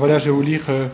Voilà, 0.00 0.18
je 0.18 0.24
vais 0.24 0.30
vous 0.30 0.40
lire 0.40 0.64
euh, 0.70 0.88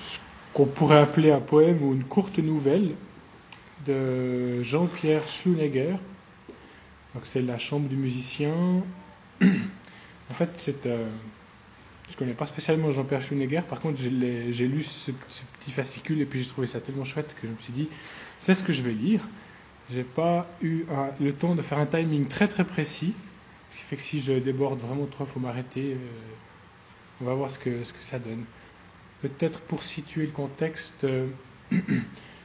ce 0.00 0.18
qu'on 0.54 0.64
pourrait 0.64 0.96
appeler 0.96 1.30
un 1.30 1.42
poème 1.42 1.82
ou 1.82 1.92
une 1.92 2.04
courte 2.04 2.38
nouvelle 2.38 2.92
de 3.84 4.62
Jean-Pierre 4.62 5.28
Schlunegger. 5.28 5.96
C'est 7.22 7.42
La 7.42 7.58
chambre 7.58 7.86
du 7.86 7.96
musicien. 7.96 8.54
en 9.42 10.32
fait, 10.32 10.48
c'est, 10.54 10.86
euh, 10.86 11.06
je 12.08 12.14
ne 12.14 12.16
connais 12.16 12.32
pas 12.32 12.46
spécialement 12.46 12.90
Jean-Pierre 12.92 13.20
Schlunegger. 13.20 13.60
Par 13.68 13.78
contre, 13.78 14.00
j'ai 14.00 14.66
lu 14.66 14.82
ce, 14.82 15.10
petit 15.10 15.72
fascicule 15.72 16.22
et 16.22 16.24
puis 16.24 16.42
j'ai 16.42 16.48
trouvé 16.48 16.66
ça 16.66 16.80
tellement 16.80 17.04
chouette 17.04 17.36
que 17.38 17.46
je 17.46 17.52
me 17.52 17.58
suis 17.60 17.74
dit, 17.74 17.90
c'est 18.38 18.54
ce 18.54 18.64
que 18.64 18.72
je 18.72 18.80
vais 18.80 18.92
lire. 18.92 19.20
J'ai 19.92 20.02
pas 20.02 20.48
eu 20.62 20.86
le 21.20 21.32
temps 21.34 21.54
de 21.54 21.60
faire 21.60 21.76
un 21.76 21.84
timing 21.84 22.26
très 22.26 22.48
très 22.48 22.64
précis, 22.64 23.12
ce 23.70 23.76
qui 23.76 23.82
fait 23.82 23.96
que 23.96 24.02
si 24.02 24.18
je 24.18 24.32
déborde 24.32 24.80
vraiment 24.80 25.04
trop, 25.04 25.24
il 25.24 25.30
faut 25.30 25.40
m'arrêter. 25.40 25.92
Euh, 25.92 25.96
on 27.20 27.24
va 27.24 27.34
voir 27.34 27.50
ce 27.50 27.58
que, 27.58 27.70
ça 28.00 28.18
donne. 28.18 28.44
Peut-être 29.22 29.60
pour 29.60 29.82
situer 29.82 30.26
le 30.26 30.32
contexte, 30.32 31.04
euh, 31.04 31.28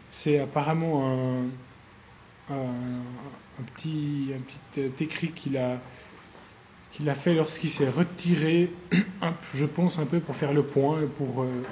c'est 0.09 0.40
apparemment 0.40 1.50
un, 2.50 2.55
petit, 3.76 4.34
euh, 4.77 4.90
écrit 4.99 5.32
qu'il 5.32 5.58
a, 5.58 5.82
qu'il 6.91 7.10
a 7.10 7.16
fait 7.16 7.34
lorsqu'il 7.34 7.70
s'est 7.70 7.90
retiré, 7.90 8.72
je 9.54 9.66
pense 9.66 9.99
un 9.99 10.05
peu 10.05 10.20
pour 10.20 10.36
faire 10.36 10.54
le 10.54 10.63
point, 10.63 11.02
pour 11.18 11.44
euh, 11.44 11.63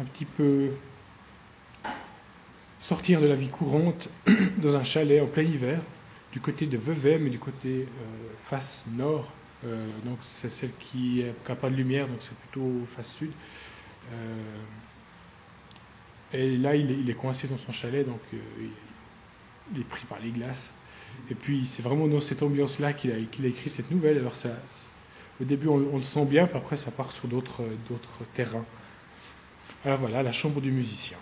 un 0.00 0.04
petit 0.04 0.24
peu 0.24 0.70
sortir 2.80 3.20
de 3.20 3.26
la 3.26 3.36
vie 3.36 3.48
courante 3.48 4.08
dans 4.58 4.76
un 4.76 4.84
chalet 4.84 5.22
en 5.22 5.26
plein 5.26 5.44
hiver, 5.44 5.80
du 6.32 6.40
côté 6.40 6.66
de 6.66 6.76
Vevey, 6.76 7.18
mais 7.18 7.30
du 7.30 7.38
côté 7.38 7.86
face 8.42 8.86
nord 8.92 9.32
donc 10.04 10.18
c'est 10.20 10.50
celle 10.50 10.72
qui 10.78 11.24
n'a 11.48 11.56
pas 11.56 11.70
de 11.70 11.74
lumière, 11.74 12.06
donc 12.08 12.18
c'est 12.20 12.36
plutôt 12.36 12.84
face 12.86 13.12
sud. 13.12 13.30
Euh, 14.12 14.58
et 16.32 16.56
là, 16.56 16.74
il 16.74 17.08
est, 17.08 17.14
coincé 17.14 17.46
dans 17.46 17.58
son 17.58 17.72
chalet, 17.72 18.04
donc 18.04 18.20
euh, 18.32 18.38
il 19.72 19.80
est 19.80 19.84
pris 19.84 20.04
par 20.06 20.18
les 20.20 20.30
glaces. 20.30 20.72
Et 21.30 21.34
puis 21.34 21.66
c'est 21.66 21.82
vraiment 21.82 22.08
dans 22.08 22.20
cette 22.20 22.42
ambiance-là 22.42 22.92
qu'il 22.92 23.12
a, 23.12 23.16
écrit 23.16 23.70
cette 23.70 23.90
nouvelle. 23.90 24.18
Alors 24.18 24.34
ça, 24.34 24.50
au 25.40 25.44
début, 25.44 25.68
on, 25.68 25.78
le 25.78 26.02
sent 26.02 26.24
bien, 26.24 26.46
puis 26.46 26.56
après, 26.56 26.76
ça 26.76 26.90
part 26.90 27.12
sur 27.12 27.28
d'autres 27.28 27.62
terrains. 28.34 28.66
Alors 29.84 29.98
voilà, 29.98 30.22
la 30.22 30.32
chambre 30.32 30.60
du 30.60 30.72
musicien. 30.72 31.16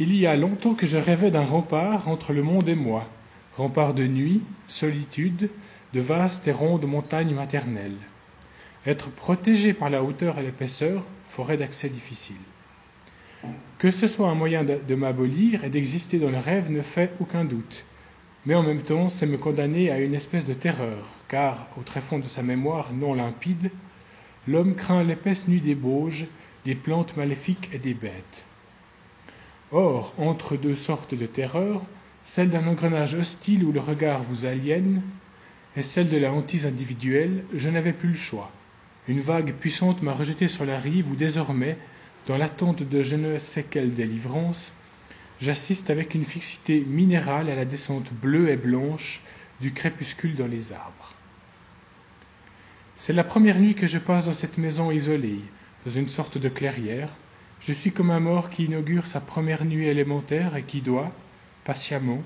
Il 0.00 0.14
y 0.14 0.26
a 0.26 0.36
longtemps 0.36 0.74
que 0.74 0.86
je 0.86 0.96
rêvais 0.96 1.30
d'un 1.30 1.44
rempart 1.44 2.08
entre 2.08 2.32
le 2.32 2.42
monde 2.42 2.68
et 2.68 2.76
moi 2.76 3.08
rempart 3.58 3.92
de 3.92 4.06
nuit, 4.06 4.42
solitude, 4.68 5.50
de 5.92 6.00
vastes 6.00 6.46
et 6.46 6.52
rondes 6.52 6.86
montagnes 6.86 7.34
maternelles. 7.34 7.98
Être 8.86 9.10
protégé 9.10 9.72
par 9.72 9.90
la 9.90 10.04
hauteur 10.04 10.38
et 10.38 10.42
l'épaisseur, 10.42 11.02
forêt 11.28 11.56
d'accès 11.56 11.88
difficile. 11.88 12.36
Que 13.78 13.90
ce 13.90 14.06
soit 14.06 14.28
un 14.28 14.34
moyen 14.34 14.64
de, 14.64 14.94
m'abolir 14.94 15.64
et 15.64 15.70
d'exister 15.70 16.18
dans 16.18 16.30
le 16.30 16.38
rêve 16.38 16.70
ne 16.70 16.82
fait 16.82 17.12
aucun 17.20 17.44
doute. 17.44 17.84
Mais 18.46 18.54
en 18.54 18.62
même 18.62 18.82
temps, 18.82 19.08
c'est 19.08 19.26
me 19.26 19.36
condamner 19.36 19.90
à 19.90 19.98
une 19.98 20.14
espèce 20.14 20.46
de 20.46 20.54
terreur, 20.54 21.04
car, 21.28 21.68
au 21.76 21.82
tréfonds 21.82 22.18
de 22.20 22.28
sa 22.28 22.42
mémoire 22.42 22.92
non 22.92 23.14
limpide, 23.14 23.70
l'homme 24.46 24.74
craint 24.74 25.02
l'épaisse 25.02 25.48
nuit 25.48 25.60
des 25.60 25.74
Bauges, 25.74 26.26
des 26.64 26.74
plantes 26.76 27.16
maléfiques 27.16 27.70
et 27.72 27.78
des 27.78 27.94
bêtes. 27.94 28.44
Or, 29.72 30.14
entre 30.16 30.56
deux 30.56 30.76
sortes 30.76 31.14
de 31.14 31.26
terreurs, 31.26 31.82
celle 32.28 32.50
d'un 32.50 32.66
engrenage 32.66 33.14
hostile 33.14 33.64
où 33.64 33.72
le 33.72 33.80
regard 33.80 34.22
vous 34.22 34.44
aliène, 34.44 35.00
et 35.78 35.82
celle 35.82 36.10
de 36.10 36.18
la 36.18 36.30
hantise 36.30 36.66
individuelle, 36.66 37.42
je 37.54 37.70
n'avais 37.70 37.94
plus 37.94 38.10
le 38.10 38.14
choix. 38.14 38.52
Une 39.08 39.22
vague 39.22 39.54
puissante 39.54 40.02
m'a 40.02 40.12
rejeté 40.12 40.46
sur 40.46 40.66
la 40.66 40.78
rive 40.78 41.10
où 41.10 41.16
désormais, 41.16 41.78
dans 42.26 42.36
l'attente 42.36 42.82
de 42.82 43.02
je 43.02 43.16
ne 43.16 43.38
sais 43.38 43.62
quelle 43.62 43.94
délivrance, 43.94 44.74
j'assiste 45.40 45.88
avec 45.88 46.14
une 46.14 46.26
fixité 46.26 46.84
minérale 46.86 47.48
à 47.48 47.54
la 47.54 47.64
descente 47.64 48.12
bleue 48.12 48.50
et 48.50 48.58
blanche 48.58 49.22
du 49.62 49.72
crépuscule 49.72 50.34
dans 50.34 50.46
les 50.46 50.72
arbres. 50.72 51.14
C'est 52.98 53.14
la 53.14 53.24
première 53.24 53.58
nuit 53.58 53.74
que 53.74 53.86
je 53.86 53.98
passe 53.98 54.26
dans 54.26 54.34
cette 54.34 54.58
maison 54.58 54.90
isolée, 54.90 55.40
dans 55.86 55.92
une 55.92 56.04
sorte 56.04 56.36
de 56.36 56.50
clairière. 56.50 57.08
Je 57.62 57.72
suis 57.72 57.90
comme 57.90 58.10
un 58.10 58.20
mort 58.20 58.50
qui 58.50 58.66
inaugure 58.66 59.06
sa 59.06 59.20
première 59.20 59.64
nuit 59.64 59.86
élémentaire 59.86 60.56
et 60.56 60.64
qui 60.64 60.82
doit, 60.82 61.10
patiemment, 61.68 62.22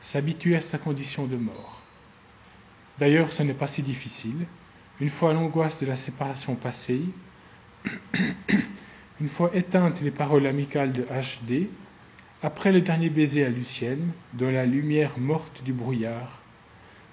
s'habituer 0.00 0.56
à 0.56 0.60
sa 0.60 0.76
condition 0.76 1.26
de 1.26 1.36
mort. 1.36 1.80
D'ailleurs, 2.98 3.30
ce 3.30 3.44
n'est 3.44 3.54
pas 3.54 3.68
si 3.68 3.82
difficile. 3.82 4.46
Une 5.00 5.08
fois 5.08 5.32
l'angoisse 5.32 5.78
de 5.80 5.86
la 5.86 5.94
séparation 5.94 6.56
passée, 6.56 7.02
une 9.20 9.28
fois 9.28 9.52
éteintes 9.54 10.00
les 10.00 10.10
paroles 10.10 10.44
amicales 10.44 10.90
de 10.90 11.02
HD, 11.04 11.68
après 12.42 12.72
le 12.72 12.80
dernier 12.80 13.10
baiser 13.10 13.44
à 13.44 13.48
Lucienne, 13.48 14.10
dans 14.32 14.50
la 14.50 14.66
lumière 14.66 15.20
morte 15.20 15.62
du 15.62 15.72
brouillard, 15.72 16.42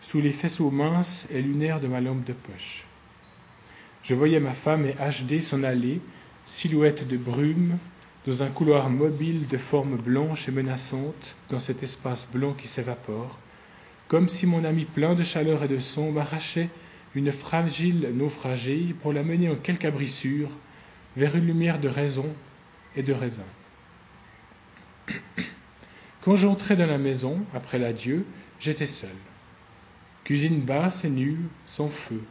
sous 0.02 0.20
les 0.20 0.32
faisceaux 0.32 0.72
minces 0.72 1.28
et 1.30 1.44
lunaires 1.44 1.80
de 1.80 1.88
ma 1.88 2.02
lampe 2.02 2.24
de 2.24 2.34
poche. 2.34 2.86
Je 4.02 4.16
voyais 4.16 4.40
ma 4.40 4.56
femme 4.56 4.88
et 4.88 4.94
HD 4.94 5.42
s'en 5.42 5.62
aller, 5.62 6.02
silhouette 6.44 7.08
de 7.08 7.18
brume, 7.18 7.78
dans 8.28 8.44
un 8.44 8.50
couloir 8.50 8.90
mobile 8.90 9.48
de 9.48 9.58
forme 9.58 9.96
blanche 9.96 10.50
et 10.50 10.52
menaçante, 10.52 11.38
dans 11.48 11.60
cet 11.60 11.82
espace 11.82 12.28
blanc 12.30 12.52
qui 12.52 12.68
s'évapore, 12.68 13.40
comme 14.10 14.28
si 14.28 14.46
mon 14.46 14.66
ami 14.66 14.84
plein 14.84 15.16
de 15.16 15.24
chaleur 15.24 15.64
et 15.64 15.70
de 15.70 15.80
son 15.80 16.12
m'arrachait 16.12 16.68
une 17.16 17.32
fragile 17.32 18.12
naufragée 18.14 18.94
pour 19.02 19.14
la 19.14 19.24
mener 19.24 19.50
en 19.50 19.56
quelque 19.56 19.86
abrissure 19.86 20.50
vers 21.16 21.38
une 21.38 21.48
lumière 21.48 21.80
de 21.80 21.88
raison 21.88 22.26
et 22.98 23.02
de 23.02 23.14
raisin. 23.14 23.48
Quand 26.22 26.36
j'entrai 26.36 26.76
dans 26.76 26.86
la 26.86 26.98
maison, 26.98 27.40
après 27.54 27.80
l'adieu, 27.80 28.26
j'étais 28.60 28.88
seul. 28.88 29.10
Cuisine 30.26 30.60
basse 30.60 31.06
et 31.06 31.10
nue, 31.10 31.40
sans 31.66 31.88
feu. 31.88 32.22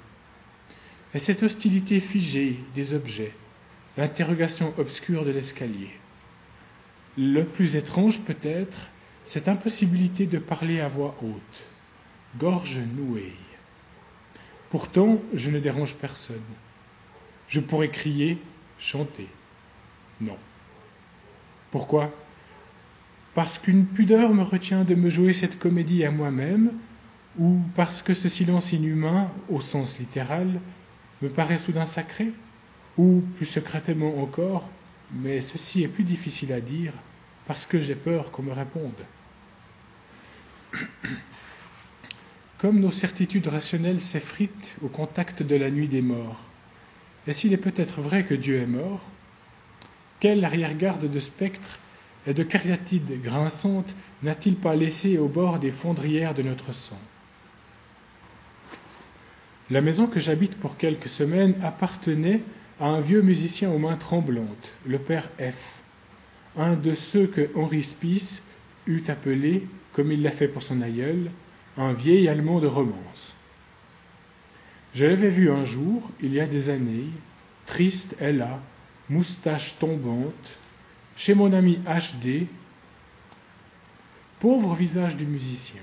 Et 1.15 1.19
cette 1.19 1.43
hostilité 1.43 2.01
figée 2.01 2.61
des 2.75 2.93
objets, 2.93 3.33
l'interrogation 3.97 4.73
obscure 4.79 5.25
de 5.25 5.31
l'escalier. 5.31 5.91
Le 7.17 7.45
plus 7.45 7.77
étrange 7.77 8.21
peut-être, 8.21 8.91
cette 9.25 9.49
impossibilité 9.49 10.27
de 10.27 10.39
parler 10.39 10.81
à 10.81 10.89
voix 10.89 11.17
haute, 11.23 11.65
gorge 12.39 12.81
nouée. 12.97 13.33
Pourtant, 14.71 15.21
je 15.33 15.51
ne 15.51 15.59
dérange 15.59 15.95
personne. 15.95 16.37
Je 17.49 17.61
pourrais 17.61 17.89
crier, 17.89 18.39
chanter. 18.79 19.29
Non. 20.21 20.37
Pourquoi? 21.71 22.13
Parce 23.35 23.59
qu'une 23.59 23.87
pudeur 23.87 24.35
me 24.35 24.43
retient 24.43 24.85
de 24.85 24.95
me 24.95 25.11
jouer 25.11 25.33
cette 25.33 25.59
comédie 25.59 26.05
à 26.05 26.11
moi-même, 26.11 26.73
ou 27.39 27.61
parce 27.75 28.03
que 28.03 28.15
ce 28.15 28.29
silence 28.29 28.73
inhumain, 28.73 29.31
au 29.49 29.61
sens 29.61 29.99
littéral, 29.99 30.61
me 31.23 31.29
paraît 31.29 31.59
soudain 31.59 31.85
sacré? 31.85 32.33
Ou 32.99 33.23
plus 33.37 33.47
secrètement 33.47 34.23
encore, 34.23 34.69
mais 35.13 35.41
ceci 35.41 35.83
est 35.83 35.89
plus 35.89 36.05
difficile 36.05 36.53
à 36.53 36.61
dire 36.61 36.93
parce 37.47 37.67
que 37.67 37.81
j'ai 37.81 37.95
peur 37.95 38.31
qu'on 38.31 38.43
me 38.43 38.53
réponde. 38.53 38.93
Comme 42.59 42.81
nos 42.81 42.91
certitudes 42.91 43.49
rationnelles 43.49 44.01
s'effritent 44.01 44.77
au 44.83 44.89
contact 44.89 45.43
de 45.43 45.57
la 45.57 45.71
nuit 45.71 45.89
des 45.89 46.03
morts, 46.03 46.41
et 47.27 47.35
s'il 47.35 47.53
est 47.53 47.59
peut-être 47.59 48.01
vrai 48.01 48.25
que 48.25 48.35
Dieu 48.35 48.57
est 48.61 48.67
mort, 48.67 49.01
quelle 50.21 50.45
arrière-garde 50.45 51.11
de 51.11 51.19
spectres 51.19 51.81
et 52.27 52.35
de 52.35 52.43
cariatides 52.43 53.21
grinçantes 53.23 53.95
n'a-t-il 54.23 54.57
pas 54.57 54.75
laissé 54.75 55.19
au 55.19 55.29
bord 55.29 55.59
des 55.59 55.71
fondrières 55.71 56.35
de 56.35 56.43
notre 56.43 56.73
sang? 56.73 56.99
La 59.71 59.81
maison 59.81 60.07
que 60.07 60.21
j'habite 60.21 60.57
pour 60.57 60.77
quelques 60.77 61.09
semaines 61.09 61.57
appartenait 61.63 62.41
à 62.79 62.89
un 62.89 63.01
vieux 63.01 63.23
musicien 63.23 63.71
aux 63.71 63.79
mains 63.79 63.97
tremblantes, 63.97 64.75
le 64.87 64.99
père 64.99 65.31
F, 65.39 65.81
un 66.57 66.75
de 66.75 66.95
ceux 66.95 67.27
que 67.27 67.51
Henri 67.55 67.83
Spies 67.83 68.41
eût 68.87 69.03
appelé, 69.09 69.67
comme 69.93 70.13
il 70.13 70.23
l'a 70.23 70.31
fait 70.31 70.49
pour 70.49 70.63
son 70.63 70.83
aïeul, 70.83 71.31
un 71.77 71.93
vieil 71.93 72.29
Allemand 72.29 72.61
de 72.61 72.67
romance. 72.67 73.35
Je 74.95 75.05
l'avais 75.05 75.31
vu 75.31 75.51
un 75.51 75.65
jour, 75.65 76.11
il 76.23 76.33
y 76.33 76.41
a 76.41 76.47
des 76.47 76.69
années, 76.69 77.09
triste 77.67 78.17
là, 78.21 78.63
moustache 79.09 79.79
tombante, 79.79 80.59
chez 81.17 81.35
mon 81.35 81.53
ami 81.53 81.81
HD, 81.87 82.47
pauvre 84.39 84.75
visage 84.75 85.17
du 85.17 85.27
musicien. 85.27 85.83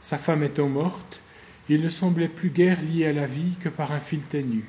Sa 0.00 0.18
femme 0.18 0.42
étant 0.42 0.68
morte, 0.68 1.20
il 1.68 1.82
ne 1.82 1.88
semblait 1.88 2.28
plus 2.28 2.50
guère 2.50 2.80
lié 2.82 3.06
à 3.06 3.12
la 3.12 3.26
vie 3.26 3.54
que 3.60 3.68
par 3.68 3.92
un 3.92 3.98
fil 3.98 4.22
ténu. 4.22 4.64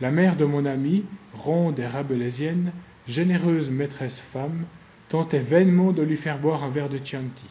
La 0.00 0.10
mère 0.12 0.36
de 0.36 0.44
mon 0.44 0.64
ami, 0.64 1.04
ronde 1.34 1.78
et 1.80 1.86
rabelaisienne, 1.86 2.72
généreuse 3.08 3.70
maîtresse 3.70 4.20
femme, 4.20 4.64
tentait 5.08 5.40
vainement 5.40 5.92
de 5.92 6.02
lui 6.02 6.16
faire 6.16 6.38
boire 6.38 6.62
un 6.62 6.68
verre 6.68 6.88
de 6.88 6.98
Chianti. 7.02 7.48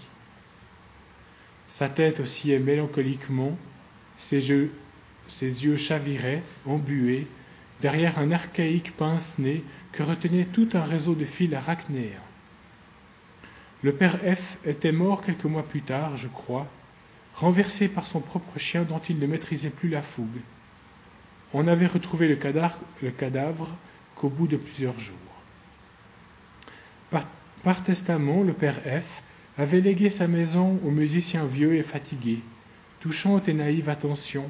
Sa 1.68 1.90
tête 1.90 2.22
oscillait 2.22 2.60
mélancoliquement, 2.60 3.58
Ses 4.18 4.50
yeux, 4.50 4.72
ses 5.28 5.66
yeux 5.66 5.78
chaviraient, 5.78 6.42
embués, 6.66 7.28
derrière 7.82 8.18
un 8.18 8.32
archaïque 8.32 8.96
pince-nez 8.96 9.64
que 9.92 10.04
retenait 10.04 10.46
tout 10.46 10.70
un 10.74 10.84
réseau 10.84 11.14
de 11.14 11.26
fils 11.26 11.54
arachnéens. 11.54 12.24
Le 13.84 13.94
père 13.94 14.18
F 14.20 14.58
était 14.66 14.92
mort 14.92 15.24
quelques 15.24 15.46
mois 15.46 15.64
plus 15.64 15.82
tard, 15.82 16.18
je 16.18 16.28
crois, 16.28 16.68
renversé 17.36 17.88
par 17.88 18.08
son 18.08 18.22
propre 18.22 18.58
chien 18.58 18.84
dont 18.84 19.02
il 19.08 19.20
ne 19.20 19.28
maîtrisait 19.28 19.70
plus 19.70 19.90
la 19.90 20.02
fougue. 20.02 20.42
On 21.54 21.68
avait 21.68 21.88
retrouvé 21.88 22.28
le 22.28 22.36
cadavre, 22.36 23.70
qu'au 24.16 24.30
bout 24.30 24.48
de 24.48 24.58
plusieurs 24.58 25.00
jours. 25.00 25.16
Par, 27.64 27.84
testament, 27.84 28.44
le 28.44 28.54
père 28.54 28.76
F 28.76 29.24
avait 29.58 29.82
légué 29.82 30.10
sa 30.10 30.28
maison 30.28 30.80
au 30.86 30.92
musicien 30.92 31.46
vieux 31.46 31.76
et 31.76 31.84
fatigué, 31.84 32.40
touchante 33.00 33.50
et 33.50 33.54
naïve 33.54 33.90
attention, 33.90 34.50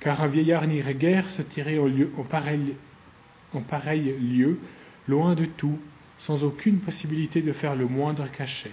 car 0.00 0.22
un 0.22 0.26
vieillard 0.26 0.66
n'irait 0.66 0.94
guère 0.94 1.28
se 1.30 1.42
tirer 1.42 1.78
en, 1.78 2.22
pareil, 2.22 2.74
en 3.54 3.60
pareil 3.60 4.14
lieu, 4.20 4.58
loin 5.08 5.34
de 5.34 5.44
tout, 5.44 5.78
sans 6.18 6.44
aucune 6.44 6.78
possibilité 6.78 7.42
de 7.42 7.52
faire 7.52 7.74
le 7.74 7.86
moindre 7.86 8.30
cachet. 8.30 8.72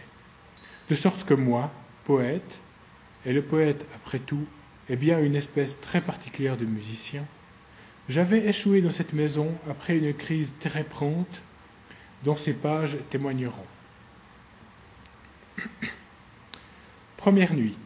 De 0.89 0.95
sorte 0.95 1.23
que 1.25 1.33
moi, 1.33 1.71
poète, 2.03 2.61
et 3.25 3.33
le 3.33 3.41
poète, 3.41 3.85
après 3.95 4.19
tout, 4.19 4.45
est 4.89 4.95
bien 4.95 5.19
une 5.19 5.35
espèce 5.35 5.79
très 5.79 6.01
particulière 6.01 6.57
de 6.57 6.65
musicien, 6.65 7.25
j'avais 8.09 8.47
échoué 8.47 8.81
dans 8.81 8.89
cette 8.89 9.13
maison 9.13 9.53
après 9.69 9.95
une 9.95 10.13
crise 10.13 10.55
très 10.59 10.83
prompte 10.83 11.41
dont 12.23 12.35
ces 12.35 12.53
pages 12.53 12.97
témoigneront. 13.11 13.53
Première 17.17 17.53
nuit. 17.53 17.77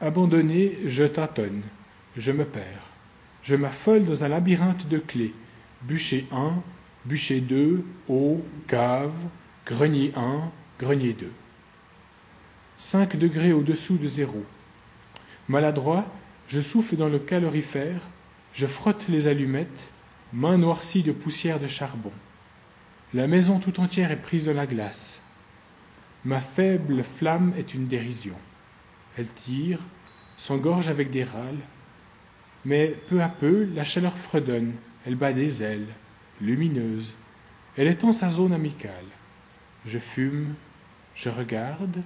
Abandonné, 0.00 0.76
je 0.86 1.04
tâtonne, 1.04 1.62
je 2.16 2.32
me 2.32 2.44
perds. 2.44 2.90
Je 3.42 3.56
m'affole 3.56 4.04
dans 4.04 4.24
un 4.24 4.28
labyrinthe 4.28 4.88
de 4.88 4.98
clés. 4.98 5.34
Bûcher 5.82 6.26
1, 6.32 6.62
bûcher 7.04 7.40
2, 7.40 7.84
eau, 8.08 8.42
cave, 8.66 9.12
grenier 9.66 10.12
1, 10.16 10.50
grenier 10.80 11.12
2. 11.12 11.30
5 12.78 13.16
degrés 13.16 13.52
au-dessous 13.52 13.98
de 13.98 14.08
zéro. 14.08 14.42
Maladroit, 15.48 16.06
je 16.48 16.60
souffle 16.60 16.96
dans 16.96 17.08
le 17.08 17.18
calorifère, 17.18 18.00
je 18.54 18.66
frotte 18.66 19.08
les 19.08 19.26
allumettes, 19.26 19.92
main 20.32 20.58
noircie 20.58 21.02
de 21.02 21.12
poussière 21.12 21.58
de 21.58 21.66
charbon. 21.66 22.12
La 23.12 23.26
maison 23.26 23.58
tout 23.58 23.80
entière 23.80 24.12
est 24.12 24.22
prise 24.22 24.46
dans 24.46 24.54
la 24.54 24.66
glace. 24.66 25.20
Ma 26.24 26.40
faible 26.40 27.02
flamme 27.02 27.52
est 27.58 27.74
une 27.74 27.88
dérision. 27.88 28.36
Elle 29.18 29.32
tire, 29.32 29.80
s'engorge 30.36 30.88
avec 30.88 31.10
des 31.10 31.24
râles, 31.24 31.60
mais 32.64 32.96
peu 33.08 33.22
à 33.22 33.28
peu 33.28 33.68
la 33.74 33.84
chaleur 33.84 34.16
fredonne, 34.16 34.72
elle 35.04 35.16
bat 35.16 35.32
des 35.32 35.62
ailes, 35.62 35.86
lumineuse. 36.40 37.14
Elle 37.76 37.88
étend 37.88 38.12
sa 38.12 38.30
zone 38.30 38.52
amicale. 38.52 39.04
Je 39.84 39.98
fume, 39.98 40.54
je 41.14 41.28
regarde. 41.28 42.02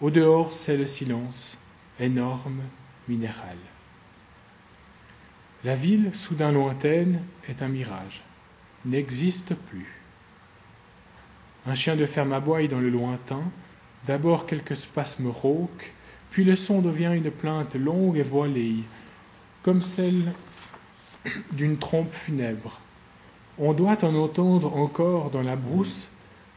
Au 0.00 0.10
dehors, 0.10 0.52
c'est 0.52 0.76
le 0.76 0.86
silence, 0.86 1.56
énorme, 1.98 2.60
minéral. 3.08 3.56
La 5.64 5.74
ville, 5.74 6.10
soudain 6.14 6.52
lointaine, 6.52 7.22
est 7.48 7.62
un 7.62 7.68
mirage, 7.68 8.22
n'existe 8.84 9.54
plus. 9.54 10.02
Un 11.64 11.74
chien 11.74 11.96
de 11.96 12.04
ferme 12.04 12.34
aboie 12.34 12.66
dans 12.66 12.80
le 12.80 12.90
lointain, 12.90 13.42
d'abord 14.06 14.44
quelques 14.44 14.76
spasmes 14.76 15.28
rauques, 15.28 15.94
puis 16.30 16.44
le 16.44 16.54
son 16.54 16.82
devient 16.82 17.12
une 17.14 17.30
plainte 17.30 17.76
longue 17.76 18.18
et 18.18 18.22
voilée, 18.22 18.84
comme 19.62 19.80
celle 19.80 20.22
d'une 21.52 21.78
trompe 21.78 22.12
funèbre. 22.12 22.78
On 23.56 23.72
doit 23.72 24.04
en 24.04 24.14
entendre 24.16 24.76
encore 24.76 25.30
dans 25.30 25.42
la 25.42 25.56
brousse 25.56 26.10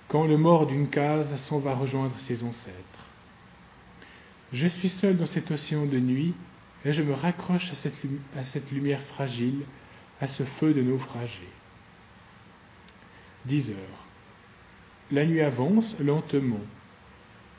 quand 0.10 0.26
le 0.26 0.38
mort 0.38 0.68
d'une 0.68 0.90
case 0.90 1.34
s'en 1.38 1.60
va 1.60 1.74
rejoindre 1.74 2.20
ses 2.20 2.44
ancêtres. 2.44 2.76
Je 4.52 4.68
suis 4.68 4.90
seul 4.90 5.16
dans 5.16 5.26
cet 5.26 5.50
océan 5.52 5.86
de 5.86 6.00
nuit 6.00 6.34
et 6.88 6.94
je 6.94 7.04
me 7.04 7.14
raccroche 7.14 7.70
à 7.74 7.76
cette, 7.76 8.00
à 8.38 8.46
cette 8.46 8.72
lumière 8.72 9.02
fragile, 9.02 9.60
à 10.22 10.30
ce 10.30 10.44
feu 10.44 10.74
de 10.74 10.82
naufragés. 10.82 11.50
Dix 13.46 13.72
heures. 13.72 14.06
La 15.12 15.26
nuit 15.26 15.42
avance 15.42 15.98
lentement. 16.00 16.62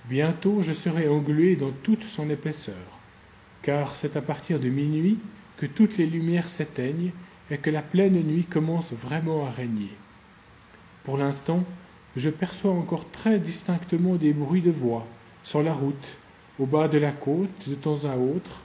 Bientôt 0.07 0.63
je 0.63 0.73
serai 0.73 1.09
englué 1.09 1.57
dans 1.57 1.73
toute 1.73 2.05
son 2.05 2.31
épaisseur, 2.31 2.87
car 3.61 3.95
c'est 3.95 4.17
à 4.17 4.23
partir 4.23 4.59
de 4.61 4.71
minuit 4.71 5.19
que 5.59 5.67
toutes 5.67 5.99
les 5.99 6.07
lumières 6.07 6.49
s'éteignent 6.49 7.13
et 7.51 7.59
que 7.59 7.69
la 7.69 7.83
pleine 7.83 8.23
nuit 8.23 8.45
commence 8.45 8.95
vraiment 8.95 9.47
à 9.47 9.51
régner. 9.51 9.93
Pour 11.05 11.19
l'instant, 11.19 11.65
je 12.17 12.31
perçois 12.31 12.73
encore 12.73 13.11
très 13.11 13.39
distinctement 13.39 14.15
des 14.15 14.33
bruits 14.33 14.63
de 14.63 14.71
voix 14.71 15.07
sur 15.43 15.63
la 15.63 15.75
route, 15.75 16.17
au 16.59 16.65
bas 16.65 16.89
de 16.89 16.97
la 16.97 17.13
côte, 17.13 17.69
de 17.69 17.75
temps 17.75 18.07
à 18.07 18.17
autre. 18.17 18.63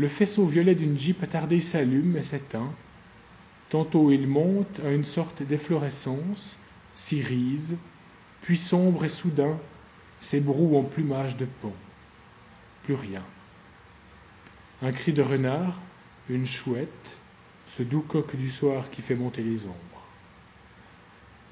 Le 0.00 0.08
faisceau 0.08 0.46
violet 0.46 0.74
d'une 0.74 0.96
jeep 0.96 1.22
attardée 1.22 1.60
s'allume 1.60 2.16
et 2.16 2.22
s'éteint. 2.22 2.72
Tantôt 3.68 4.10
il 4.10 4.26
monte 4.26 4.80
à 4.82 4.92
une 4.92 5.04
sorte 5.04 5.42
d'efflorescence, 5.42 6.58
s'irise, 6.94 7.76
puis 8.40 8.56
sombre 8.56 9.04
et 9.04 9.10
soudain 9.10 9.60
s'ébroue 10.18 10.78
en 10.78 10.84
plumage 10.84 11.36
de 11.36 11.44
pont. 11.44 11.74
Plus 12.84 12.94
rien. 12.94 13.22
Un 14.80 14.90
cri 14.90 15.12
de 15.12 15.20
renard, 15.20 15.78
une 16.30 16.46
chouette, 16.46 17.18
ce 17.66 17.82
doux 17.82 18.00
coq 18.00 18.34
du 18.36 18.48
soir 18.48 18.88
qui 18.88 19.02
fait 19.02 19.14
monter 19.14 19.42
les 19.42 19.66
ombres. 19.66 20.06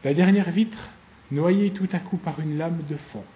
La 0.04 0.14
dernière 0.14 0.50
vitre, 0.50 0.88
noyée 1.30 1.70
tout 1.70 1.88
à 1.92 1.98
coup 1.98 2.16
par 2.16 2.40
une 2.40 2.56
lame 2.56 2.80
de 2.88 2.96
fond. 2.96 3.26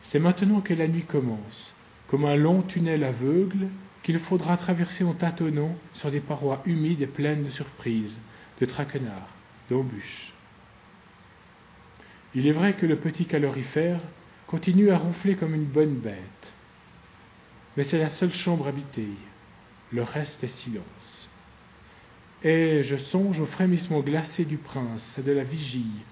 C'est 0.00 0.18
maintenant 0.18 0.62
que 0.62 0.72
la 0.72 0.88
nuit 0.88 1.04
commence, 1.04 1.74
comme 2.10 2.24
un 2.24 2.34
long 2.34 2.62
tunnel 2.62 3.04
aveugle 3.04 3.68
qu'il 4.02 4.18
faudra 4.18 4.56
traverser 4.56 5.04
en 5.04 5.14
tâtonnant 5.14 5.76
sur 5.92 6.10
des 6.10 6.18
parois 6.18 6.60
humides 6.66 7.02
et 7.02 7.06
pleines 7.06 7.44
de 7.44 7.50
surprises, 7.50 8.20
de 8.60 8.66
traquenards, 8.66 9.28
d'embûches. 9.70 10.32
Il 12.34 12.48
est 12.48 12.52
vrai 12.52 12.74
que 12.74 12.86
le 12.86 12.96
petit 12.96 13.26
calorifère 13.26 14.00
continue 14.48 14.90
à 14.90 14.98
ronfler 14.98 15.36
comme 15.36 15.54
une 15.54 15.64
bonne 15.64 15.94
bête, 15.94 16.54
mais 17.76 17.84
c'est 17.84 17.98
la 18.00 18.10
seule 18.10 18.32
chambre 18.32 18.66
habitée 18.66 19.06
le 19.92 20.02
reste 20.02 20.44
est 20.44 20.48
silence. 20.48 21.28
Et 22.42 22.82
je 22.82 22.96
songe 22.96 23.40
au 23.40 23.46
frémissement 23.46 24.00
glacé 24.00 24.44
du 24.44 24.56
prince 24.56 25.18
et 25.18 25.22
de 25.22 25.32
la 25.32 25.44
vigie 25.44 26.04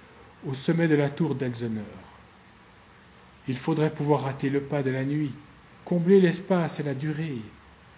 au 0.46 0.54
sommet 0.54 0.88
de 0.88 0.94
la 0.94 1.10
tour 1.10 1.34
d'Elseneur. 1.34 1.84
Il 3.48 3.56
faudrait 3.56 3.92
pouvoir 3.92 4.22
rater 4.22 4.50
le 4.50 4.60
pas 4.60 4.82
de 4.82 4.90
la 4.90 5.04
nuit, 5.04 5.32
combler 5.88 6.20
l'espace 6.20 6.80
et 6.80 6.82
la 6.82 6.94
durée. 6.94 7.40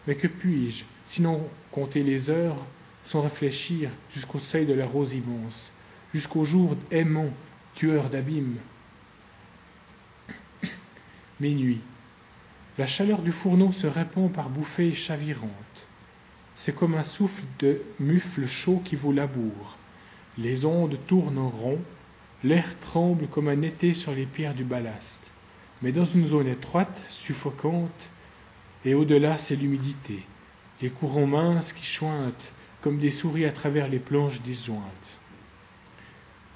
Mais 0.07 0.15
que 0.15 0.29
puis-je, 0.29 0.85
sinon 1.05 1.45
compter 1.73 2.05
les 2.05 2.31
heures, 2.31 2.65
sans 3.03 3.21
réfléchir 3.21 3.91
jusqu'au 4.15 4.39
seuil 4.39 4.65
de 4.65 4.75
la 4.75 4.87
rose 4.87 5.15
immense, 5.15 5.73
jusqu'au 6.15 6.45
jour 6.45 6.77
aimant, 6.93 7.31
tueur 7.75 8.09
d'abîmes 8.09 8.59
Minuit. 11.41 11.81
La 12.79 12.87
chaleur 12.87 13.23
du 13.23 13.33
fourneau 13.33 13.73
se 13.73 13.89
répand 13.89 14.33
par 14.33 14.51
bouffées 14.51 14.95
chavirantes. 14.95 15.51
C'est 16.55 16.77
comme 16.77 16.95
un 16.95 17.03
souffle 17.03 17.43
de 17.59 17.83
mufle 17.99 18.47
chaud 18.47 18.81
qui 18.85 18.95
vous 18.95 19.13
laboure. 19.13 19.79
Les 20.39 20.65
ondes 20.65 20.97
tournent 21.09 21.39
en 21.39 21.49
rond, 21.49 21.81
l'air 22.45 22.79
tremble 22.79 23.27
comme 23.27 23.49
un 23.49 23.63
été 23.63 23.95
sur 23.95 24.13
les 24.13 24.27
pierres 24.27 24.55
du 24.55 24.65
ballast. 24.65 25.33
Mais 25.83 25.93
dans 25.93 26.05
une 26.05 26.27
zone 26.27 26.49
étroite, 26.49 27.03
suffocante, 27.09 28.11
et 28.85 28.95
au-delà 28.95 29.39
c'est 29.39 29.57
l'humidité, 29.57 30.23
les 30.83 30.91
courants 30.91 31.27
minces 31.27 31.73
qui 31.73 31.85
chointent 31.85 32.53
comme 32.81 32.99
des 32.99 33.11
souris 33.11 33.45
à 33.45 33.53
travers 33.53 33.89
les 33.89 33.99
planches 33.99 34.41
disjointes. 34.41 35.19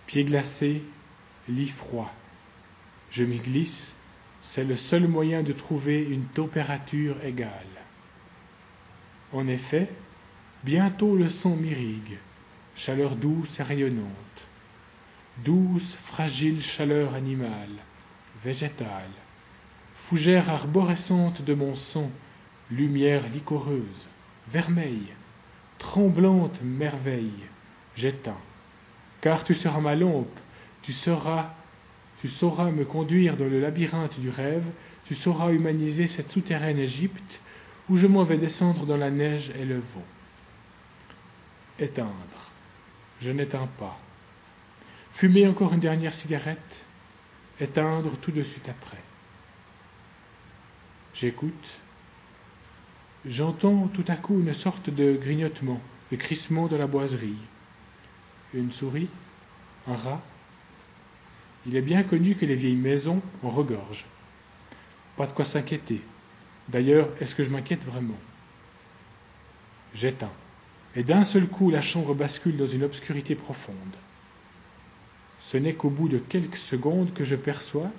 Pieds 0.07 0.25
glacés, 0.25 0.83
lit 1.49 1.69
froid. 1.69 2.13
Je 3.11 3.25
m'y 3.25 3.39
glisse, 3.39 3.95
c'est 4.41 4.65
le 4.65 4.77
seul 4.77 5.09
moyen 5.09 5.43
de 5.43 5.53
trouver 5.53 6.03
une 6.03 6.25
température 6.25 7.23
égale. 7.25 7.51
En 9.33 9.49
effet, 9.49 9.89
bientôt 10.65 11.17
le 11.17 11.29
sang 11.29 11.57
m'irrigue, 11.57 12.19
chaleur 12.77 13.17
douce 13.17 13.61
et 13.61 13.63
rayonnante, 13.63 14.09
douce, 15.45 15.97
fragile 16.01 16.63
chaleur 16.63 17.15
animale, 17.15 17.77
végétale, 18.43 19.11
fougère 19.97 20.51
arborescente 20.51 21.43
de 21.43 21.55
mon 21.55 21.77
sang, 21.77 22.11
lumière 22.71 23.29
licoreuse, 23.29 24.09
vermeille, 24.49 25.13
tremblante 25.79 26.61
merveille, 26.63 27.49
j'éteins. 27.97 28.41
Car 29.21 29.45
tu 29.45 29.55
seras 29.55 29.81
ma 29.81 29.97
lampe, 29.97 30.39
tu 30.83 30.93
seras, 30.93 31.55
tu 32.21 32.29
sauras 32.29 32.71
me 32.71 32.85
conduire 32.85 33.37
dans 33.37 33.47
le 33.47 33.61
labyrinthe 33.61 34.21
du 34.21 34.31
rêve, 34.31 34.67
tu 35.07 35.15
sauras 35.15 35.51
humaniser 35.53 36.09
cette 36.09 36.31
souterraine 36.31 36.79
Égypte 36.79 37.41
où 37.89 37.97
je 37.97 38.07
m'en 38.07 38.25
vais 38.25 38.39
descendre 38.39 38.87
dans 38.87 38.97
la 38.97 39.11
neige 39.11 39.53
et 39.59 39.65
le 39.65 39.77
vent. 39.77 40.05
Éteindre. 41.79 42.51
Je 43.21 43.31
n'éteins 43.31 43.69
pas. 43.79 43.99
Fumer 45.13 45.47
encore 45.47 45.73
une 45.73 45.81
dernière 45.81 46.15
cigarette. 46.15 46.84
Éteindre 47.61 48.11
tout 48.21 48.33
de 48.33 48.43
suite 48.43 48.69
après. 48.69 49.03
J'écoute. 51.15 51.71
J'entends 53.25 53.87
tout 53.89 54.05
à 54.09 54.17
coup 54.17 54.41
une 54.41 54.53
sorte 54.53 54.91
de 54.91 55.15
grignotement, 55.15 55.81
de 56.11 56.17
crissement 56.17 56.67
de 56.67 56.77
la 56.77 56.89
boiserie. 56.89 57.39
Une 58.53 58.73
souris 58.73 59.09
Un 59.87 59.97
rat 59.97 60.23
Il 61.67 61.77
est 61.77 61.83
bien 61.83 62.03
connu 62.03 62.35
que 62.35 62.45
les 62.45 62.57
vieilles 62.57 62.75
maisons 62.75 63.23
en 63.43 63.51
regorgent. 63.51 64.07
Pas 65.17 65.27
de 65.27 65.33
quoi 65.33 65.45
s'inquiéter. 65.45 66.03
D'ailleurs, 66.69 67.09
est-ce 67.21 67.37
que 67.37 67.45
je 67.45 67.51
m'inquiète 67.51 67.85
vraiment? 67.85 68.19
J'éteins. 69.95 70.33
Et 70.97 71.05
d'un 71.05 71.23
seul 71.23 71.47
coup, 71.47 71.71
la 71.71 71.81
chambre 71.81 72.15
bascule 72.15 72.57
dans 72.57 72.67
une 72.67 72.83
obscurité 72.83 73.37
profonde. 73.37 73.77
Ce 75.45 75.59
n'est 75.59 75.75
qu'au 75.75 75.91
bout 75.91 76.09
de 76.09 76.17
quelques 76.17 76.57
secondes 76.57 77.13
que 77.13 77.23
je 77.23 77.37
perçois, 77.37 77.93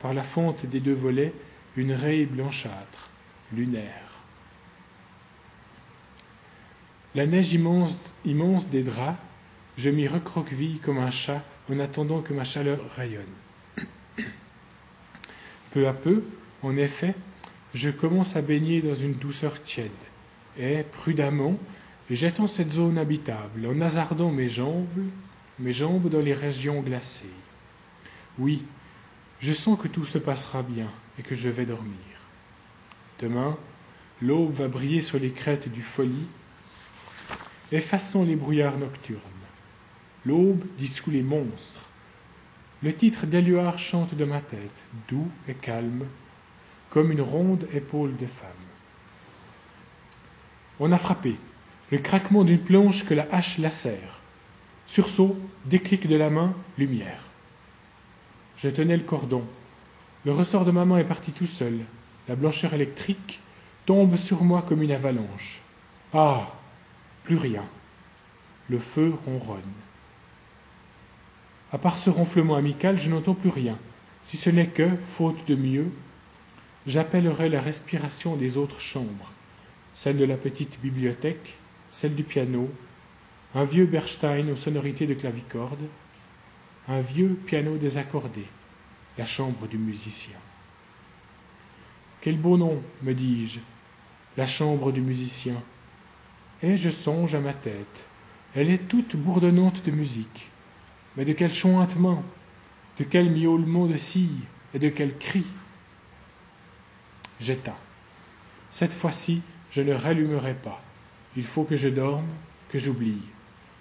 par 0.00 0.14
la 0.14 0.24
fente 0.24 0.66
des 0.66 0.80
deux 0.80 0.94
volets, 0.94 1.32
une 1.76 1.92
raie 1.92 2.26
blanchâtre, 2.26 3.10
lunaire. 3.52 4.02
La 7.14 7.26
neige 7.26 7.52
immense, 7.52 8.68
des 8.70 8.82
draps, 8.82 9.16
je 9.76 9.90
m'y 9.90 10.08
recroqueville 10.08 10.80
comme 10.80 10.98
un 10.98 11.12
chat 11.12 11.44
en 11.70 11.78
attendant 11.78 12.20
que 12.20 12.34
ma 12.34 12.42
chaleur 12.42 12.80
rayonne. 12.96 13.24
Peu 15.70 15.86
à 15.86 15.92
peu, 15.92 16.24
en 16.62 16.76
effet, 16.76 17.14
je 17.74 17.90
commence 17.90 18.34
à 18.34 18.42
baigner 18.42 18.82
dans 18.82 18.96
une 18.96 19.12
douceur 19.12 19.62
tiède, 19.62 19.90
et 20.58 20.82
prudemment, 20.82 21.56
jetant 22.10 22.48
cette 22.48 22.72
zone 22.72 22.98
habitable, 22.98 23.66
en 23.68 23.80
hasardant 23.82 24.32
mes 24.32 24.48
jambes, 24.48 24.88
mes 25.58 25.72
jambes 25.72 26.08
dans 26.08 26.20
les 26.20 26.34
régions 26.34 26.80
glacées. 26.82 27.26
Oui, 28.38 28.64
je 29.40 29.52
sens 29.52 29.78
que 29.78 29.88
tout 29.88 30.04
se 30.04 30.18
passera 30.18 30.62
bien 30.62 30.90
et 31.18 31.22
que 31.22 31.34
je 31.34 31.48
vais 31.48 31.66
dormir. 31.66 31.94
Demain, 33.20 33.56
l'aube 34.22 34.52
va 34.52 34.68
briller 34.68 35.00
sur 35.00 35.18
les 35.18 35.32
crêtes 35.32 35.70
du 35.70 35.82
folie, 35.82 36.26
effaçant 37.72 38.24
les 38.24 38.36
brouillards 38.36 38.78
nocturnes. 38.78 39.20
L'aube 40.24 40.64
dissout 40.76 41.10
les 41.10 41.22
monstres. 41.22 41.88
Le 42.82 42.94
titre 42.94 43.26
d'Éluard 43.26 43.78
chante 43.78 44.14
de 44.14 44.24
ma 44.24 44.40
tête, 44.40 44.84
doux 45.08 45.28
et 45.48 45.54
calme, 45.54 46.06
comme 46.90 47.10
une 47.10 47.20
ronde 47.20 47.68
épaule 47.72 48.16
de 48.16 48.26
femme. 48.26 48.48
On 50.78 50.92
a 50.92 50.98
frappé, 50.98 51.34
le 51.90 51.98
craquement 51.98 52.44
d'une 52.44 52.60
planche 52.60 53.04
que 53.04 53.14
la 53.14 53.26
hache 53.32 53.58
lacère. 53.58 54.20
Sursaut, 54.88 55.36
déclic 55.66 56.06
de 56.06 56.16
la 56.16 56.30
main, 56.30 56.56
lumière. 56.78 57.28
Je 58.56 58.70
tenais 58.70 58.96
le 58.96 59.02
cordon. 59.02 59.44
Le 60.24 60.32
ressort 60.32 60.64
de 60.64 60.70
ma 60.70 60.86
main 60.86 60.96
est 60.96 61.04
parti 61.04 61.30
tout 61.30 61.46
seul. 61.46 61.80
La 62.26 62.36
blancheur 62.36 62.72
électrique 62.72 63.40
tombe 63.84 64.16
sur 64.16 64.42
moi 64.44 64.62
comme 64.62 64.82
une 64.82 64.92
avalanche. 64.92 65.60
Ah 66.14 66.54
Plus 67.22 67.36
rien. 67.36 67.64
Le 68.70 68.78
feu 68.78 69.12
ronronne. 69.26 69.60
À 71.70 71.76
part 71.76 71.98
ce 71.98 72.08
ronflement 72.08 72.56
amical, 72.56 72.98
je 72.98 73.10
n'entends 73.10 73.34
plus 73.34 73.50
rien, 73.50 73.78
si 74.24 74.38
ce 74.38 74.48
n'est 74.48 74.68
que, 74.68 74.88
faute 74.96 75.46
de 75.46 75.54
mieux, 75.54 75.90
j'appellerai 76.86 77.50
la 77.50 77.60
respiration 77.60 78.36
des 78.36 78.56
autres 78.56 78.80
chambres, 78.80 79.32
celle 79.92 80.16
de 80.16 80.24
la 80.24 80.38
petite 80.38 80.80
bibliothèque, 80.80 81.58
celle 81.90 82.14
du 82.14 82.22
piano, 82.22 82.70
un 83.54 83.64
vieux 83.64 83.86
Berstein 83.86 84.48
aux 84.50 84.56
sonorités 84.56 85.06
de 85.06 85.14
clavicorde, 85.14 85.86
un 86.86 87.00
vieux 87.00 87.38
piano 87.46 87.76
désaccordé, 87.76 88.44
la 89.16 89.26
chambre 89.26 89.66
du 89.66 89.78
musicien. 89.78 90.36
Quel 92.20 92.38
beau 92.38 92.56
nom, 92.56 92.82
me 93.02 93.14
dis-je, 93.14 93.60
la 94.36 94.46
chambre 94.46 94.92
du 94.92 95.00
musicien. 95.00 95.54
Et 96.62 96.76
je 96.76 96.90
songe 96.90 97.34
à 97.34 97.40
ma 97.40 97.52
tête. 97.52 98.08
Elle 98.54 98.70
est 98.70 98.88
toute 98.88 99.16
bourdonnante 99.16 99.84
de 99.84 99.90
musique. 99.90 100.50
Mais 101.16 101.24
de 101.24 101.32
quel 101.32 101.52
chantement, 101.52 102.24
de 102.98 103.04
quel 103.04 103.30
miaulement 103.30 103.86
de 103.86 103.96
scie 103.96 104.40
et 104.74 104.78
de 104.78 104.88
quel 104.88 105.16
cri 105.16 105.44
j'éteins. 107.40 107.76
Cette 108.70 108.92
fois-ci, 108.92 109.42
je 109.70 109.82
ne 109.82 109.92
rallumerai 109.92 110.54
pas. 110.54 110.82
Il 111.36 111.44
faut 111.44 111.64
que 111.64 111.76
je 111.76 111.88
dorme, 111.88 112.28
que 112.68 112.78
j'oublie, 112.78 113.22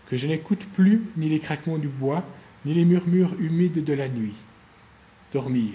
que 0.10 0.18
je 0.18 0.28
n'écoute 0.28 0.66
plus 0.76 1.02
ni 1.18 1.30
les 1.30 1.40
craquements 1.40 1.78
du 1.78 1.88
bois, 1.88 2.24
ni 2.66 2.74
les 2.74 2.86
murmures 2.86 3.34
humides 3.40 3.84
de 3.84 3.94
la 3.94 4.10
nuit. 4.10 4.36
Dormir, 5.34 5.74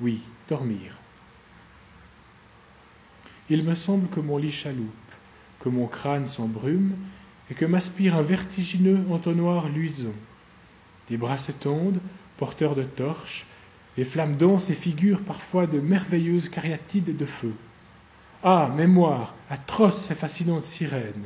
oui, 0.00 0.20
dormir. 0.48 0.96
Il 3.50 3.64
me 3.64 3.74
semble 3.74 4.08
que 4.08 4.20
mon 4.20 4.38
lit 4.38 4.52
chaloupe, 4.52 4.88
que 5.60 5.68
mon 5.68 5.86
crâne 5.86 6.28
s'embrume, 6.28 6.94
et 7.50 7.54
que 7.54 7.66
m'aspire 7.66 8.16
un 8.16 8.22
vertigineux 8.22 9.04
entonnoir 9.10 9.68
luisant. 9.68 10.14
Des 11.08 11.16
bras 11.16 11.38
se 11.38 11.52
tendent, 11.52 12.00
porteurs 12.38 12.74
de 12.74 12.84
torches, 12.84 13.46
les 13.96 14.04
flammes 14.04 14.36
dansent 14.36 14.70
et 14.70 14.74
figurent 14.74 15.22
parfois 15.22 15.66
de 15.66 15.78
merveilleuses 15.78 16.48
cariatides 16.48 17.16
de 17.16 17.24
feu. 17.24 17.52
Ah, 18.42 18.72
mémoire, 18.74 19.34
atroce 19.50 20.10
et 20.10 20.14
fascinante 20.14 20.64
sirène. 20.64 21.24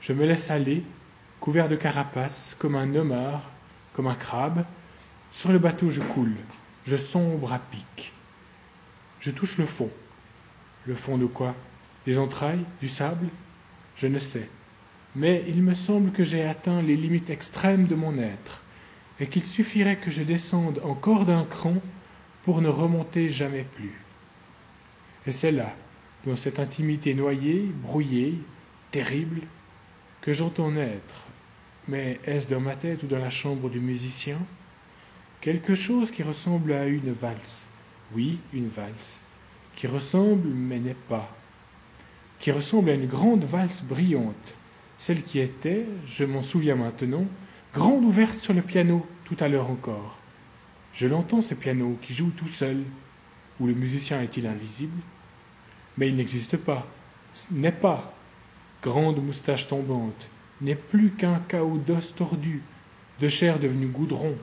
Je 0.00 0.12
me 0.12 0.24
laisse 0.24 0.50
aller, 0.50 0.84
couvert 1.42 1.68
de 1.68 1.74
carapace, 1.74 2.54
comme 2.56 2.76
un 2.76 2.94
homard, 2.94 3.42
comme 3.94 4.06
un 4.06 4.14
crabe. 4.14 4.64
Sur 5.32 5.50
le 5.50 5.58
bateau, 5.58 5.90
je 5.90 6.00
coule, 6.00 6.36
je 6.86 6.96
sombre 6.96 7.52
à 7.52 7.58
pic. 7.58 8.14
Je 9.18 9.32
touche 9.32 9.58
le 9.58 9.66
fond. 9.66 9.90
Le 10.86 10.94
fond 10.94 11.18
de 11.18 11.26
quoi? 11.26 11.56
Des 12.06 12.18
entrailles? 12.18 12.64
Du 12.80 12.88
sable? 12.88 13.26
Je 13.96 14.06
ne 14.06 14.20
sais. 14.20 14.48
Mais 15.16 15.44
il 15.48 15.64
me 15.64 15.74
semble 15.74 16.12
que 16.12 16.22
j'ai 16.22 16.44
atteint 16.44 16.80
les 16.80 16.94
limites 16.94 17.28
extrêmes 17.28 17.86
de 17.86 17.96
mon 17.96 18.18
être 18.18 18.62
et 19.18 19.26
qu'il 19.26 19.42
suffirait 19.42 19.96
que 19.96 20.12
je 20.12 20.22
descende 20.22 20.80
encore 20.84 21.24
d'un 21.24 21.44
cran 21.44 21.74
pour 22.44 22.62
ne 22.62 22.68
remonter 22.68 23.30
jamais 23.30 23.64
plus. 23.64 24.00
Et 25.26 25.32
c'est 25.32 25.52
là, 25.52 25.74
dans 26.24 26.36
cette 26.36 26.60
intimité 26.60 27.14
noyée, 27.14 27.68
brouillée, 27.82 28.38
terrible, 28.92 29.40
que 30.20 30.32
j'entends 30.32 30.70
naître, 30.70 31.26
mais 31.88 32.20
est-ce 32.24 32.48
dans 32.48 32.60
ma 32.60 32.76
tête 32.76 33.02
ou 33.02 33.06
dans 33.06 33.18
la 33.18 33.30
chambre 33.30 33.68
du 33.68 33.80
musicien 33.80 34.38
Quelque 35.40 35.74
chose 35.74 36.10
qui 36.10 36.22
ressemble 36.22 36.72
à 36.72 36.86
une 36.86 37.12
valse? 37.12 37.66
Oui, 38.14 38.38
une 38.52 38.68
valse. 38.68 39.20
Qui 39.74 39.88
ressemble, 39.88 40.48
mais 40.48 40.78
n'est 40.78 40.94
pas. 40.94 41.34
Qui 42.38 42.52
ressemble 42.52 42.90
à 42.90 42.94
une 42.94 43.06
grande 43.06 43.44
valse 43.44 43.82
brillante. 43.82 44.56
Celle 44.98 45.24
qui 45.24 45.40
était, 45.40 45.86
je 46.06 46.24
m'en 46.24 46.42
souviens 46.42 46.76
maintenant, 46.76 47.24
grande 47.74 48.04
ouverte 48.04 48.38
sur 48.38 48.52
le 48.52 48.62
piano 48.62 49.04
tout 49.24 49.36
à 49.40 49.48
l'heure 49.48 49.70
encore. 49.70 50.16
Je 50.92 51.06
l'entends 51.08 51.42
ce 51.42 51.54
piano 51.54 51.98
qui 52.02 52.14
joue 52.14 52.30
tout 52.30 52.46
seul. 52.46 52.82
Ou 53.58 53.66
le 53.66 53.74
musicien 53.74 54.22
est-il 54.22 54.46
invisible? 54.46 55.00
Mais 55.96 56.08
il 56.08 56.16
n'existe 56.16 56.56
pas, 56.56 56.86
n'est 57.50 57.72
pas. 57.72 58.14
Grande 58.82 59.22
moustache 59.24 59.68
tombante, 59.68 60.28
n'est 60.62 60.76
plus 60.76 61.10
qu'un 61.10 61.40
chaos 61.40 61.76
d'os 61.76 62.14
tordus, 62.14 62.62
de 63.20 63.28
chair 63.28 63.58
devenue 63.58 63.88
goudron, 63.88 64.34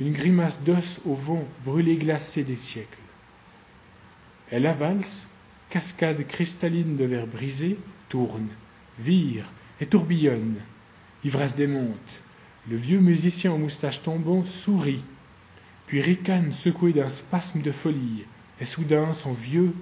une 0.00 0.12
grimace 0.12 0.62
d'os 0.62 1.00
au 1.06 1.14
vent 1.14 1.46
brûlé 1.64 1.96
glacé 1.96 2.42
des 2.42 2.56
siècles. 2.56 2.98
Elle 4.50 4.66
avance, 4.66 5.28
cascade 5.68 6.26
cristalline 6.26 6.96
de 6.96 7.04
verre 7.04 7.26
brisé, 7.26 7.78
tourne, 8.08 8.48
vire 8.98 9.44
et 9.80 9.86
tourbillonne. 9.86 10.56
L'ivresse 11.22 11.54
démonte, 11.54 12.22
le 12.68 12.76
vieux 12.76 13.00
musicien 13.00 13.52
aux 13.52 13.58
moustaches 13.58 14.02
tombantes 14.02 14.48
sourit, 14.48 15.04
puis 15.86 16.00
ricane 16.00 16.52
secoué 16.52 16.92
d'un 16.92 17.08
spasme 17.08 17.62
de 17.62 17.72
folie, 17.72 18.24
et 18.60 18.64
soudain 18.64 19.12
son 19.12 19.32
vieux, 19.32 19.72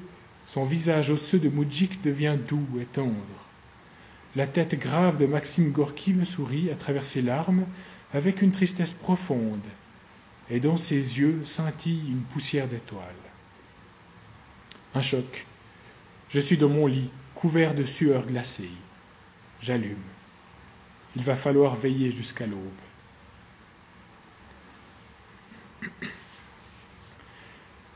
son 0.47 0.65
visage 0.65 1.11
osseux 1.11 1.39
de 1.39 1.49
moudjik 1.49 2.03
devient 2.03 2.37
doux 2.47 2.67
et 2.81 2.85
tendre. 2.85 3.48
La 4.39 4.47
tête 4.47 4.79
grave 4.79 5.19
de 5.19 5.27
Maxime 5.27 5.73
Gorky 5.73 6.15
me 6.15 6.25
sourit 6.25 6.71
à 6.71 6.77
travers 6.77 7.05
ses 7.05 7.23
larmes 7.23 7.67
avec 8.13 8.41
une 8.41 8.53
tristesse 8.53 8.93
profonde, 8.93 9.67
et 10.49 10.61
dans 10.61 10.77
ses 10.77 11.19
yeux 11.19 11.45
scintille 11.45 12.09
une 12.09 12.23
poussière 12.23 12.69
d'étoiles. 12.69 13.03
Un 14.95 15.01
choc. 15.01 15.45
Je 16.29 16.39
suis 16.39 16.57
dans 16.57 16.69
mon 16.69 16.87
lit, 16.87 17.11
couvert 17.35 17.75
de 17.75 17.83
sueur 17.83 18.27
glacée. 18.27 18.71
J'allume. 19.61 19.97
Il 21.17 21.25
va 21.25 21.35
falloir 21.35 21.75
veiller 21.75 22.13
jusqu'à 22.13 22.47
l'aube. 22.47 22.61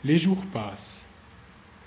Les 0.02 0.18
jours 0.18 0.44
passent. 0.46 1.06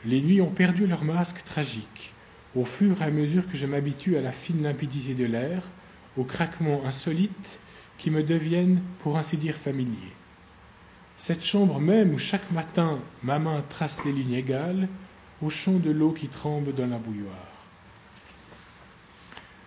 Les 0.05 0.21
nuits 0.21 0.39
ont 0.39 0.49
perdu 0.49 0.87
leur 0.87 1.03
masque 1.03 1.43
tragique, 1.43 2.14
au 2.55 2.63
fur 2.63 3.01
et 3.01 3.05
à 3.05 3.11
mesure 3.11 3.49
que 3.49 3.57
je 3.57 3.65
m'habitue 3.65 4.17
à 4.17 4.21
la 4.21 4.31
fine 4.31 4.63
limpidité 4.63 5.13
de 5.13 5.25
l'air, 5.25 5.61
aux 6.17 6.23
craquements 6.23 6.85
insolites 6.85 7.59
qui 7.97 8.11
me 8.11 8.23
deviennent, 8.23 8.81
pour 8.99 9.17
ainsi 9.17 9.37
dire, 9.37 9.55
familiers. 9.55 10.13
Cette 11.17 11.43
chambre 11.43 11.79
même 11.79 12.13
où 12.13 12.17
chaque 12.17 12.51
matin 12.51 12.99
ma 13.23 13.39
main 13.39 13.63
trace 13.69 14.03
les 14.05 14.11
lignes 14.11 14.33
égales, 14.33 14.87
au 15.41 15.49
chant 15.49 15.73
de 15.73 15.91
l'eau 15.91 16.11
qui 16.11 16.27
tremble 16.27 16.73
dans 16.73 16.87
la 16.87 16.97
bouilloire. 16.97 17.51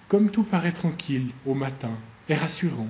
Comme 0.08 0.30
tout 0.30 0.42
paraît 0.42 0.72
tranquille 0.72 1.28
au 1.46 1.54
matin 1.54 1.92
et 2.28 2.34
rassurant, 2.34 2.88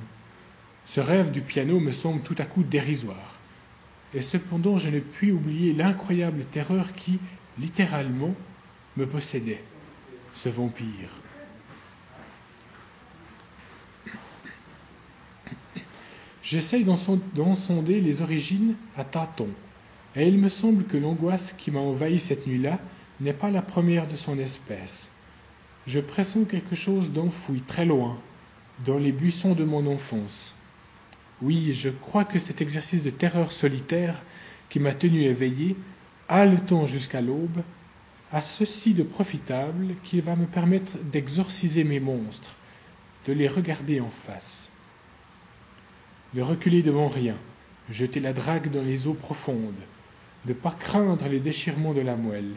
ce 0.85 1.01
rêve 1.01 1.31
du 1.31 1.41
piano 1.41 1.81
me 1.81 1.93
semble 1.93 2.23
tout 2.23 2.37
à 2.39 2.45
coup 2.45 2.63
dérisoire. 2.63 3.39
Et 4.15 4.23
cependant, 4.23 4.79
je 4.79 4.89
ne 4.89 5.01
puis 5.01 5.33
oublier 5.33 5.75
l'incroyable 5.75 6.45
terreur 6.45 6.95
qui, 6.95 7.19
littéralement, 7.59 8.35
me 8.97 9.07
possédait, 9.07 9.63
ce 10.39 10.49
vampire. 10.49 11.11
J'essaye 16.45 16.85
d'en 16.85 17.57
sonder 17.57 18.01
les 18.01 18.23
origines 18.23 18.77
à 18.97 19.03
tâtons, 19.03 19.49
et 20.15 20.29
il 20.29 20.39
me 20.39 20.49
semble 20.49 20.85
que 20.85 20.97
l'angoisse 20.97 21.55
qui 21.59 21.73
m'a 21.73 21.81
envahi 21.81 22.21
cette 22.21 22.47
nuit-là 22.47 22.79
n'est 23.21 23.33
pas 23.33 23.51
la 23.51 23.63
première 23.63 24.07
de 24.07 24.15
son 24.15 24.39
espèce. 24.39 25.11
Je 25.89 25.99
pressens 25.99 26.45
quelque 26.45 26.77
chose 26.77 27.11
d'enfoui 27.11 27.61
très 27.63 27.85
loin, 27.85 28.21
dans 28.87 28.99
les 28.99 29.13
buissons 29.13 29.55
de 29.55 29.65
mon 29.65 29.93
enfance. 29.93 30.55
Oui, 31.43 31.75
je 31.75 31.89
crois 31.89 32.25
que 32.25 32.39
cet 32.39 32.61
exercice 32.61 33.03
de 33.03 33.11
terreur 33.11 33.51
solitaire 33.51 34.15
qui 34.71 34.79
m'a 34.79 34.95
tenu 34.95 35.23
éveillé, 35.23 35.77
haletant 36.29 36.87
jusqu'à 36.87 37.21
l'aube, 37.21 37.63
a 38.33 38.41
ceci 38.43 38.95
de 38.95 39.03
profitable 39.03 39.95
qu'il 40.05 40.21
va 40.21 40.37
me 40.37 40.47
permettre 40.47 40.99
d'exorciser 40.99 41.85
mes 41.85 42.01
monstres, 42.01 42.57
de 43.27 43.33
les 43.33 43.49
regarder 43.49 44.01
en 44.01 44.11
face, 44.11 44.71
de 46.35 46.43
reculer 46.43 46.83
devant 46.83 47.09
rien, 47.09 47.37
jeter 47.91 48.21
la 48.21 48.33
drague 48.33 48.71
dans 48.71 48.83
les 48.83 49.07
eaux 49.07 49.15
profondes, 49.15 49.81
de 50.45 50.53
pas 50.53 50.77
craindre 50.79 51.27
les 51.29 51.41
déchirements 51.41 51.95
de 51.95 52.01
la 52.01 52.17
moelle. 52.17 52.57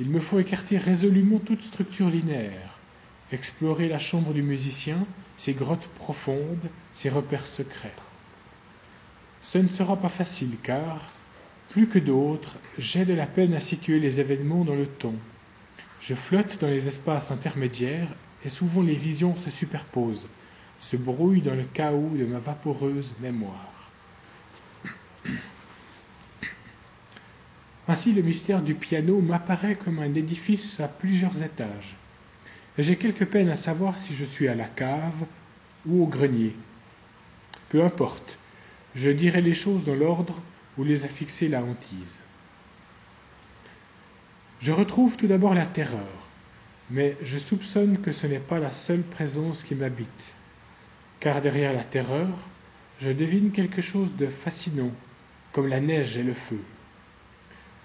Il 0.00 0.10
me 0.10 0.20
faut 0.20 0.38
écarter 0.38 0.78
résolument 0.78 1.38
toute 1.38 1.62
structure 1.62 2.08
linéaire, 2.08 2.78
explorer 3.30 3.88
la 3.88 3.98
chambre 3.98 4.32
du 4.32 4.42
musicien, 4.42 5.06
ses 5.36 5.52
grottes 5.52 5.88
profondes, 5.98 6.68
ses 6.94 7.08
repères 7.08 7.46
secrets. 7.46 7.94
Ce 9.40 9.58
ne 9.58 9.68
sera 9.68 9.96
pas 9.96 10.08
facile 10.08 10.56
car, 10.62 11.10
plus 11.72 11.86
que 11.86 11.98
d'autres, 11.98 12.58
j'ai 12.78 13.06
de 13.06 13.14
la 13.14 13.26
peine 13.26 13.54
à 13.54 13.60
situer 13.60 13.98
les 13.98 14.20
événements 14.20 14.64
dans 14.64 14.74
le 14.74 14.86
temps. 14.86 15.14
Je 16.00 16.14
flotte 16.14 16.60
dans 16.60 16.68
les 16.68 16.86
espaces 16.86 17.30
intermédiaires 17.30 18.08
et 18.44 18.50
souvent 18.50 18.82
les 18.82 18.94
visions 18.94 19.34
se 19.36 19.50
superposent, 19.50 20.28
se 20.78 20.98
brouillent 20.98 21.40
dans 21.40 21.54
le 21.54 21.64
chaos 21.64 22.10
de 22.14 22.26
ma 22.26 22.40
vaporeuse 22.40 23.14
mémoire. 23.20 23.72
Ainsi, 27.88 28.12
le 28.12 28.20
mystère 28.20 28.60
du 28.60 28.74
piano 28.74 29.22
m'apparaît 29.22 29.76
comme 29.76 29.98
un 29.98 30.14
édifice 30.14 30.78
à 30.78 30.88
plusieurs 30.88 31.42
étages. 31.42 31.96
Et 32.76 32.82
j'ai 32.82 32.96
quelque 32.96 33.24
peine 33.24 33.48
à 33.48 33.56
savoir 33.56 33.98
si 33.98 34.14
je 34.14 34.24
suis 34.26 34.48
à 34.48 34.54
la 34.54 34.66
cave 34.68 35.24
ou 35.86 36.02
au 36.02 36.06
grenier. 36.06 36.54
Peu 37.70 37.82
importe, 37.82 38.36
je 38.94 39.08
dirai 39.08 39.40
les 39.40 39.54
choses 39.54 39.84
dans 39.84 39.94
l'ordre 39.94 40.42
où 40.78 40.84
les 40.84 41.04
a 41.04 41.08
fixées 41.08 41.48
la 41.48 41.62
hantise. 41.62 42.22
Je 44.60 44.72
retrouve 44.72 45.16
tout 45.16 45.26
d'abord 45.26 45.54
la 45.54 45.66
terreur, 45.66 46.08
mais 46.90 47.16
je 47.22 47.38
soupçonne 47.38 47.98
que 47.98 48.12
ce 48.12 48.26
n'est 48.26 48.38
pas 48.38 48.58
la 48.58 48.72
seule 48.72 49.02
présence 49.02 49.64
qui 49.64 49.74
m'habite, 49.74 50.34
car 51.20 51.40
derrière 51.40 51.72
la 51.72 51.84
terreur, 51.84 52.28
je 53.00 53.10
devine 53.10 53.50
quelque 53.50 53.82
chose 53.82 54.14
de 54.16 54.26
fascinant, 54.26 54.92
comme 55.52 55.66
la 55.66 55.80
neige 55.80 56.16
et 56.16 56.22
le 56.22 56.34
feu. 56.34 56.60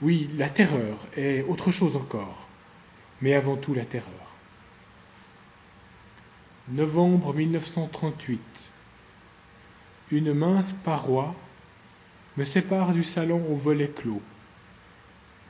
Oui, 0.01 0.29
la 0.37 0.49
terreur 0.49 0.99
est 1.15 1.41
autre 1.43 1.71
chose 1.71 1.95
encore, 1.95 2.47
mais 3.21 3.33
avant 3.33 3.55
tout 3.55 3.73
la 3.73 3.85
terreur. 3.85 4.27
Novembre 6.69 7.33
1938. 7.33 8.41
Une 10.11 10.33
mince 10.33 10.73
paroi 10.83 11.35
me 12.37 12.45
sépare 12.45 12.93
du 12.93 13.03
salon 13.03 13.45
au 13.51 13.55
volet 13.55 13.89
clos. 13.89 14.21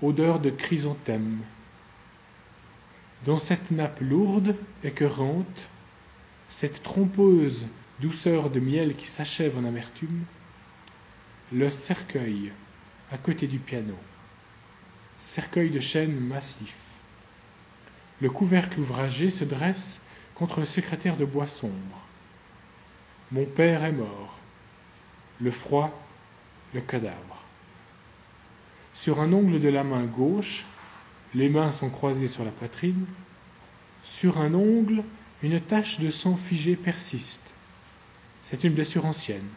Odeur 0.01 0.39
de 0.39 0.49
chrysanthème. 0.49 1.39
Dans 3.25 3.39
cette 3.39 3.71
nappe 3.71 3.99
lourde, 4.01 4.55
écœurante, 4.83 5.69
cette 6.47 6.83
trompeuse 6.83 7.67
douceur 7.99 8.49
de 8.49 8.59
miel 8.59 8.95
qui 8.95 9.07
s'achève 9.07 9.57
en 9.57 9.65
amertume, 9.65 10.23
le 11.51 11.69
cercueil 11.69 12.51
à 13.11 13.17
côté 13.17 13.47
du 13.47 13.57
piano 13.57 13.95
cercueil 15.17 15.69
de 15.69 15.79
chêne 15.79 16.19
massif. 16.19 16.75
Le 18.21 18.29
couvercle 18.29 18.79
ouvragé 18.79 19.29
se 19.29 19.43
dresse 19.43 20.01
contre 20.35 20.59
le 20.59 20.65
secrétaire 20.65 21.17
de 21.17 21.25
bois 21.25 21.47
sombre. 21.47 21.73
Mon 23.31 23.45
père 23.45 23.83
est 23.83 23.91
mort. 23.91 24.37
Le 25.41 25.51
froid, 25.51 26.06
le 26.73 26.81
cadavre. 26.81 27.45
Sur 28.93 29.19
un 29.19 29.31
ongle 29.33 29.59
de 29.59 29.69
la 29.69 29.83
main 29.83 30.03
gauche, 30.03 30.65
les 31.35 31.49
mains 31.49 31.71
sont 31.71 31.89
croisées 31.89 32.27
sur 32.27 32.43
la 32.43 32.51
poitrine. 32.51 33.05
Sur 34.03 34.39
un 34.39 34.53
ongle, 34.53 35.03
une 35.43 35.59
tache 35.59 35.99
de 35.99 36.09
sang 36.09 36.35
figé 36.35 36.75
persiste. 36.75 37.51
C'est 38.41 38.63
une 38.63 38.73
blessure 38.73 39.05
ancienne. 39.05 39.47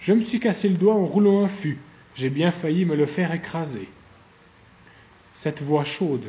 Je 0.00 0.12
me 0.12 0.22
suis 0.22 0.40
cassé 0.40 0.68
le 0.68 0.76
doigt 0.76 0.94
en 0.94 1.06
roulant 1.06 1.44
un 1.44 1.48
fût. 1.48 1.78
J'ai 2.14 2.30
bien 2.30 2.50
failli 2.50 2.84
me 2.84 2.96
le 2.96 3.06
faire 3.06 3.32
écraser 3.32 3.88
cette 5.32 5.62
voix 5.62 5.84
chaude, 5.84 6.26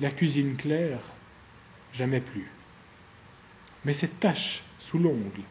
la 0.00 0.10
cuisine 0.10 0.56
claire, 0.56 1.00
jamais 1.92 2.20
plus. 2.20 2.48
Mais 3.84 3.92
cette 3.92 4.20
tache 4.20 4.62
sous 4.78 4.98
l'ongle, 4.98 5.42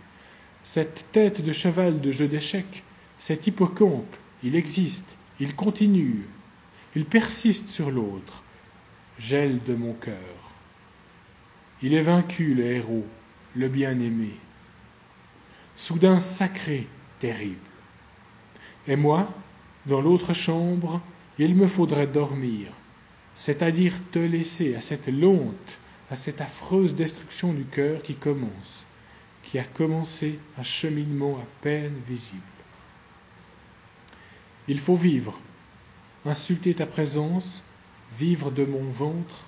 cette 0.63 1.05
tête 1.11 1.43
de 1.43 1.51
cheval 1.51 2.01
de 2.01 2.11
jeu 2.11 2.27
d'échecs, 2.27 2.83
cet 3.27 3.47
hippocampe, 3.47 4.15
il 4.43 4.55
existe, 4.55 5.17
il 5.39 5.55
continue, 5.55 6.27
il 6.95 7.05
persiste 7.05 7.69
sur 7.69 7.89
l'autre, 7.89 8.43
gèle 9.17 9.63
de 9.63 9.73
mon 9.73 9.93
cœur. 9.93 10.53
Il 11.81 11.95
est 11.95 12.03
vaincu, 12.03 12.53
le 12.53 12.65
héros, 12.65 13.07
le 13.55 13.67
bien-aimé. 13.67 14.29
Soudain 15.75 16.19
sacré, 16.19 16.87
terrible. 17.17 17.55
Et 18.87 18.95
moi, 18.95 19.27
dans 19.87 20.01
l'autre 20.01 20.33
chambre, 20.33 21.01
il 21.39 21.55
me 21.55 21.65
faudrait 21.65 22.05
dormir, 22.05 22.67
c'est-à-dire 23.33 23.93
te 24.11 24.19
laisser 24.19 24.75
à 24.75 24.81
cette 24.81 25.09
honte, 25.09 25.79
à 26.11 26.15
cette 26.15 26.41
affreuse 26.41 26.93
destruction 26.93 27.53
du 27.53 27.65
cœur 27.65 28.03
qui 28.03 28.13
commence, 28.13 28.85
qui 29.41 29.57
a 29.57 29.63
commencé 29.63 30.37
un 30.59 30.63
cheminement 30.63 31.39
à 31.39 31.47
peine 31.61 31.95
visible. 32.07 32.54
Il 34.67 34.79
faut 34.79 34.95
vivre, 34.95 35.39
insulter 36.25 36.73
ta 36.73 36.85
présence, 36.85 37.63
vivre 38.17 38.51
de 38.51 38.65
mon 38.65 38.83
ventre, 38.83 39.47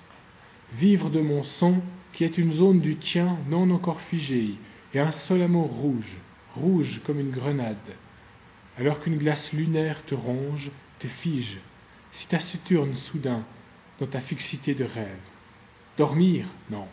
vivre 0.72 1.10
de 1.10 1.20
mon 1.20 1.44
sang 1.44 1.82
qui 2.12 2.24
est 2.24 2.38
une 2.38 2.52
zone 2.52 2.80
du 2.80 2.96
tien 2.96 3.36
non 3.48 3.70
encore 3.70 4.00
figée 4.00 4.54
et 4.94 5.00
insolemment 5.00 5.64
rouge, 5.64 6.18
rouge 6.54 7.00
comme 7.04 7.20
une 7.20 7.30
grenade, 7.30 7.76
alors 8.78 9.00
qu'une 9.00 9.18
glace 9.18 9.52
lunaire 9.52 10.04
te 10.04 10.14
ronge, 10.14 10.70
te 10.98 11.06
fige, 11.06 11.58
si 12.10 12.26
taciturne 12.26 12.94
soudain 12.94 13.44
dans 13.98 14.06
ta 14.06 14.20
fixité 14.20 14.74
de 14.74 14.84
rêve. 14.84 15.18
Dormir 15.96 16.46
Non. 16.70 16.86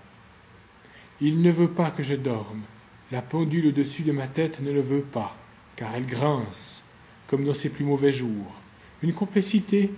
Il 1.22 1.42
ne 1.42 1.52
veut 1.52 1.70
pas 1.70 1.92
que 1.92 2.04
je 2.04 2.16
dorme. 2.16 2.64
La 3.12 3.22
pendule 3.22 3.68
au-dessus 3.68 4.02
de 4.02 4.12
ma 4.12 4.28
tête 4.28 4.62
ne 4.62 4.72
le 4.72 4.82
veut 4.82 5.02
pas, 5.04 5.38
car 5.76 5.94
elle 5.94 6.08
grince, 6.08 6.84
comme 7.28 7.46
dans 7.46 7.54
ses 7.54 7.70
plus 7.70 7.86
mauvais 7.86 8.12
jours. 8.12 8.54
Une 9.02 9.14
complicité 9.14 9.92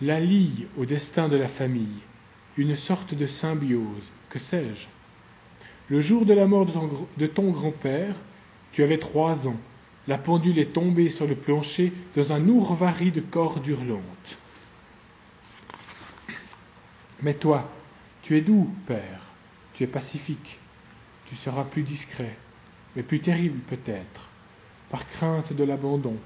la 0.00 0.20
lie 0.20 0.66
au 0.76 0.84
destin 0.84 1.28
de 1.28 1.36
la 1.36 1.48
famille, 1.48 2.00
une 2.56 2.76
sorte 2.76 3.14
de 3.14 3.26
symbiose, 3.26 4.10
que 4.28 4.38
sais-je? 4.38 4.88
Le 5.88 6.00
jour 6.00 6.24
de 6.24 6.34
la 6.34 6.46
mort 6.46 6.66
de 7.16 7.26
ton, 7.26 7.50
grand-père, 7.50 8.14
tu 8.72 8.82
avais 8.82 8.98
trois 8.98 9.48
ans. 9.48 9.56
La 10.08 10.18
pendule 10.18 10.58
est 10.58 10.72
tombée 10.72 11.10
sur 11.10 11.26
le 11.26 11.34
plancher 11.34 11.92
dans 12.16 12.32
un 12.32 12.48
ourvari 12.48 13.10
de 13.10 13.20
cordes 13.20 13.66
hurlantes. 13.66 14.38
Mais 17.22 17.34
toi, 17.34 17.70
tu 18.22 18.36
es 18.36 18.40
doux, 18.40 18.68
Père, 18.86 19.20
tu 19.74 19.84
es 19.84 19.86
pacifique, 19.86 20.58
tu 21.26 21.36
seras 21.36 21.64
plus 21.64 21.82
discret, 21.82 22.36
mais 22.96 23.02
plus 23.02 23.20
terrible 23.20 23.60
peut-être, 23.60 24.28
par 24.90 25.06
crainte 25.08 25.52
de 25.52 25.64
l'abandon, 25.64 26.16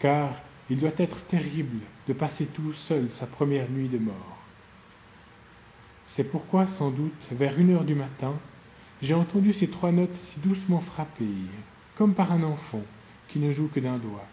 car 0.00 0.34
il 0.68 0.80
doit 0.80 0.90
être 0.96 1.22
terrible 1.26 1.78
de 2.08 2.12
passer 2.12 2.46
tout 2.46 2.72
seul 2.72 3.10
sa 3.10 3.26
première 3.26 3.70
nuit 3.70 3.88
de 3.88 3.98
mort. 3.98 4.38
C'est 6.06 6.24
pourquoi, 6.24 6.66
sans 6.66 6.90
doute, 6.90 7.26
vers 7.30 7.58
une 7.58 7.74
heure 7.74 7.84
du 7.84 7.94
matin, 7.94 8.34
j'ai 9.00 9.14
entendu 9.14 9.52
ces 9.52 9.68
trois 9.68 9.92
notes 9.92 10.16
si 10.16 10.40
doucement 10.40 10.80
frapper, 10.80 11.24
comme 11.94 12.14
par 12.14 12.32
un 12.32 12.42
enfant 12.42 12.82
qui 13.28 13.38
ne 13.38 13.52
joue 13.52 13.68
que 13.68 13.80
d'un 13.80 13.98
doigt. 13.98 14.26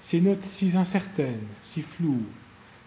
Ces 0.00 0.20
notes 0.20 0.44
si 0.44 0.76
incertaines, 0.76 1.46
si 1.62 1.82
floues, 1.82 2.26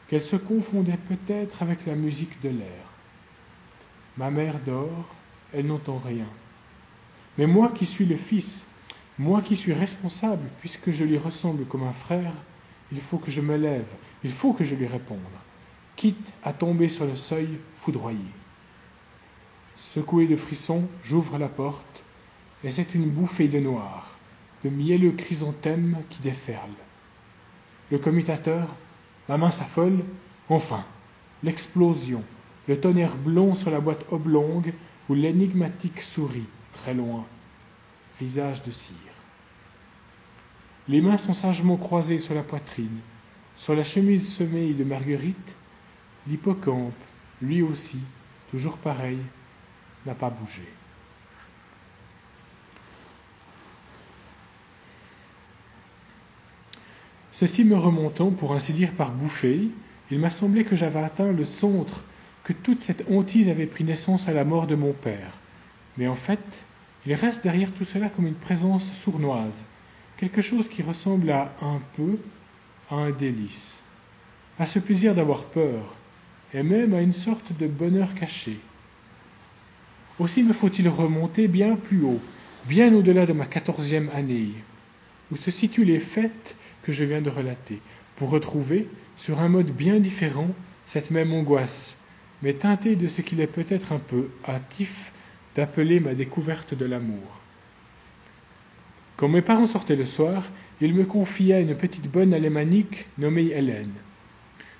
qu'elles 0.08 0.22
se 0.22 0.36
confondaient 0.36 0.98
peut-être 0.98 1.62
avec 1.62 1.86
la 1.86 1.96
musique 1.96 2.42
de 2.42 2.50
l'air. 2.50 2.86
Ma 4.18 4.32
mère 4.32 4.60
dort, 4.66 5.08
elle 5.54 5.68
n'entend 5.68 6.02
rien. 6.04 6.28
Mais 7.38 7.48
moi 7.48 7.72
qui 7.74 7.86
suis 7.86 8.06
le 8.06 8.18
fils, 8.18 8.68
moi 9.20 9.42
qui 9.42 9.58
suis 9.58 9.74
responsable, 9.74 10.48
puisque 10.62 10.92
je 10.92 11.04
lui 11.04 11.18
ressemble 11.18 11.66
comme 11.66 11.84
un 11.84 11.94
frère, 11.94 12.32
il 12.94 13.02
faut 13.02 13.18
que 13.18 13.30
je 13.30 13.42
me 13.42 13.58
lève, 13.58 13.92
il 14.24 14.32
faut 14.32 14.54
que 14.54 14.64
je 14.64 14.76
lui 14.76 14.88
réponde, 14.88 15.20
quitte 15.98 16.32
à 16.42 16.54
tomber 16.54 16.88
sur 16.88 17.06
le 17.06 17.18
seuil 17.18 17.60
foudroyé. 17.78 18.18
Secoué 19.76 20.26
de 20.26 20.38
frissons, 20.38 20.88
j'ouvre 21.04 21.38
la 21.38 21.50
porte, 21.50 22.04
et 22.64 22.72
c'est 22.72 22.96
une 22.96 23.10
bouffée 23.10 23.50
de 23.50 23.60
noir, 23.60 24.18
de 24.64 24.70
mielleux 24.70 25.12
chrysanthèmes 25.12 25.98
qui 26.10 26.22
déferle. 26.22 26.70
Le 27.92 27.98
commutateur, 27.98 28.74
la 29.28 29.38
main 29.38 29.52
s'affole, 29.52 30.00
enfin, 30.48 30.86
l'explosion, 31.44 32.24
le 32.70 32.80
tonnerre 32.80 33.18
blond 33.18 33.54
sur 33.54 33.70
la 33.70 33.82
boîte 33.82 34.06
oblongue 34.12 34.74
où 35.10 35.14
l'énigmatique 35.14 36.02
sourit, 36.02 36.48
très 36.72 36.94
loin, 36.94 37.26
visage 38.20 38.64
de 38.64 38.72
cire. 38.72 39.09
Les 40.90 41.02
mains 41.02 41.20
sont 41.20 41.34
sagement 41.34 41.78
croisées 41.78 42.18
sur 42.18 42.34
la 42.34 42.42
poitrine, 42.42 43.00
sur 43.58 43.76
la 43.76 43.84
chemise 43.84 44.34
semée 44.34 44.74
de 44.74 44.84
marguerite, 44.84 45.56
l'hippocampe, 46.28 46.94
lui 47.44 47.62
aussi, 47.62 48.00
toujours 48.50 48.78
pareil, 48.78 49.20
n'a 50.08 50.16
pas 50.16 50.32
bougé. 50.32 50.64
Ceci 57.32 57.64
me 57.64 57.76
remontant, 57.76 58.32
pour 58.32 58.54
ainsi 58.54 58.74
dire, 58.74 58.92
par 58.94 59.12
bouffée, 59.12 59.68
il 60.10 60.18
m'a 60.18 60.32
semblé 60.32 60.66
que 60.66 60.76
j'avais 60.76 61.00
atteint 61.00 61.32
le 61.32 61.46
centre, 61.46 62.04
que 62.44 62.52
toute 62.52 62.82
cette 62.82 63.08
hantise 63.12 63.48
avait 63.48 63.68
pris 63.68 63.84
naissance 63.84 64.28
à 64.28 64.34
la 64.34 64.44
mort 64.44 64.66
de 64.66 64.74
mon 64.74 64.94
père. 64.94 65.34
Mais 65.98 66.08
en 66.08 66.16
fait, 66.16 66.40
il 67.06 67.14
reste 67.14 67.44
derrière 67.44 67.72
tout 67.72 67.86
cela 67.86 68.10
comme 68.10 68.26
une 68.26 68.34
présence 68.34 68.92
sournoise, 68.92 69.68
quelque 70.20 70.42
chose 70.42 70.68
qui 70.68 70.82
ressemble 70.82 71.32
à 71.32 71.56
un 71.62 71.80
peu 71.96 72.18
à 72.92 72.96
un 72.96 73.12
délice, 73.12 73.82
à 74.58 74.66
ce 74.66 74.80
plaisir 74.80 75.16
d'avoir 75.16 75.46
peur, 75.46 75.96
et 76.54 76.62
même 76.62 76.94
à 76.94 77.02
une 77.02 77.14
sorte 77.14 77.58
de 77.58 77.68
bonheur 77.68 78.14
caché. 78.16 78.60
Aussi 80.18 80.44
me 80.44 80.52
faut-il 80.52 80.90
remonter 80.90 81.48
bien 81.48 81.78
plus 81.78 82.04
haut, 82.04 82.20
bien 82.66 82.94
au-delà 82.94 83.26
de 83.26 83.32
ma 83.32 83.46
quatorzième 83.46 84.10
année, 84.10 84.50
où 85.32 85.38
se 85.38 85.52
situent 85.52 85.86
les 85.86 86.00
fêtes 86.00 86.58
que 86.84 86.92
je 86.92 87.06
viens 87.06 87.22
de 87.22 87.30
relater, 87.30 87.80
pour 88.18 88.30
retrouver, 88.30 88.90
sur 89.16 89.40
un 89.40 89.48
mode 89.48 89.72
bien 89.72 90.00
différent, 90.02 90.50
cette 90.86 91.12
même 91.12 91.32
angoisse, 91.32 91.98
mais 92.42 92.54
teintée 92.54 92.98
de 92.98 93.08
ce 93.08 93.22
qu'il 93.22 93.40
est 93.40 93.48
peut-être 93.48 93.94
un 93.94 94.00
peu 94.00 94.30
hâtif 94.46 95.14
d'appeler 95.56 96.02
ma 96.02 96.14
découverte 96.14 96.74
de 96.74 96.86
l'amour. 96.86 97.39
Quand 99.20 99.28
mes 99.28 99.42
parents 99.42 99.68
sortaient 99.68 99.98
le 99.98 100.06
soir, 100.06 100.44
ils 100.80 100.94
me 100.94 101.04
confiaient 101.04 101.62
une 101.62 101.76
petite 101.76 102.10
bonne 102.10 102.34
alémanique 102.34 103.06
nommée 103.18 103.48
Hélène. 103.48 103.92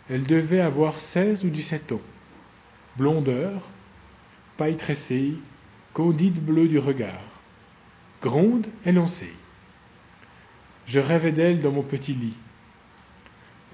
Elle 0.10 0.24
devait 0.24 0.62
avoir 0.62 1.02
seize 1.02 1.44
ou 1.44 1.50
dix-sept 1.50 1.92
ans. 1.92 2.00
Blondeur, 2.96 3.68
paille 4.56 4.78
tressée, 4.78 5.34
candide 5.92 6.42
bleu 6.42 6.70
du 6.70 6.80
regard. 6.80 7.22
Gronde 8.22 8.66
et 8.86 8.94
lancée. 8.94 9.34
Je 10.86 11.02
rêvais 11.02 11.34
d'elle 11.34 11.62
dans 11.62 11.74
mon 11.74 11.84
petit 11.84 12.14
lit. 12.14 12.38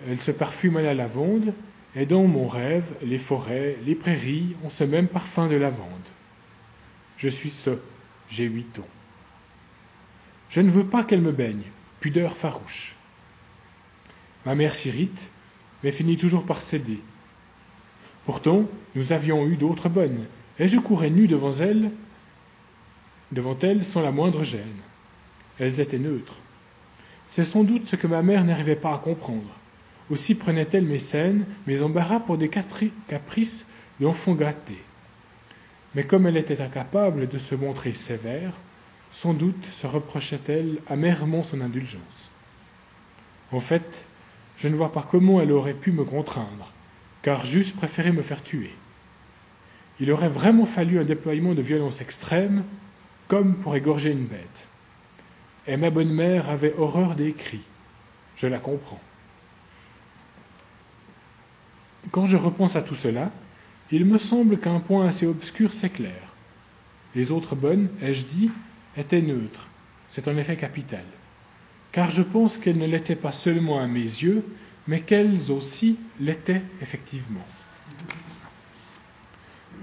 Elle 0.08 0.19
se 0.19 0.32
parfume 0.32 0.78
à 0.78 0.82
la 0.82 0.95
lavande, 0.95 1.54
et 1.95 2.08
dans 2.08 2.23
mon 2.23 2.47
rêve, 2.47 2.91
les 3.04 3.19
forêts, 3.19 3.78
les 3.86 3.93
prairies 3.93 4.56
ont 4.63 4.71
ce 4.71 4.84
même 4.84 5.10
parfum 5.10 5.47
de 5.47 5.58
lavande. 5.58 6.10
Je 7.17 7.30
suis 7.30 7.51
ce, 7.51 7.78
j'ai 8.30 8.45
huit 8.45 8.80
ans. 8.80 8.94
Je 10.49 10.62
ne 10.62 10.69
veux 10.69 10.86
pas 10.86 11.03
qu'elle 11.03 11.21
me 11.21 11.31
baigne, 11.31 11.63
pudeur 11.99 12.38
farouche. 12.38 12.95
Ma 14.45 14.55
mère 14.55 14.75
s'irrite, 14.75 15.31
mais 15.84 15.91
finit 15.91 16.17
toujours 16.17 16.45
par 16.45 16.62
céder. 16.62 16.99
Pourtant, 18.25 18.65
nous 18.95 19.13
avions 19.13 19.45
eu 19.47 19.58
d'autres 19.58 19.89
bonnes, 19.89 20.25
et 20.60 20.67
je 20.67 20.79
courais 20.79 21.10
nu 21.10 21.27
devant 21.27 21.51
elles, 21.51 21.91
devant 23.31 23.58
elles 23.62 23.84
sans 23.84 24.01
la 24.01 24.12
moindre 24.12 24.43
gêne. 24.43 24.81
Elles 25.60 25.79
étaient 25.79 25.99
neutres. 25.99 26.38
C'est 27.27 27.43
sans 27.43 27.63
doute 27.63 27.88
ce 27.88 27.95
que 27.95 28.08
ma 28.08 28.21
mère 28.21 28.43
n'arrivait 28.43 28.75
pas 28.75 28.93
à 28.93 28.99
comprendre. 28.99 29.60
Aussi 30.10 30.36
prenait-elle 30.36 30.86
mes 30.86 30.99
scènes, 30.99 31.45
mes 31.65 31.81
embarras 31.81 32.19
pour 32.19 32.38
des 32.38 32.49
caprices 32.49 33.65
d'enfant 33.99 34.34
gâté. 34.34 34.77
Mais 35.95 36.03
comme 36.03 36.27
elle 36.27 36.38
était 36.38 36.62
incapable 36.62 37.27
de 37.27 37.38
se 37.38 37.55
montrer 37.55 37.93
sévère, 37.93 38.53
sans 39.15 39.34
doute 39.34 39.65
se 39.71 39.88
reprochait-elle 39.88 40.80
amèrement 40.88 41.41
son 41.41 41.62
indulgence. 41.62 42.32
En 43.54 43.62
fait, 43.62 44.06
je 44.58 44.67
ne 44.67 44.75
vois 44.75 44.91
pas 44.91 45.08
comment 45.10 45.39
elle 45.39 45.54
aurait 45.54 45.73
pu 45.73 45.93
me 45.93 46.04
contraindre, 46.04 46.73
car 47.21 47.45
j'eusse 47.45 47.71
préféré 47.71 48.12
me 48.12 48.21
faire 48.21 48.43
tuer. 48.43 48.75
Il 50.01 50.12
aurait 50.12 50.28
vraiment 50.28 50.65
fallu 50.65 50.99
un 50.99 51.06
déploiement 51.06 51.54
de 51.54 51.62
violence 51.62 52.01
extrême, 52.01 52.65
comme 53.30 53.56
pour 53.56 53.78
égorger 53.78 54.12
une 54.12 54.25
bête. 54.25 54.67
Et 55.65 55.78
ma 55.78 55.91
bonne 55.91 56.12
mère 56.12 56.49
avait 56.49 56.75
horreur 56.78 57.15
des 57.15 57.32
cris. 57.32 57.63
Je 58.36 58.47
la 58.47 58.60
comprends. 58.60 59.01
Quand 62.12 62.25
je 62.25 62.36
repense 62.36 62.75
à 62.75 62.82
tout 62.82 62.95
cela, 62.95 63.32
il 63.91 64.04
me 64.04 64.17
semble 64.17 64.60
qu'un 64.60 64.82
point 64.82 65.08
assez 65.08 65.25
obscur 65.25 65.71
s'éclaire. 65.71 66.34
Les 67.15 67.32
autres 67.32 67.56
bonnes, 67.56 67.88
ai-je 68.01 68.25
dit, 68.25 68.51
était 68.97 69.21
neutre. 69.21 69.69
C'est 70.10 70.27
en 70.27 70.38
effet 70.38 70.55
capital. 70.55 71.03
Car 71.91 72.12
je 72.12 72.21
pense 72.21 72.58
qu'elles 72.58 72.77
ne 72.77 72.88
l'étaient 72.88 73.15
pas 73.15 73.31
seulement 73.31 73.79
à 73.79 73.88
mes 73.88 73.99
yeux, 73.99 74.43
mais 74.88 75.01
qu'elles 75.01 75.51
aussi 75.51 75.97
l'étaient 76.19 76.62
effectivement. 76.81 77.45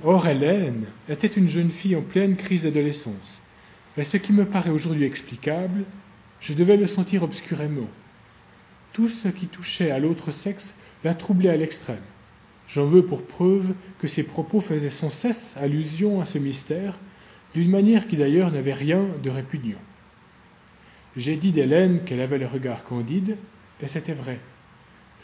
Or, 0.04 0.26
Hélène 0.26 0.86
était 1.08 1.26
une 1.28 1.48
jeune 1.48 1.70
fille 1.70 1.96
en 1.96 2.02
pleine 2.02 2.36
crise 2.36 2.64
d'adolescence. 2.64 3.42
Et 3.96 4.04
ce 4.04 4.16
qui 4.16 4.32
me 4.32 4.46
paraît 4.46 4.70
aujourd'hui 4.70 5.04
explicable, 5.04 5.84
je 6.40 6.54
devais 6.54 6.76
le 6.76 6.86
sentir 6.86 7.22
obscurément. 7.22 7.88
Tout 8.92 9.08
ce 9.08 9.28
qui 9.28 9.46
touchait 9.46 9.90
à 9.90 9.98
l'autre 9.98 10.30
sexe 10.30 10.74
la 11.04 11.14
troublait 11.14 11.50
à 11.50 11.56
l'extrême. 11.56 12.02
J'en 12.68 12.84
veux 12.84 13.04
pour 13.04 13.22
preuve 13.22 13.74
que 14.00 14.08
ses 14.08 14.22
propos 14.22 14.60
faisaient 14.60 14.90
sans 14.90 15.10
cesse 15.10 15.56
allusion 15.58 16.20
à 16.20 16.26
ce 16.26 16.38
mystère 16.38 16.98
d'une 17.54 17.70
manière 17.70 18.06
qui 18.06 18.16
d'ailleurs 18.16 18.50
n'avait 18.50 18.72
rien 18.72 19.04
de 19.22 19.30
répugnant. 19.30 19.80
J'ai 21.16 21.36
dit 21.36 21.52
d'Hélène 21.52 22.04
qu'elle 22.04 22.20
avait 22.20 22.38
le 22.38 22.46
regard 22.46 22.84
candide, 22.84 23.36
et 23.82 23.88
c'était 23.88 24.14
vrai. 24.14 24.40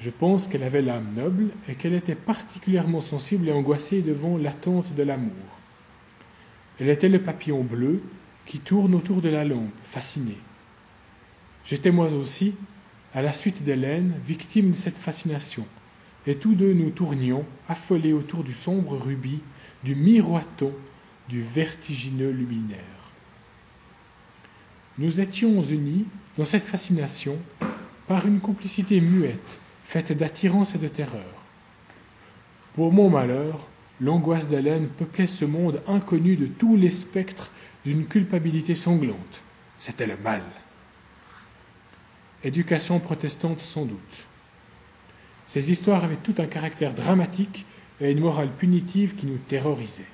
Je 0.01 0.11
pense 0.11 0.47
qu'elle 0.47 0.63
avait 0.63 0.83
l'âme 0.83 1.13
noble 1.17 1.49
et 1.69 1.75
qu'elle 1.75 1.95
était 1.95 2.15
particulièrement 2.15 3.01
sensible 3.01 3.49
et 3.49 3.53
angoissée 3.53 4.03
devant 4.03 4.37
l'attente 4.37 4.95
de 4.95 5.03
l'amour. 5.03 5.33
Elle 6.79 6.91
était 6.91 7.09
le 7.09 7.23
papillon 7.23 7.65
bleu 7.65 8.03
qui 8.47 8.61
tourne 8.61 8.95
autour 8.95 9.21
de 9.21 9.29
la 9.29 9.45
lampe, 9.45 9.73
fasciné. 9.85 10.37
J'étais 11.65 11.91
moi 11.91 12.13
aussi, 12.13 12.55
à 13.13 13.23
la 13.23 13.33
suite 13.33 13.63
d'Hélène, 13.63 14.15
victime 14.25 14.71
de 14.71 14.77
cette 14.77 14.99
fascination, 14.99 15.67
et 16.27 16.37
tous 16.37 16.55
deux 16.55 16.75
nous 16.75 16.91
tournions, 16.91 17.45
affolés 17.67 18.13
autour 18.13 18.45
du 18.45 18.53
sombre 18.53 18.97
rubis, 18.97 19.41
du 19.83 19.95
miroiton 19.95 20.73
du 21.29 21.43
vertigineux 21.43 22.31
luminaire. 22.31 22.79
Nous 24.99 25.21
étions 25.21 25.63
unis 25.63 26.07
dans 26.37 26.45
cette 26.45 26.65
fascination 26.65 27.37
par 28.07 28.27
une 28.27 28.41
complicité 28.41 29.01
muette, 29.01 29.61
faite 29.85 30.13
d'attirance 30.13 30.75
et 30.75 30.79
de 30.79 30.89
terreur. 30.89 31.45
Pour 32.73 32.93
mon 32.93 33.11
malheur, 33.11 33.67
l'angoisse 34.01 34.49
d'Hélène 34.49 34.89
peuplait 34.89 35.27
ce 35.27 35.45
monde 35.45 35.83
inconnu 35.87 36.37
de 36.37 36.47
tous 36.47 36.77
les 36.77 36.91
spectres 36.91 37.51
d'une 37.85 38.07
culpabilité 38.07 38.75
sanglante. 38.75 39.43
C'était 39.79 40.07
le 40.07 40.17
mal. 40.17 40.43
Éducation 42.43 42.99
protestante 43.01 43.61
sans 43.61 43.85
doute. 43.85 44.27
Ces 45.47 45.71
histoires 45.71 46.05
avaient 46.05 46.17
tout 46.17 46.35
un 46.39 46.47
caractère 46.47 46.95
dramatique 46.95 47.67
et 48.01 48.13
une 48.13 48.21
morale 48.21 48.51
punitive 48.51 49.17
qui 49.17 49.27
nous 49.27 49.39
terrorisait. 49.39 50.07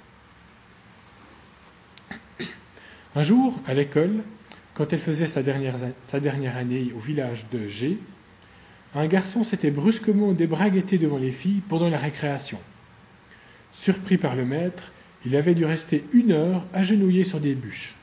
Un 3.16 3.22
jour, 3.22 3.54
à 3.66 3.74
l'école, 3.74 4.24
quand 4.74 4.92
elle 4.92 4.98
faisait 4.98 5.28
sa 5.28 5.42
dernière, 5.42 5.76
année 6.56 6.92
au 6.96 6.98
village 6.98 7.46
de 7.52 7.68
G, 7.68 7.98
un 8.96 9.06
garçon 9.06 9.44
s'était 9.44 9.70
brusquement 9.70 10.32
débraguetté 10.32 10.98
devant 10.98 11.18
les 11.18 11.30
filles 11.30 11.62
pendant 11.68 11.88
la 11.88 11.98
récréation. 11.98 12.58
Surpris 13.72 14.18
par 14.18 14.34
le 14.34 14.44
maître, 14.44 14.92
il 15.24 15.36
avait 15.36 15.54
dû 15.54 15.64
rester 15.64 16.04
une 16.12 16.32
heure 16.32 16.66
agenouillé 16.72 17.22
sur 17.22 17.38
des 17.38 17.54
bûches. 17.54 17.94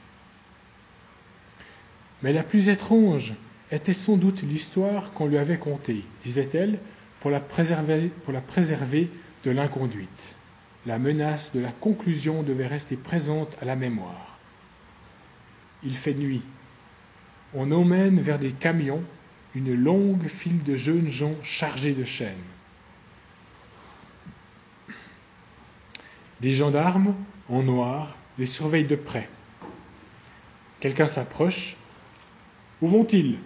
Mais 2.23 2.31
la 2.31 2.43
plus 2.43 2.69
étrange 2.69 3.33
était 3.71 3.93
sans 3.93 4.15
doute 4.15 4.43
l'histoire 4.43 5.11
qu'on 5.11 5.27
lui 5.27 5.37
avait 5.37 5.57
contée, 5.57 6.03
disait-elle, 6.23 6.79
pour 7.19 7.31
la 7.31 7.41
préserver 7.41 9.09
de 9.43 9.51
l'inconduite. 9.51 10.35
La 10.85 10.99
menace 10.99 11.51
de 11.53 11.59
la 11.59 11.71
conclusion 11.71 12.43
devait 12.43 12.67
rester 12.67 12.95
présente 12.95 13.55
à 13.61 13.65
la 13.65 13.75
mémoire. 13.75 14.30
Il 15.83 15.95
fait 15.95 16.13
nuit. 16.13 16.43
On 17.53 17.71
emmène 17.71 18.19
vers 18.19 18.39
des 18.39 18.51
camions 18.51 19.03
une 19.55 19.75
longue 19.75 20.27
file 20.27 20.63
de 20.63 20.75
jeunes 20.75 21.09
gens 21.09 21.35
chargés 21.43 21.93
de 21.93 22.03
chaînes. 22.03 22.37
Des 26.39 26.53
gendarmes, 26.53 27.15
en 27.49 27.61
noir, 27.61 28.15
les 28.37 28.45
surveillent 28.45 28.85
de 28.85 28.95
près. 28.95 29.29
Quelqu'un 30.79 31.07
s'approche. 31.07 31.75
Où 32.81 32.87
vont-ils? 32.87 33.37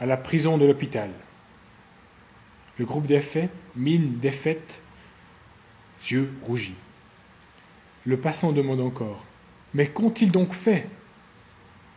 À 0.00 0.06
la 0.06 0.16
prison 0.16 0.58
de 0.58 0.66
l'hôpital. 0.66 1.10
Le 2.78 2.84
groupe 2.84 3.06
d'effets, 3.06 3.50
mine 3.76 4.18
défaite, 4.18 4.82
yeux 6.10 6.32
rougis. 6.42 6.74
Le 8.04 8.16
passant 8.16 8.50
demande 8.50 8.80
encore 8.80 9.24
Mais 9.74 9.88
qu'ont-ils 9.88 10.30
donc 10.30 10.52
fait? 10.52 10.88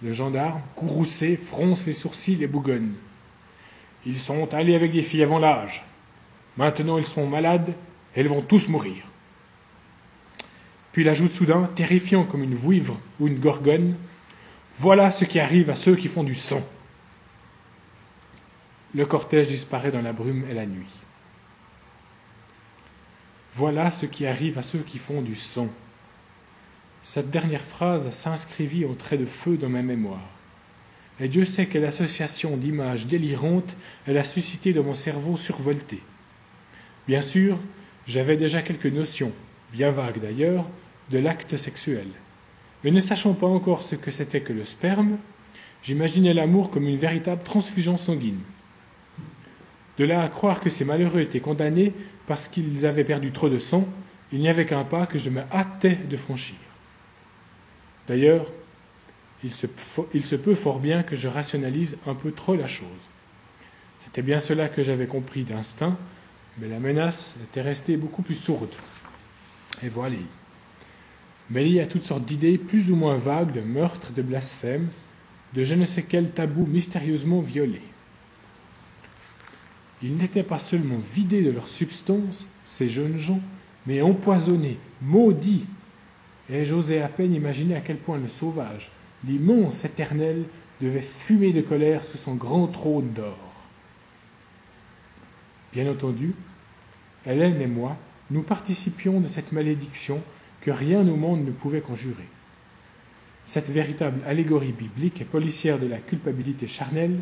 Le 0.02 0.14
gendarme, 0.14 0.62
courroucé, 0.76 1.38
fronce 1.38 1.86
les 1.86 1.94
sourcils 1.94 2.44
et 2.44 2.48
bougonne. 2.48 2.94
Ils 4.06 4.20
sont 4.20 4.54
allés 4.54 4.76
avec 4.76 4.92
des 4.92 5.02
filles 5.02 5.24
avant 5.24 5.40
l'âge. 5.40 5.84
Maintenant 6.58 6.98
ils 6.98 7.06
sont 7.06 7.28
malades 7.28 7.74
et 8.16 8.20
elles 8.20 8.28
vont 8.28 8.42
tous 8.42 8.68
mourir. 8.68 9.04
Puis 10.92 11.02
il 11.02 11.10
ajoute 11.10 11.34
soudain, 11.34 11.70
terrifiant 11.76 12.24
comme 12.24 12.44
une 12.44 12.56
vouivre 12.56 12.98
ou 13.20 13.28
une 13.28 13.40
gorgone, 13.40 13.96
Voilà 14.78 15.10
ce 15.12 15.26
qui 15.26 15.40
arrive 15.40 15.70
à 15.70 15.76
ceux 15.76 15.96
qui 15.96 16.08
font 16.08 16.24
du 16.24 16.36
sang. 16.36 16.62
Le 18.94 19.06
cortège 19.06 19.48
disparaît 19.48 19.92
dans 19.92 20.02
la 20.02 20.14
brume 20.14 20.46
et 20.50 20.54
la 20.54 20.66
nuit. 20.66 20.92
Voilà 23.56 23.92
ce 23.92 24.06
qui 24.06 24.26
arrive 24.26 24.58
à 24.58 24.64
ceux 24.64 24.80
qui 24.80 24.98
font 24.98 25.22
du 25.22 25.36
sang. 25.36 25.70
Cette 27.08 27.30
dernière 27.30 27.62
phrase 27.62 28.10
s'inscrivit 28.10 28.84
en 28.84 28.96
trait 28.96 29.20
de 29.20 29.28
feu 29.28 29.58
dans 29.58 29.70
ma 29.70 29.84
mémoire. 29.84 30.28
Et 31.20 31.28
Dieu 31.28 31.46
sait 31.46 31.68
quelle 31.68 31.86
association 31.86 32.58
d'images 32.58 33.06
délirantes 33.06 33.78
elle 34.08 34.18
a 34.18 34.24
suscité 34.24 34.74
dans 34.74 34.82
mon 34.82 34.96
cerveau 34.96 35.38
survolté. 35.38 36.02
Bien 37.08 37.22
sûr, 37.22 37.60
j'avais 38.08 38.38
déjà 38.38 38.64
quelques 38.64 38.88
notions, 38.88 39.32
bien 39.72 39.92
vagues 39.92 40.20
d'ailleurs, 40.20 40.66
de 41.12 41.20
l'acte 41.20 41.56
sexuel. 41.58 42.08
Mais 42.84 42.90
ne 42.90 43.00
sachant 43.00 43.36
pas 43.36 43.46
encore 43.46 43.84
ce 43.84 43.96
que 43.96 44.10
c'était 44.10 44.42
que 44.42 44.52
le 44.52 44.66
sperme, 44.66 45.20
j'imaginais 45.84 46.34
l'amour 46.34 46.72
comme 46.72 46.88
une 46.88 46.98
véritable 46.98 47.44
transfusion 47.44 48.00
sanguine. 48.00 48.40
De 50.00 50.06
là 50.06 50.24
à 50.24 50.28
croire 50.28 50.60
que 50.60 50.72
ces 50.72 50.86
malheureux 50.86 51.22
étaient 51.22 51.40
condamnés 51.40 51.94
parce 52.26 52.48
qu'ils 52.48 52.88
avaient 52.88 53.04
perdu 53.04 53.32
trop 53.32 53.48
de 53.48 53.60
sang, 53.60 53.88
il 54.32 54.40
n'y 54.40 54.50
avait 54.50 54.66
qu'un 54.66 54.86
pas 54.86 55.06
que 55.06 55.20
je 55.20 55.30
me 55.30 55.42
hâtais 55.52 56.00
de 56.10 56.18
franchir. 56.18 56.56
D'ailleurs, 58.08 58.52
il 59.44 59.52
se, 59.52 60.36
peut 60.36 60.56
fort 60.56 60.80
bien 60.80 61.04
que 61.04 61.16
je 61.16 61.28
rationalise 61.28 61.98
un 62.06 62.16
peu 62.16 62.32
trop 62.32 62.56
la 62.56 62.68
chose. 62.68 62.88
C'était 63.98 64.22
bien 64.22 64.40
cela 64.40 64.70
que 64.70 64.84
j'avais 64.84 65.08
compris 65.08 65.44
d'instinct, 65.44 65.98
mais 66.58 66.68
la 66.68 66.80
menace 66.80 67.38
était 67.44 67.62
restée 67.62 67.98
beaucoup 67.98 68.22
plus 68.22 68.36
sourde. 68.36 68.74
Et 69.84 69.90
voilà 69.90 70.18
mêlé 71.50 71.80
à 71.80 71.86
toutes 71.86 72.04
sortes 72.04 72.26
d'idées 72.26 72.58
plus 72.58 72.92
ou 72.92 72.96
moins 72.96 73.18
vagues 73.18 73.52
de 73.52 73.62
meurtre, 73.62 74.12
de 74.14 74.22
blasphème, 74.22 74.90
de 75.54 75.64
je 75.64 75.76
ne 75.76 75.86
sais 75.86 76.04
quel 76.04 76.32
tabou 76.32 76.66
mystérieusement 76.66 77.42
violé. 77.42 77.82
Ils 80.02 80.16
n'étaient 80.18 80.44
pas 80.44 80.60
seulement 80.60 81.00
vidés 81.14 81.44
de 81.44 81.52
leur 81.52 81.68
substance, 81.68 82.48
ces 82.64 82.90
jeunes 82.90 83.18
gens, 83.18 83.42
mais 83.88 84.02
empoisonnés, 84.02 84.78
maudits. 85.02 85.66
Et 86.50 86.66
j'osais 86.66 87.02
à 87.02 87.10
peine 87.10 87.34
imaginer 87.34 87.76
à 87.76 87.82
quel 87.82 87.98
point 87.98 88.18
le 88.18 88.28
sauvage, 88.28 88.92
l'immense 89.26 89.84
éternel, 89.86 90.44
devait 90.82 91.02
fumer 91.02 91.54
de 91.54 91.62
colère 91.62 92.04
sous 92.04 92.18
son 92.18 92.36
grand 92.36 92.68
trône 92.68 93.14
d'or. 93.14 93.38
Bien 95.74 95.90
entendu, 95.90 96.34
Hélène 97.26 97.62
et 97.62 97.68
moi, 97.68 97.98
nous 98.32 98.44
participions 98.44 99.20
de 99.20 99.28
cette 99.28 99.52
malédiction 99.52 100.22
que 100.62 100.72
rien 100.72 101.08
au 101.08 101.16
monde 101.16 101.46
ne 101.46 101.52
pouvait 101.52 101.82
conjurer. 101.82 102.28
Cette 103.46 103.70
véritable 103.70 104.22
allégorie 104.26 104.72
biblique 104.72 105.22
et 105.22 105.26
policière 105.26 105.80
de 105.80 105.88
la 105.88 105.98
culpabilité 105.98 106.68
charnelle, 106.68 107.20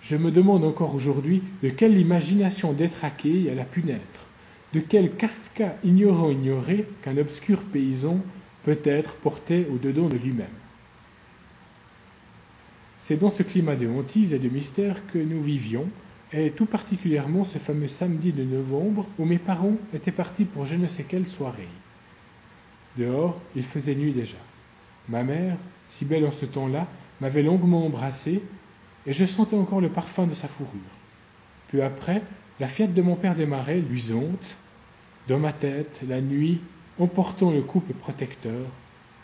je 0.00 0.16
me 0.16 0.30
demande 0.30 0.64
encore 0.64 0.94
aujourd'hui 0.94 1.42
de 1.62 1.70
quelle 1.70 1.98
imagination 1.98 2.72
détraquée 2.72 3.46
elle 3.50 3.58
a 3.58 3.64
pu 3.64 3.82
naître, 3.82 4.26
de 4.72 4.80
quel 4.80 5.14
Kafka 5.14 5.76
ignorant 5.84 6.30
ignoré 6.30 6.86
qu'un 7.02 7.16
obscur 7.18 7.62
paysan 7.62 8.20
peut 8.64 8.78
être 8.84 9.16
porté 9.16 9.66
au-dedans 9.72 10.08
de 10.08 10.16
lui-même. 10.16 10.46
C'est 12.98 13.16
dans 13.16 13.30
ce 13.30 13.42
climat 13.42 13.76
de 13.76 13.88
hantise 13.88 14.32
et 14.32 14.38
de 14.38 14.48
mystère 14.48 15.06
que 15.08 15.18
nous 15.18 15.42
vivions, 15.42 15.88
et 16.32 16.50
tout 16.50 16.66
particulièrement 16.66 17.44
ce 17.44 17.58
fameux 17.58 17.88
samedi 17.88 18.32
de 18.32 18.44
novembre 18.44 19.06
où 19.18 19.24
mes 19.24 19.38
parents 19.38 19.76
étaient 19.92 20.12
partis 20.12 20.44
pour 20.44 20.64
je 20.64 20.76
ne 20.76 20.86
sais 20.86 21.02
quelle 21.02 21.26
soirée. 21.26 21.68
Dehors, 22.96 23.40
il 23.56 23.64
faisait 23.64 23.94
nuit 23.94 24.12
déjà. 24.12 24.38
Ma 25.08 25.24
mère, 25.24 25.56
si 25.88 26.04
belle 26.04 26.24
en 26.24 26.32
ce 26.32 26.46
temps-là, 26.46 26.86
m'avait 27.20 27.42
longuement 27.42 27.84
embrassé, 27.84 28.40
et 29.06 29.12
je 29.12 29.26
sentais 29.26 29.56
encore 29.56 29.80
le 29.80 29.88
parfum 29.88 30.26
de 30.26 30.34
sa 30.34 30.48
fourrure. 30.48 30.80
Peu 31.70 31.82
après, 31.82 32.22
la 32.60 32.68
Fiat 32.68 32.86
de 32.86 33.02
mon 33.02 33.16
père 33.16 33.34
démarrait, 33.34 33.80
luisante, 33.80 34.56
dans 35.28 35.38
ma 35.38 35.52
tête, 35.52 36.00
la 36.08 36.20
nuit, 36.20 36.60
emportant 36.98 37.50
le 37.50 37.62
couple 37.62 37.92
protecteur, 37.94 38.66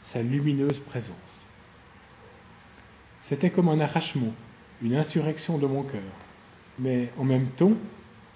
sa 0.03 0.23
lumineuse 0.23 0.81
présence. 0.81 1.47
C'était 3.21 3.51
comme 3.51 3.69
un 3.69 3.81
arrachement, 3.81 4.33
une 4.83 4.95
insurrection 4.95 5.59
de 5.59 5.67
mon 5.67 5.83
cœur. 5.83 6.01
Mais 6.79 7.11
en 7.19 7.25
même 7.25 7.49
temps, 7.49 7.73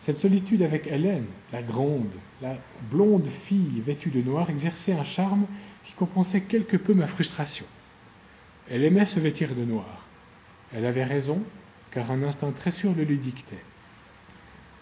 cette 0.01 0.19
solitude 0.19 0.63
avec 0.63 0.89
Hélène, 0.89 1.27
la 1.53 1.63
grande, 1.63 2.11
la 2.43 2.57
blonde 2.91 3.27
fille 3.27 3.81
vêtue 3.81 4.11
de 4.11 4.21
noir, 4.21 4.51
exerçait 4.51 4.93
un 4.93 5.05
charme 5.05 5.47
qui 5.85 5.93
compensait 5.93 6.41
quelque 6.41 6.77
peu 6.77 6.93
ma 6.93 7.07
frustration. 7.07 7.67
Elle 8.69 8.83
aimait 8.83 9.07
se 9.07 9.21
vêtir 9.21 9.55
de 9.55 9.65
noir. 9.65 10.05
Elle 10.75 10.87
avait 10.87 11.05
raison, 11.05 11.41
car 11.93 12.11
un 12.11 12.23
instinct 12.23 12.53
très 12.53 12.71
sûr 12.71 12.93
le 12.95 13.05
lui 13.05 13.19
dictait. 13.19 13.63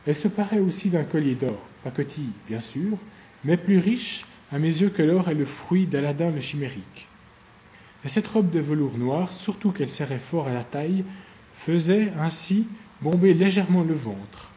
Elle 0.07 0.17
se 0.17 0.29
parait 0.29 0.61
aussi 0.61 0.89
d'un 0.89 1.05
collier 1.05 1.35
d'or, 1.35 1.61
pacotille, 1.85 2.33
bien 2.49 2.61
sûr, 2.61 2.97
mais 3.45 3.57
plus 3.57 3.79
riche 3.79 4.25
à 4.53 4.59
mes 4.59 4.69
yeux 4.69 4.91
que 4.91 5.03
l'or 5.03 5.29
est 5.29 5.35
le 5.35 5.45
fruit 5.45 5.87
d'Aladin 5.87 6.31
le 6.31 6.41
chimérique. 6.41 7.09
Et 8.05 8.09
cette 8.09 8.27
robe 8.27 8.51
de 8.51 8.61
velours 8.61 8.97
noir, 8.97 9.33
surtout 9.33 9.73
qu'elle 9.73 9.91
serrait 9.91 10.19
fort 10.19 10.49
à 10.49 10.55
la 10.55 10.65
taille, 10.65 11.05
faisait 11.55 12.13
ainsi 12.19 12.67
bomber 13.03 13.35
légèrement 13.35 13.83
le 13.83 13.95
ventre, 13.95 14.51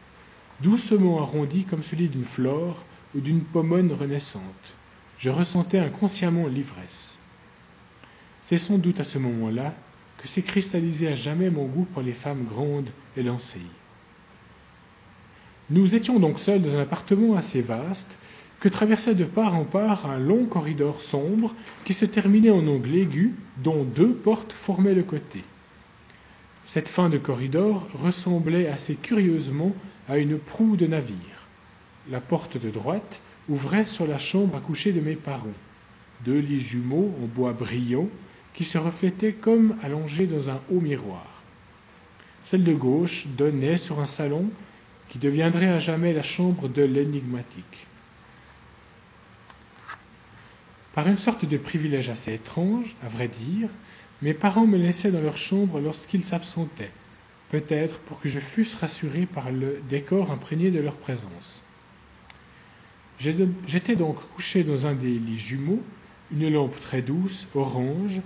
doucement 0.60 1.20
arrondi 1.20 1.64
comme 1.64 1.82
celui 1.82 2.08
d'une 2.08 2.24
flore 2.24 2.84
ou 3.14 3.20
d'une 3.20 3.42
pomone 3.42 3.92
renaissante. 3.92 4.74
Je 5.18 5.30
ressentais 5.30 5.78
inconsciemment 5.78 6.46
l'ivresse. 6.46 7.18
C'est 8.40 8.58
sans 8.58 8.78
doute 8.78 9.00
à 9.00 9.04
ce 9.04 9.18
moment-là 9.18 9.74
que 10.18 10.28
s'est 10.28 10.42
cristallisé 10.42 11.08
à 11.08 11.14
jamais 11.14 11.50
mon 11.50 11.66
goût 11.66 11.86
pour 11.92 12.02
les 12.02 12.12
femmes 12.12 12.44
grandes 12.44 12.90
et 13.16 13.22
lancées. 13.22 13.60
Nous 15.70 15.94
étions 15.94 16.18
donc 16.18 16.38
seuls 16.38 16.60
dans 16.60 16.76
un 16.76 16.82
appartement 16.82 17.36
assez 17.36 17.62
vaste 17.62 18.18
que 18.60 18.68
traversait 18.68 19.14
de 19.14 19.24
part 19.24 19.54
en 19.54 19.64
part 19.64 20.06
un 20.06 20.18
long 20.18 20.44
corridor 20.44 21.00
sombre 21.00 21.54
qui 21.84 21.92
se 21.92 22.04
terminait 22.04 22.50
en 22.50 22.66
angle 22.66 22.94
aigu 22.94 23.34
dont 23.62 23.84
deux 23.84 24.12
portes 24.12 24.52
formaient 24.52 24.94
le 24.94 25.02
côté. 25.02 25.42
Cette 26.64 26.88
fin 26.88 27.10
de 27.10 27.18
corridor 27.18 27.86
ressemblait 27.94 28.68
assez 28.68 28.94
curieusement 28.94 29.72
à 30.08 30.18
une 30.18 30.38
proue 30.38 30.76
de 30.76 30.86
navire. 30.86 31.48
La 32.10 32.20
porte 32.20 32.58
de 32.58 32.70
droite 32.70 33.20
ouvrait 33.48 33.84
sur 33.84 34.06
la 34.06 34.18
chambre 34.18 34.56
à 34.56 34.60
coucher 34.60 34.92
de 34.92 35.00
mes 35.00 35.16
parents, 35.16 35.46
deux 36.24 36.38
lits 36.38 36.60
jumeaux 36.60 37.14
en 37.22 37.26
bois 37.26 37.52
brillant 37.52 38.08
qui 38.54 38.64
se 38.64 38.78
reflétaient 38.78 39.32
comme 39.32 39.76
allongés 39.82 40.26
dans 40.26 40.50
un 40.50 40.60
haut 40.70 40.80
miroir. 40.80 41.42
Celle 42.42 42.64
de 42.64 42.74
gauche 42.74 43.26
donnait 43.36 43.78
sur 43.78 44.00
un 44.00 44.06
salon 44.06 44.50
qui 45.08 45.18
deviendrait 45.18 45.68
à 45.68 45.78
jamais 45.78 46.12
la 46.12 46.22
chambre 46.22 46.68
de 46.68 46.82
l'énigmatique. 46.82 47.86
Par 50.92 51.08
une 51.08 51.18
sorte 51.18 51.44
de 51.44 51.56
privilège 51.56 52.08
assez 52.08 52.34
étrange, 52.34 52.94
à 53.02 53.08
vrai 53.08 53.28
dire, 53.28 53.68
mes 54.22 54.34
parents 54.34 54.66
me 54.66 54.78
laissaient 54.78 55.10
dans 55.10 55.20
leur 55.20 55.36
chambre 55.36 55.80
lorsqu'ils 55.80 56.24
s'absentaient, 56.24 56.92
peut-être 57.50 57.98
pour 58.00 58.20
que 58.20 58.28
je 58.28 58.38
fusse 58.38 58.74
rassuré 58.74 59.26
par 59.26 59.50
le 59.50 59.82
décor 59.88 60.30
imprégné 60.30 60.70
de 60.70 60.80
leur 60.80 60.96
présence. 60.96 61.64
J'étais 63.18 63.96
donc 63.96 64.16
couché 64.34 64.64
dans 64.64 64.86
un 64.86 64.94
des 64.94 65.18
lits 65.18 65.38
jumeaux, 65.38 65.82
une 66.32 66.52
lampe 66.52 66.78
très 66.80 67.02
douce, 67.02 67.46
orange, 67.54 68.20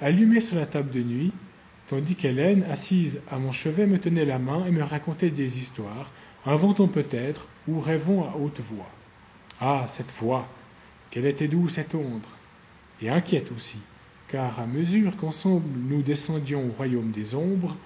allumée 0.00 0.40
sur 0.40 0.56
la 0.56 0.66
table 0.66 0.90
de 0.90 1.02
nuit, 1.02 1.32
tandis 1.88 2.16
qu'Hélène, 2.16 2.64
assise 2.64 3.20
à 3.28 3.38
mon 3.38 3.52
chevet, 3.52 3.86
me 3.86 3.98
tenait 3.98 4.24
la 4.24 4.38
main 4.38 4.64
et 4.66 4.70
me 4.70 4.82
racontait 4.82 5.30
des 5.30 5.58
histoires, 5.58 6.10
inventant 6.46 6.88
peut-être 6.88 7.48
ou 7.68 7.80
rêvant 7.80 8.24
à 8.24 8.36
haute 8.36 8.60
voix. 8.60 8.90
Ah, 9.60 9.86
cette 9.88 10.10
voix 10.10 10.48
Qu'elle 11.10 11.26
était 11.26 11.48
douce 11.48 11.76
et 11.76 11.84
tendre, 11.84 12.28
et 13.02 13.10
inquiète 13.10 13.52
aussi, 13.52 13.78
car 14.28 14.58
à 14.58 14.66
mesure 14.66 15.16
qu'ensemble 15.16 15.68
nous 15.76 16.02
descendions 16.02 16.66
au 16.66 16.72
royaume 16.72 17.10
des 17.10 17.34
ombres, 17.34 17.76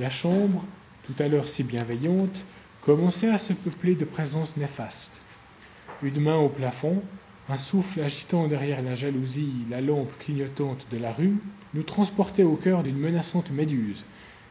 la 0.00 0.10
chambre, 0.10 0.64
tout 1.04 1.14
à 1.20 1.28
l'heure 1.28 1.46
si 1.46 1.62
bienveillante, 1.62 2.44
commençait 2.80 3.30
à 3.30 3.38
se 3.38 3.52
peupler 3.52 3.94
de 3.94 4.04
présences 4.04 4.56
néfastes. 4.56 5.20
Une 6.02 6.20
main 6.20 6.36
au 6.36 6.48
plafond, 6.48 7.02
un 7.48 7.56
souffle 7.56 8.00
agitant 8.00 8.48
derrière 8.48 8.82
la 8.82 8.96
jalousie 8.96 9.64
la 9.70 9.80
lampe 9.80 10.10
clignotante 10.18 10.86
de 10.90 10.98
la 10.98 11.12
rue, 11.12 11.36
nous 11.74 11.84
transportait 11.84 12.42
au 12.42 12.56
cœur 12.56 12.82
d'une 12.82 12.98
menaçante 12.98 13.52
méduse, 13.52 14.04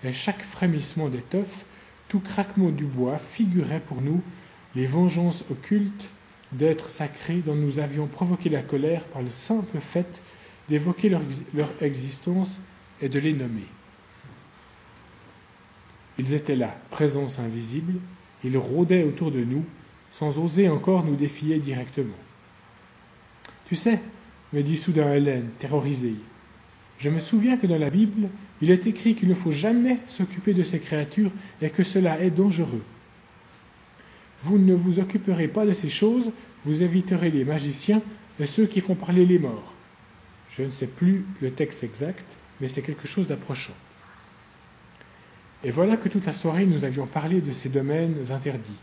et 0.04 0.14
chaque 0.14 0.42
frémissement 0.42 1.10
d'étoffe, 1.10 1.66
tout 2.12 2.20
craquement 2.20 2.72
du 2.72 2.84
bois 2.84 3.18
figurait 3.18 3.80
pour 3.80 4.02
nous 4.02 4.22
les 4.76 4.86
vengeances 4.86 5.46
occultes 5.50 6.10
d'êtres 6.52 6.90
sacrés 6.90 7.38
dont 7.38 7.56
nous 7.56 7.80
avions 7.80 8.06
provoqué 8.06 8.50
la 8.50 8.62
colère 8.62 9.06
par 9.06 9.22
le 9.22 9.30
simple 9.30 9.80
fait 9.80 10.22
d'évoquer 10.68 11.08
leur, 11.08 11.22
leur, 11.54 11.70
existence 11.80 12.62
et 13.02 13.08
de 13.08 13.18
les 13.18 13.32
nommer. 13.32 13.66
Ils 16.18 16.34
étaient 16.34 16.58
là, 16.58 16.78
présence 16.90 17.40
invisible, 17.40 17.94
ils 18.44 18.58
rôdaient 18.58 19.04
autour 19.04 19.32
de 19.32 19.46
nous, 19.46 19.64
sans 20.12 20.38
oser 20.38 20.68
encore 20.68 21.06
nous 21.06 21.16
défier 21.16 21.60
directement. 21.60 22.20
Tu 23.68 23.78
sais, 23.78 24.02
me 24.52 24.64
dit 24.64 24.76
soudain 24.76 25.14
Hélène, 25.14 25.50
terrorisée, 25.60 26.16
je 26.98 27.10
me 27.10 27.20
souviens 27.20 27.56
que 27.56 27.68
dans 27.68 27.80
la 27.80 27.90
Bible, 27.90 28.28
il 28.62 28.70
est 28.70 28.88
écrit 28.88 29.16
qu'il 29.16 29.30
ne 29.30 29.34
faut 29.34 29.52
jamais 29.52 29.98
s'occuper 30.08 30.54
de 30.54 30.64
ces 30.64 30.80
créatures 30.80 31.32
et 31.62 31.70
que 31.70 31.84
cela 31.84 32.20
est 32.22 32.30
dangereux. 32.30 32.84
Vous 34.44 34.58
ne 34.58 34.74
vous 34.74 35.00
occuperez 35.00 35.48
pas 35.48 35.66
de 35.66 35.74
ces 35.74 35.90
choses, 35.90 36.32
vous 36.66 36.84
éviterez 36.84 37.32
les 37.32 37.46
magiciens 37.46 38.02
et 38.40 38.46
ceux 38.46 38.66
qui 38.66 38.82
font 38.82 38.96
parler 38.96 39.26
les 39.26 39.40
morts. 39.40 39.74
Je 40.52 40.64
ne 40.64 40.70
sais 40.70 40.88
plus 40.88 41.26
le 41.42 41.52
texte 41.52 41.84
exact, 41.84 42.38
mais 42.60 42.68
c'est 42.68 42.82
quelque 42.82 43.08
chose 43.08 43.28
d'approchant. 43.28 43.76
Et 45.64 45.72
voilà 45.72 45.98
que 45.98 46.10
toute 46.10 46.26
la 46.26 46.34
soirée 46.34 46.66
nous 46.66 46.86
avions 46.86 47.06
parlé 47.06 47.42
de 47.42 47.52
ces 47.52 47.70
domaines 47.70 48.32
interdits. 48.32 48.78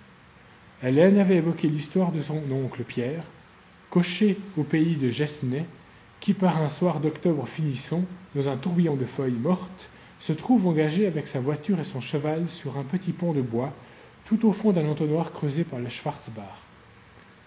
Hélène 0.82 1.18
avait 1.18 1.36
évoqué 1.36 1.68
l'histoire 1.68 2.12
de 2.12 2.20
son 2.20 2.40
oncle 2.52 2.84
Pierre, 2.84 3.24
coché 3.90 4.38
au 4.56 4.62
pays 4.62 4.96
de 4.96 5.10
Gesnay, 5.10 5.66
qui 6.20 6.34
par 6.34 6.60
un 6.62 6.68
soir 6.68 7.00
d'octobre 7.00 7.46
finissant, 7.46 8.04
dans 8.34 8.48
un 8.48 8.56
tourbillon 8.56 8.96
de 8.96 9.04
feuilles 9.04 9.32
mortes, 9.32 9.88
se 10.20 10.32
trouve 10.32 10.66
engagé 10.66 11.06
avec 11.06 11.28
sa 11.28 11.40
voiture 11.40 11.78
et 11.78 11.84
son 11.84 12.00
cheval 12.00 12.48
sur 12.48 12.76
un 12.76 12.82
petit 12.82 13.12
pont 13.12 13.32
de 13.32 13.42
bois, 13.42 13.72
tout 14.24 14.46
au 14.46 14.52
fond 14.52 14.72
d'un 14.72 14.88
entonnoir 14.88 15.32
creusé 15.32 15.64
par 15.64 15.78
le 15.78 15.88
Schwarzbach. 15.88 16.44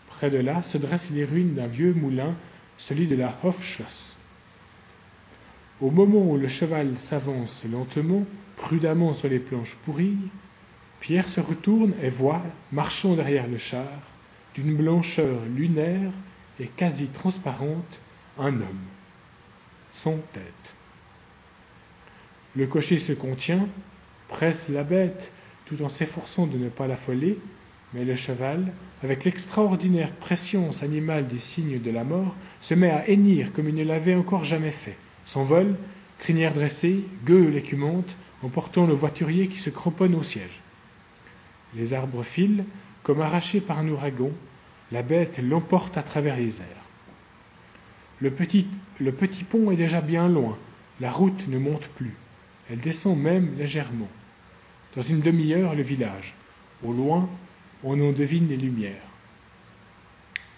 Près 0.09 0.29
de 0.29 0.37
là 0.37 0.63
se 0.63 0.77
dressent 0.77 1.11
les 1.11 1.25
ruines 1.25 1.53
d'un 1.53 1.67
vieux 1.67 1.93
moulin, 1.93 2.35
celui 2.77 3.07
de 3.07 3.15
la 3.15 3.37
Hofschloss. 3.43 4.15
Au 5.81 5.89
moment 5.89 6.19
où 6.19 6.37
le 6.37 6.47
cheval 6.47 6.97
s'avance 6.97 7.65
lentement, 7.71 8.25
prudemment 8.55 9.13
sur 9.13 9.27
les 9.27 9.39
planches 9.39 9.75
pourries, 9.83 10.17
Pierre 10.99 11.27
se 11.27 11.41
retourne 11.41 11.93
et 12.01 12.09
voit, 12.09 12.43
marchant 12.71 13.15
derrière 13.15 13.47
le 13.47 13.57
char, 13.57 13.89
d'une 14.53 14.75
blancheur 14.75 15.39
lunaire 15.55 16.11
et 16.59 16.67
quasi 16.67 17.07
transparente, 17.07 17.99
un 18.41 18.53
homme, 18.55 18.85
sans 19.91 20.17
tête. 20.33 20.75
Le 22.55 22.65
cocher 22.67 22.97
se 22.97 23.13
contient, 23.13 23.67
presse 24.27 24.67
la 24.67 24.83
bête 24.83 25.31
tout 25.65 25.83
en 25.83 25.89
s'efforçant 25.89 26.47
de 26.47 26.57
ne 26.57 26.67
pas 26.67 26.87
l'affoler, 26.87 27.37
mais 27.93 28.03
le 28.03 28.15
cheval, 28.15 28.73
avec 29.03 29.23
l'extraordinaire 29.23 30.11
prescience 30.11 30.83
animale 30.83 31.27
des 31.27 31.39
signes 31.39 31.79
de 31.79 31.91
la 31.91 32.03
mort, 32.03 32.35
se 32.59 32.73
met 32.73 32.89
à 32.89 33.07
hennir 33.07 33.53
comme 33.53 33.69
il 33.69 33.75
ne 33.75 33.83
l'avait 33.83 34.15
encore 34.15 34.43
jamais 34.43 34.71
fait. 34.71 34.97
S'envole, 35.25 35.75
crinière 36.19 36.53
dressée, 36.53 37.05
gueule 37.25 37.55
écumante, 37.55 38.17
en 38.41 38.49
portant 38.49 38.87
le 38.87 38.93
voiturier 38.93 39.47
qui 39.47 39.59
se 39.59 39.69
cramponne 39.69 40.15
au 40.15 40.23
siège. 40.23 40.61
Les 41.75 41.93
arbres 41.93 42.23
filent, 42.23 42.65
comme 43.03 43.21
arrachés 43.21 43.61
par 43.61 43.79
un 43.79 43.87
ouragan, 43.87 44.31
la 44.91 45.03
bête 45.03 45.39
l'emporte 45.41 45.97
à 45.97 46.03
travers 46.03 46.35
les 46.35 46.59
airs. 46.59 46.80
Le 48.21 48.31
petit, 48.31 48.67
pont 49.43 49.71
est 49.71 49.75
déjà 49.75 49.99
bien 49.99 50.29
loin, 50.29 50.57
la 50.99 51.09
route 51.09 51.47
ne 51.47 51.57
monte 51.57 51.87
plus, 51.87 52.15
elle 52.69 52.79
descend 52.79 53.17
même 53.17 53.57
légèrement. 53.57 54.09
Dans 54.95 55.01
une 55.01 55.21
demi-heure, 55.21 55.73
le 55.73 55.81
village. 55.81 56.35
Au 56.83 56.91
loin, 56.91 57.27
on 57.83 57.99
en 57.99 58.11
devine 58.11 58.47
les 58.47 58.57
lumières. 58.57 59.01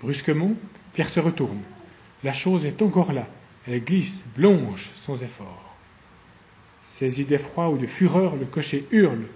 Brusquement, 0.01 0.53
Pierre 0.93 1.09
se 1.09 1.19
retourne. 1.19 1.61
La 2.23 2.33
chose 2.33 2.65
est 2.65 2.81
encore 2.81 3.13
là. 3.13 3.27
Elle 3.67 3.83
glisse, 3.83 4.25
blanche, 4.35 4.91
sans 4.95 5.23
effort. 5.23 5.75
Saisi 6.81 7.23
d'effroi 7.23 7.69
ou 7.69 7.77
de 7.77 7.87
fureur, 7.87 8.35
le 8.35 8.45
cocher 8.45 8.85
hurle. 8.91 9.27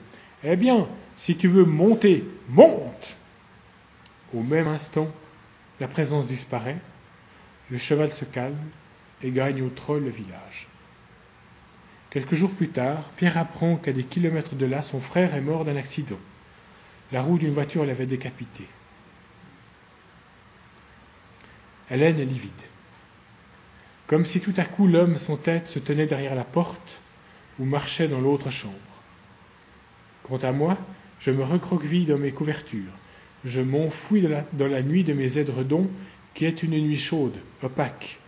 Eh 0.43 0.55
bien, 0.57 0.87
si 1.15 1.37
tu 1.37 1.47
veux 1.47 1.63
monter, 1.65 2.25
monte 2.49 3.15
Au 4.33 4.41
même 4.41 4.67
instant, 4.67 5.09
la 5.79 5.87
présence 5.87 6.27
disparaît, 6.27 6.77
le 7.69 7.77
cheval 7.77 8.11
se 8.11 8.25
calme 8.25 8.57
et 9.23 9.31
gagne 9.31 9.61
au 9.61 9.69
troll 9.69 10.03
le 10.03 10.09
village. 10.09 10.67
Quelques 12.09 12.35
jours 12.35 12.51
plus 12.51 12.69
tard, 12.69 13.03
Pierre 13.17 13.37
apprend 13.37 13.75
qu'à 13.75 13.91
des 13.91 14.03
kilomètres 14.03 14.55
de 14.55 14.65
là, 14.65 14.81
son 14.81 14.99
frère 14.99 15.35
est 15.35 15.41
mort 15.41 15.65
d'un 15.65 15.75
accident. 15.75 16.19
La 17.11 17.21
roue 17.21 17.37
d'une 17.37 17.53
voiture 17.53 17.85
l'avait 17.85 18.05
décapité. 18.05 18.65
Hélène 21.89 22.19
est 22.19 22.25
livide. 22.25 22.51
Comme 24.07 24.25
si 24.25 24.39
tout 24.39 24.53
à 24.57 24.63
coup 24.63 24.87
l'homme 24.87 25.17
sans 25.17 25.37
tête 25.37 25.67
se 25.67 25.79
tenait 25.79 26.05
derrière 26.05 26.35
la 26.35 26.43
porte 26.43 26.99
ou 27.59 27.65
marchait 27.65 28.07
dans 28.07 28.21
l'autre 28.21 28.49
chambre. 28.49 28.73
Quant 30.23 30.37
à 30.37 30.51
moi, 30.51 30.77
je 31.19 31.31
me 31.31 31.43
recroqueville 31.43 32.05
dans 32.05 32.17
mes 32.17 32.31
couvertures. 32.31 32.91
Je 33.45 33.61
m'enfouis 33.61 34.21
dans, 34.21 34.45
dans 34.53 34.67
la, 34.67 34.81
nuit 34.81 35.03
de 35.03 35.13
mes 35.13 35.37
édredons, 35.37 35.89
qui 36.37 36.45
est 36.45 36.61
une 36.61 36.79
nuit 36.79 36.99
chaude, 36.99 37.33
opaque, 37.63 38.19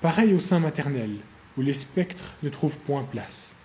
pareille 0.00 0.32
au 0.32 0.38
sein 0.38 0.58
maternel, 0.58 1.10
où 1.58 1.60
les 1.60 1.74
spectres 1.74 2.32
ne 2.42 2.48
trouvent 2.48 2.78
point 2.78 3.04
place. 3.04 3.56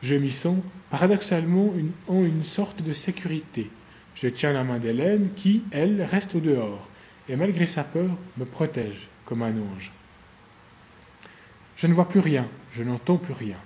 Je 0.00 0.14
m'y 0.14 0.30
sens 0.30 0.60
paradoxalement 0.88 1.74
en 2.08 2.24
une 2.24 2.42
sorte 2.42 2.80
de 2.80 2.94
sécurité. 2.94 3.70
Je 4.14 4.28
tiens 4.28 4.54
la 4.54 4.64
main 4.64 4.78
d'Hélène 4.78 5.28
qui, 5.36 5.62
elle, 5.72 6.00
reste 6.00 6.36
au 6.36 6.40
dehors, 6.40 6.88
et 7.28 7.36
malgré 7.36 7.66
sa 7.66 7.84
peur, 7.84 8.08
me 8.38 8.46
protège 8.46 9.08
comme 9.26 9.42
un 9.42 9.60
ange. 9.60 9.92
Je 11.76 11.88
ne 11.88 11.92
vois 11.92 12.08
plus 12.08 12.20
rien, 12.20 12.48
je 12.72 12.82
n'entends 12.82 13.18
plus 13.18 13.34
rien. 13.34 13.58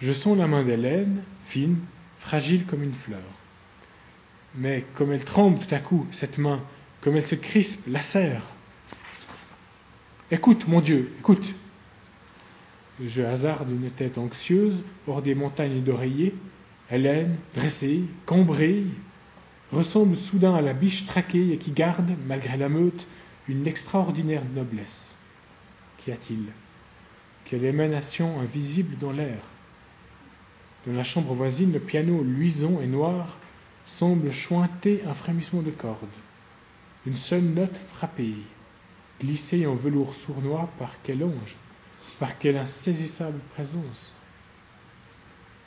Je 0.00 0.12
sens 0.12 0.38
la 0.38 0.46
main 0.46 0.64
d'Hélène, 0.64 1.22
fine, 1.44 1.76
fragile 2.20 2.64
comme 2.64 2.82
une 2.82 2.94
fleur. 2.94 3.20
Mais 4.54 4.86
comme 4.94 5.12
elle 5.12 5.26
tremble 5.26 5.58
tout 5.58 5.74
à 5.74 5.78
coup, 5.78 6.06
cette 6.10 6.38
main, 6.38 6.64
comme 7.00 7.16
elle 7.16 7.26
se 7.26 7.34
crispe, 7.34 7.80
la 7.86 8.02
serre. 8.02 8.42
Écoute, 10.30 10.68
mon 10.68 10.80
Dieu, 10.80 11.12
écoute. 11.18 11.54
Je 13.04 13.22
hasarde 13.22 13.70
une 13.70 13.90
tête 13.90 14.18
anxieuse 14.18 14.84
hors 15.06 15.22
des 15.22 15.34
montagnes 15.34 15.82
d'oreillers. 15.82 16.34
Hélène, 16.90 17.36
dressée, 17.54 18.02
cambrée, 18.26 18.82
ressemble 19.70 20.16
soudain 20.16 20.54
à 20.54 20.62
la 20.62 20.72
biche 20.72 21.06
traquée 21.06 21.52
et 21.52 21.58
qui 21.58 21.70
garde, 21.70 22.16
malgré 22.26 22.56
la 22.56 22.68
meute, 22.68 23.06
une 23.48 23.66
extraordinaire 23.66 24.42
noblesse. 24.54 25.14
Qu'y 25.98 26.12
a-t-il? 26.12 26.44
Quelle 27.44 27.64
émanation 27.64 28.40
invisible 28.40 28.98
dans 28.98 29.12
l'air 29.12 29.38
Dans 30.86 30.92
la 30.92 31.04
chambre 31.04 31.34
voisine, 31.34 31.72
le 31.72 31.80
piano 31.80 32.22
luisant 32.22 32.80
et 32.82 32.86
noir 32.86 33.38
semble 33.84 34.30
chointer 34.32 35.02
un 35.06 35.14
frémissement 35.14 35.62
de 35.62 35.70
cordes. 35.70 36.08
Une 37.08 37.16
seule 37.16 37.40
note 37.40 37.74
frappée, 37.74 38.34
glissée 39.18 39.66
en 39.66 39.74
velours 39.74 40.14
sournois 40.14 40.68
par 40.78 41.00
quel 41.02 41.24
ange 41.24 41.56
par 42.18 42.36
quelle 42.36 42.58
insaisissable 42.58 43.38
présence. 43.54 44.14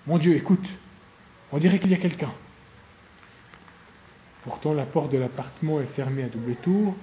Mon 0.05 0.19
Dieu, 0.19 0.35
écoute, 0.35 0.77
on 1.51 1.57
dirait 1.57 1.79
qu'il 1.79 1.89
y 1.89 1.95
a 1.95 1.97
quelqu'un. 1.97 2.31
Pourtant, 4.43 4.75
la 4.75 4.85
porte 4.85 5.11
de 5.11 5.17
l'appartement 5.17 5.81
est 5.81 5.85
fermée 5.85 6.21
à 6.21 6.29
double 6.29 6.53
tour, 6.57 6.95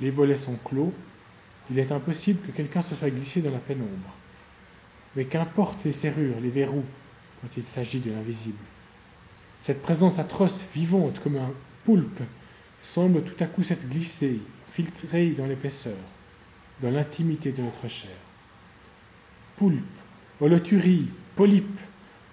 les 0.00 0.10
volets 0.10 0.38
sont 0.38 0.56
clos, 0.64 0.94
il 1.70 1.78
est 1.78 1.92
impossible 1.92 2.40
que 2.46 2.56
quelqu'un 2.56 2.80
se 2.80 2.94
soit 2.94 3.10
glissé 3.10 3.42
dans 3.42 3.50
la 3.50 3.58
pénombre. 3.58 4.16
Mais 5.16 5.26
qu'importe 5.26 5.84
les 5.84 5.92
serrures, 5.92 6.40
les 6.40 6.48
verrous, 6.48 6.86
quand 7.42 7.48
il 7.58 7.64
s'agit 7.64 8.00
de 8.00 8.10
l'invisible. 8.10 8.64
Cette 9.60 9.82
présence 9.82 10.18
atroce, 10.18 10.64
vivante 10.74 11.20
comme 11.20 11.36
un 11.36 11.52
poulpe, 11.84 12.22
semble 12.82 13.22
tout 13.22 13.42
à 13.42 13.46
coup 13.46 13.62
s'être 13.62 13.88
glissé, 13.88 14.40
filtré 14.72 15.30
dans 15.30 15.46
l'épaisseur, 15.46 15.96
dans 16.80 16.90
l'intimité 16.90 17.52
de 17.52 17.62
notre 17.62 17.88
chair. 17.88 18.10
Poulpe, 19.56 19.82
holoturie, 20.40 21.08
polype, 21.36 21.78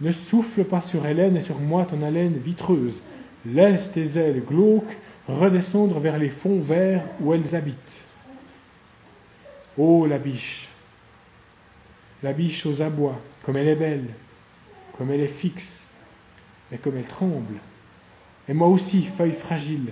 ne 0.01 0.11
souffle 0.11 0.63
pas 0.63 0.81
sur 0.81 1.05
Hélène 1.05 1.37
et 1.37 1.41
sur 1.41 1.59
moi 1.59 1.85
ton 1.85 2.01
haleine 2.01 2.37
vitreuse. 2.37 3.01
Laisse 3.45 3.91
tes 3.91 4.17
ailes 4.17 4.43
glauques 4.43 4.97
redescendre 5.27 5.99
vers 5.99 6.17
les 6.17 6.29
fonds 6.29 6.59
verts 6.59 7.07
où 7.21 7.33
elles 7.33 7.55
habitent. 7.55 8.05
Ô 9.77 10.07
la 10.07 10.17
biche, 10.17 10.69
la 12.23 12.33
biche 12.33 12.65
aux 12.65 12.81
abois, 12.81 13.19
comme 13.43 13.55
elle 13.57 13.67
est 13.67 13.75
belle, 13.75 14.07
comme 14.97 15.11
elle 15.11 15.21
est 15.21 15.27
fixe, 15.27 15.87
et 16.71 16.77
comme 16.77 16.97
elle 16.97 17.07
tremble. 17.07 17.55
Et 18.47 18.53
moi 18.53 18.67
aussi, 18.67 19.03
feuille 19.03 19.31
fragile, 19.31 19.91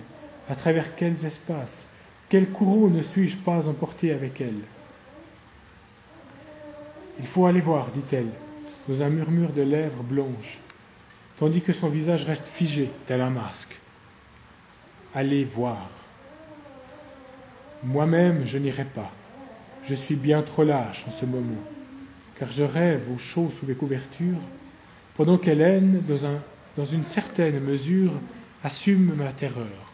à 0.49 0.55
travers 0.55 0.95
quels 0.95 1.25
espaces, 1.25 1.87
quel 2.29 2.49
courroux 2.49 2.89
ne 2.89 3.01
suis-je 3.01 3.37
pas 3.37 3.67
emporté 3.67 4.11
avec 4.11 4.41
elle? 4.41 4.61
Il 7.19 7.25
faut 7.25 7.45
aller 7.45 7.61
voir, 7.61 7.87
dit-elle, 7.91 8.29
dans 8.87 9.03
un 9.03 9.09
murmure 9.09 9.51
de 9.51 9.63
lèvres 9.63 10.03
blanches, 10.03 10.59
tandis 11.37 11.61
que 11.61 11.73
son 11.73 11.89
visage 11.89 12.25
reste 12.25 12.47
figé, 12.47 12.89
tel 13.05 13.21
un 13.21 13.29
masque. 13.29 13.77
Allez 15.15 15.43
voir. 15.43 15.89
Moi-même, 17.83 18.45
je 18.45 18.57
n'irai 18.57 18.85
pas. 18.85 19.11
Je 19.83 19.95
suis 19.95 20.15
bien 20.15 20.41
trop 20.41 20.63
lâche 20.63 21.05
en 21.07 21.11
ce 21.11 21.25
moment, 21.25 21.63
car 22.37 22.51
je 22.51 22.63
rêve 22.63 23.03
au 23.13 23.17
chaud 23.17 23.49
sous 23.49 23.65
les 23.65 23.75
couvertures, 23.75 24.41
pendant 25.15 25.37
qu'Hélène, 25.37 26.03
dans 26.75 26.85
une 26.85 27.05
certaine 27.05 27.59
mesure, 27.59 28.11
assume 28.63 29.15
ma 29.15 29.31
terreur. 29.31 29.86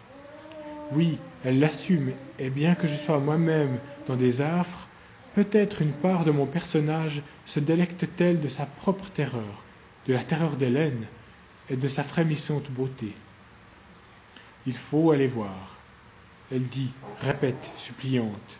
Oui, 0.95 1.17
elle 1.43 1.59
l'assume, 1.59 2.11
et 2.39 2.49
bien 2.49 2.75
que 2.75 2.87
je 2.87 2.95
sois 2.95 3.19
moi-même 3.19 3.79
dans 4.07 4.15
des 4.15 4.41
affres, 4.41 4.87
peut-être 5.35 5.81
une 5.81 5.93
part 5.93 6.25
de 6.25 6.31
mon 6.31 6.45
personnage 6.45 7.21
se 7.45 7.59
délecte-t-elle 7.59 8.39
de 8.39 8.47
sa 8.47 8.65
propre 8.65 9.09
terreur, 9.09 9.63
de 10.07 10.13
la 10.13 10.23
terreur 10.23 10.55
d'Hélène 10.55 11.05
et 11.69 11.75
de 11.75 11.87
sa 11.87 12.03
frémissante 12.03 12.69
beauté. 12.71 13.13
Il 14.67 14.75
faut 14.75 15.11
aller 15.11 15.27
voir. 15.27 15.77
Elle 16.51 16.67
dit, 16.67 16.91
répète, 17.21 17.71
suppliante. 17.77 18.59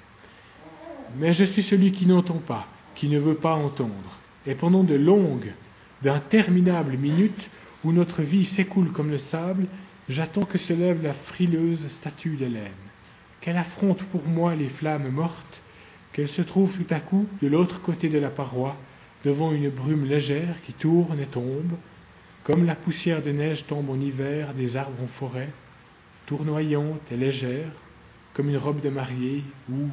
Mais 1.17 1.33
je 1.33 1.43
suis 1.43 1.63
celui 1.63 1.91
qui 1.91 2.07
n'entend 2.07 2.39
pas, 2.39 2.67
qui 2.95 3.07
ne 3.07 3.19
veut 3.19 3.35
pas 3.35 3.53
entendre. 3.53 4.19
Et 4.47 4.55
pendant 4.55 4.83
de 4.83 4.95
longues, 4.95 5.53
d'interminables 6.01 6.97
minutes 6.97 7.49
où 7.83 7.91
notre 7.91 8.21
vie 8.21 8.45
s'écoule 8.45 8.91
comme 8.91 9.11
le 9.11 9.17
sable, 9.17 9.67
j'attends 10.09 10.45
que 10.45 10.57
se 10.57 10.73
lève 10.73 11.01
la 11.03 11.13
frileuse 11.13 11.87
statue 11.87 12.35
d'Hélène, 12.35 12.63
qu'elle 13.41 13.57
affronte 13.57 14.03
pour 14.03 14.25
moi 14.27 14.55
les 14.55 14.69
flammes 14.69 15.09
mortes, 15.09 15.61
qu'elle 16.11 16.27
se 16.27 16.41
trouve 16.41 16.77
tout 16.77 16.93
à 16.93 16.99
coup 16.99 17.27
de 17.41 17.47
l'autre 17.47 17.81
côté 17.81 18.09
de 18.09 18.19
la 18.19 18.29
paroi, 18.29 18.77
devant 19.25 19.53
une 19.53 19.69
brume 19.69 20.05
légère 20.05 20.55
qui 20.65 20.73
tourne 20.73 21.19
et 21.19 21.25
tombe, 21.25 21.73
comme 22.43 22.65
la 22.65 22.75
poussière 22.75 23.21
de 23.21 23.31
neige 23.31 23.65
tombe 23.65 23.89
en 23.89 23.99
hiver 23.99 24.53
des 24.53 24.75
arbres 24.75 25.01
en 25.01 25.07
forêt, 25.07 25.49
tournoyante 26.25 27.11
et 27.11 27.17
légère, 27.17 27.71
comme 28.33 28.49
une 28.49 28.57
robe 28.57 28.81
de 28.81 28.89
mariée, 28.89 29.43
ou, 29.71 29.87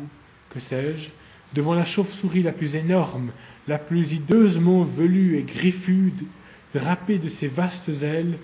que 0.51 0.59
sais-je, 0.59 1.11
devant 1.55 1.75
la 1.75 1.85
chauve-souris 1.85 2.43
la 2.43 2.53
plus 2.53 2.77
énorme, 2.77 3.31
la 3.69 3.79
plus 3.79 4.13
hideusement 4.13 4.85
velue 4.85 5.37
et 5.37 5.43
griffue, 5.43 6.13
drapée 6.75 7.19
de 7.19 7.29
ses 7.29 7.49
vastes 7.49 8.03
ailes, 8.03 8.39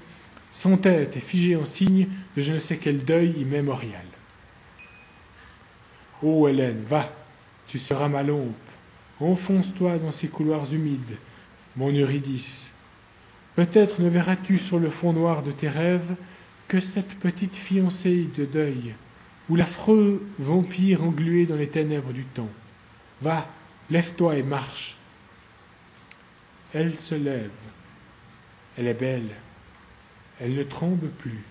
sans 0.56 0.78
tête 0.78 1.18
et 1.18 1.20
figée 1.20 1.54
en 1.54 1.66
signe 1.66 2.08
de 2.34 2.40
je 2.40 2.54
ne 2.54 2.58
sais 2.58 2.78
quel 2.78 3.04
deuil 3.04 3.32
immémorial. 3.32 4.06
Ô 6.22 6.48
Hélène, 6.48 6.82
va, 6.82 7.12
tu 7.66 7.78
seras 7.78 8.08
ma 8.08 8.22
lampe, 8.22 8.56
enfonce-toi 9.20 9.98
dans 9.98 10.10
ces 10.10 10.28
couloirs 10.28 10.72
humides, 10.72 11.18
mon 11.76 11.92
Eurydice. 11.92 12.72
Peut-être 13.54 14.00
ne 14.00 14.08
verras-tu 14.08 14.56
sur 14.56 14.78
le 14.78 14.88
fond 14.88 15.12
noir 15.12 15.42
de 15.42 15.52
tes 15.52 15.68
rêves 15.68 16.16
que 16.68 16.80
cette 16.80 17.18
petite 17.18 17.54
fiancée 17.54 18.26
de 18.34 18.46
deuil, 18.46 18.94
ou 19.50 19.56
l'affreux 19.56 20.26
vampire 20.38 21.04
englué 21.04 21.44
dans 21.44 21.56
les 21.56 21.68
ténèbres 21.68 22.14
du 22.14 22.24
temps. 22.24 22.50
Va, 23.20 23.46
lève-toi 23.90 24.36
et 24.36 24.42
marche. 24.42 24.96
Elle 26.72 26.98
se 26.98 27.14
lève. 27.14 27.50
Elle 28.78 28.86
est 28.86 28.94
belle. 28.94 29.28
Elle 30.40 30.54
ne 30.54 30.62
tremble 30.62 31.08
plus. 31.08 31.42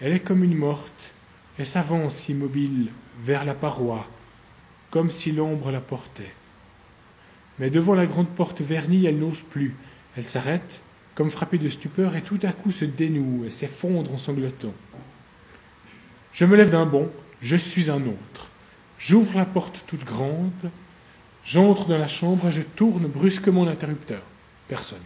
Elle 0.00 0.12
est 0.12 0.20
comme 0.20 0.42
une 0.42 0.56
morte 0.56 1.12
et 1.58 1.64
s'avance 1.64 2.28
immobile 2.28 2.88
vers 3.24 3.44
la 3.44 3.54
paroi, 3.54 4.08
comme 4.90 5.10
si 5.10 5.32
l'ombre 5.32 5.70
la 5.70 5.80
portait. 5.80 6.34
Mais 7.58 7.70
devant 7.70 7.94
la 7.94 8.06
grande 8.06 8.28
porte 8.28 8.60
vernie, 8.60 9.06
elle 9.06 9.18
n'ose 9.18 9.40
plus. 9.40 9.76
Elle 10.16 10.24
s'arrête, 10.24 10.82
comme 11.14 11.30
frappée 11.30 11.58
de 11.58 11.68
stupeur, 11.68 12.16
et 12.16 12.22
tout 12.22 12.40
à 12.42 12.52
coup 12.52 12.70
se 12.70 12.84
dénoue 12.84 13.44
et 13.46 13.50
s'effondre 13.50 14.12
en 14.12 14.18
sanglotant. 14.18 14.74
Je 16.32 16.46
me 16.46 16.56
lève 16.56 16.70
d'un 16.70 16.86
bond, 16.86 17.10
je 17.40 17.56
suis 17.56 17.90
un 17.90 18.02
autre. 18.06 18.50
J'ouvre 18.98 19.36
la 19.36 19.44
porte 19.44 19.84
toute 19.86 20.04
grande, 20.04 20.70
j'entre 21.44 21.86
dans 21.86 21.98
la 21.98 22.06
chambre 22.06 22.48
et 22.48 22.52
je 22.52 22.62
tourne 22.62 23.06
brusquement 23.06 23.64
l'interrupteur. 23.64 24.22
Personne. 24.66 25.02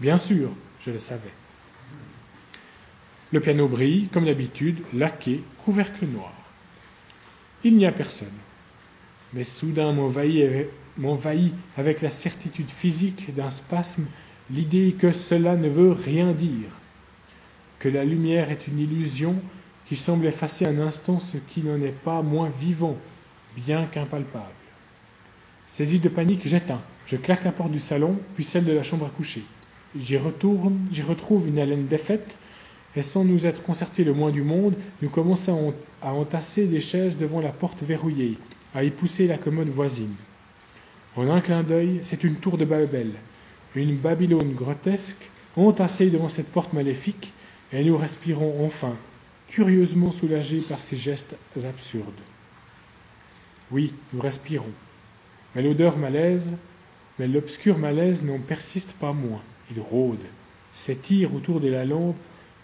Bien 0.00 0.16
sûr, 0.16 0.50
je 0.80 0.90
le 0.90 0.98
savais. 0.98 1.32
Le 3.32 3.40
piano 3.40 3.68
brille, 3.68 4.08
comme 4.12 4.24
d'habitude, 4.24 4.78
laqué, 4.94 5.42
couvercle 5.64 6.06
noir. 6.06 6.32
Il 7.64 7.76
n'y 7.76 7.86
a 7.86 7.92
personne. 7.92 8.28
Mais 9.34 9.44
soudain 9.44 9.92
m'envahit 9.92 11.54
avec 11.76 12.00
la 12.00 12.10
certitude 12.10 12.70
physique 12.70 13.34
d'un 13.34 13.50
spasme 13.50 14.06
l'idée 14.50 14.94
que 14.98 15.12
cela 15.12 15.56
ne 15.56 15.68
veut 15.68 15.92
rien 15.92 16.32
dire, 16.32 16.70
que 17.78 17.88
la 17.88 18.04
lumière 18.04 18.50
est 18.50 18.66
une 18.66 18.78
illusion 18.78 19.36
qui 19.86 19.96
semble 19.96 20.26
effacer 20.26 20.64
un 20.64 20.78
instant 20.78 21.20
ce 21.20 21.36
qui 21.36 21.62
n'en 21.62 21.80
est 21.80 21.92
pas 21.92 22.22
moins 22.22 22.50
vivant, 22.60 22.96
bien 23.56 23.86
qu'impalpable. 23.86 24.46
Saisi 25.66 26.00
de 26.00 26.08
panique, 26.08 26.46
j'éteins. 26.46 26.82
Je 27.06 27.16
claque 27.16 27.44
la 27.44 27.52
porte 27.52 27.72
du 27.72 27.80
salon, 27.80 28.18
puis 28.34 28.44
celle 28.44 28.64
de 28.64 28.72
la 28.72 28.82
chambre 28.82 29.06
à 29.06 29.10
coucher. 29.10 29.42
J'y 29.98 30.16
retourne, 30.16 30.78
j'y 30.90 31.02
retrouve 31.02 31.48
une 31.48 31.58
haleine 31.58 31.86
défaite, 31.86 32.36
et 32.96 33.02
sans 33.02 33.24
nous 33.24 33.46
être 33.46 33.62
concertés 33.62 34.04
le 34.04 34.14
moins 34.14 34.30
du 34.30 34.42
monde, 34.42 34.74
nous 35.02 35.08
commençons 35.08 35.74
à 36.02 36.14
entasser 36.14 36.66
des 36.66 36.80
chaises 36.80 37.16
devant 37.16 37.40
la 37.40 37.52
porte 37.52 37.82
verrouillée, 37.82 38.38
à 38.74 38.84
y 38.84 38.90
pousser 38.90 39.26
la 39.26 39.38
commode 39.38 39.68
voisine. 39.68 40.14
En 41.16 41.28
un 41.28 41.40
clin 41.40 41.62
d'œil, 41.62 42.00
c'est 42.02 42.24
une 42.24 42.36
tour 42.36 42.58
de 42.58 42.64
Babel, 42.64 43.12
une 43.74 43.96
Babylone 43.96 44.52
grotesque, 44.52 45.30
entassée 45.56 46.10
devant 46.10 46.28
cette 46.28 46.52
porte 46.52 46.72
maléfique, 46.72 47.32
et 47.72 47.84
nous 47.84 47.96
respirons 47.96 48.64
enfin, 48.64 48.96
curieusement 49.48 50.10
soulagés 50.10 50.60
par 50.60 50.80
ces 50.80 50.96
gestes 50.96 51.36
absurdes. 51.64 52.04
Oui, 53.70 53.94
nous 54.12 54.20
respirons. 54.20 54.72
Mais 55.54 55.62
l'odeur 55.62 55.98
malaise, 55.98 56.56
mais 57.18 57.28
l'obscur 57.28 57.78
malaise 57.78 58.24
n'en 58.24 58.38
persiste 58.38 58.92
pas 58.94 59.12
moins. 59.12 59.42
Il 59.70 59.80
rôde, 59.80 60.22
s'étire 60.72 61.34
autour 61.34 61.60
de 61.60 61.68
la 61.68 61.84
lampe 61.84 62.16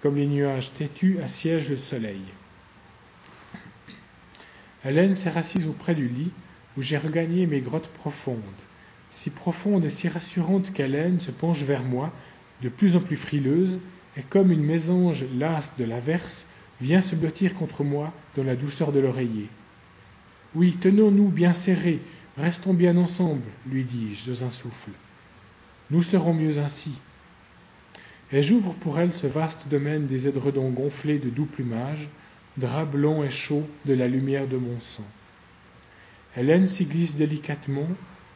comme 0.05 0.17
les 0.17 0.27
nuages 0.27 0.71
têtus 0.75 1.17
assiègent 1.25 1.71
le 1.71 1.79
soleil. 1.79 2.21
Hélène 4.85 5.17
s'est 5.17 5.35
assise 5.35 5.67
auprès 5.67 5.95
du 5.95 6.09
lit 6.09 6.31
où 6.77 6.83
j'ai 6.83 6.99
regagné 6.99 7.47
mes 7.47 7.61
grottes 7.61 7.89
profondes, 7.89 8.37
si 9.11 9.31
profondes 9.31 9.87
et 9.87 9.89
si 9.89 10.11
rassurantes 10.11 10.75
qu'Hélène 10.75 11.21
se 11.21 11.31
penche 11.31 11.63
vers 11.63 11.83
moi, 11.83 12.13
de 12.61 12.69
plus 12.69 12.97
en 12.97 13.01
plus 13.01 13.17
frileuse, 13.17 13.81
et 14.19 14.23
comme 14.23 14.51
une 14.51 14.63
mésange 14.63 15.25
lasse 15.39 15.75
de 15.79 15.85
l'averse, 15.85 16.49
vient 16.83 17.01
se 17.01 17.17
blottir 17.17 17.55
contre 17.55 17.83
moi 17.83 18.13
dans 18.37 18.45
la 18.45 18.57
douceur 18.57 18.93
de 18.93 19.01
l'oreiller. 19.01 19.49
Oui, 20.55 20.77
tenons-nous 20.79 21.31
bien 21.31 21.55
serrés, 21.55 22.03
restons 22.37 22.75
bien 22.75 22.99
ensemble, 22.99 23.49
lui 23.67 23.85
dis-je 23.85 24.31
dans 24.31 24.45
un 24.45 24.51
souffle. 24.51 24.91
Nous 25.91 26.03
serons 26.03 26.35
mieux 26.35 26.59
ainsi. 26.59 26.93
Et 28.35 28.43
j'ouvre 28.43 28.75
pour 28.75 28.99
elle 28.99 29.13
ce 29.13 29.29
vaste 29.29 29.69
domaine 29.69 30.07
des 30.07 30.27
édredons 30.27 30.69
gonflés 30.71 31.21
de 31.21 31.31
doux 31.31 31.45
plumage, 31.45 32.09
drap 32.57 32.85
blanc 32.85 33.23
et 33.23 33.31
chaud 33.31 33.63
de 33.85 33.95
la 33.95 34.09
lumière 34.09 34.49
de 34.49 34.57
mon 34.57 34.81
sang. 34.81 35.07
Hélène 36.37 36.69
s'y 36.69 36.85
glisse 36.85 37.15
délicatement, 37.15 37.87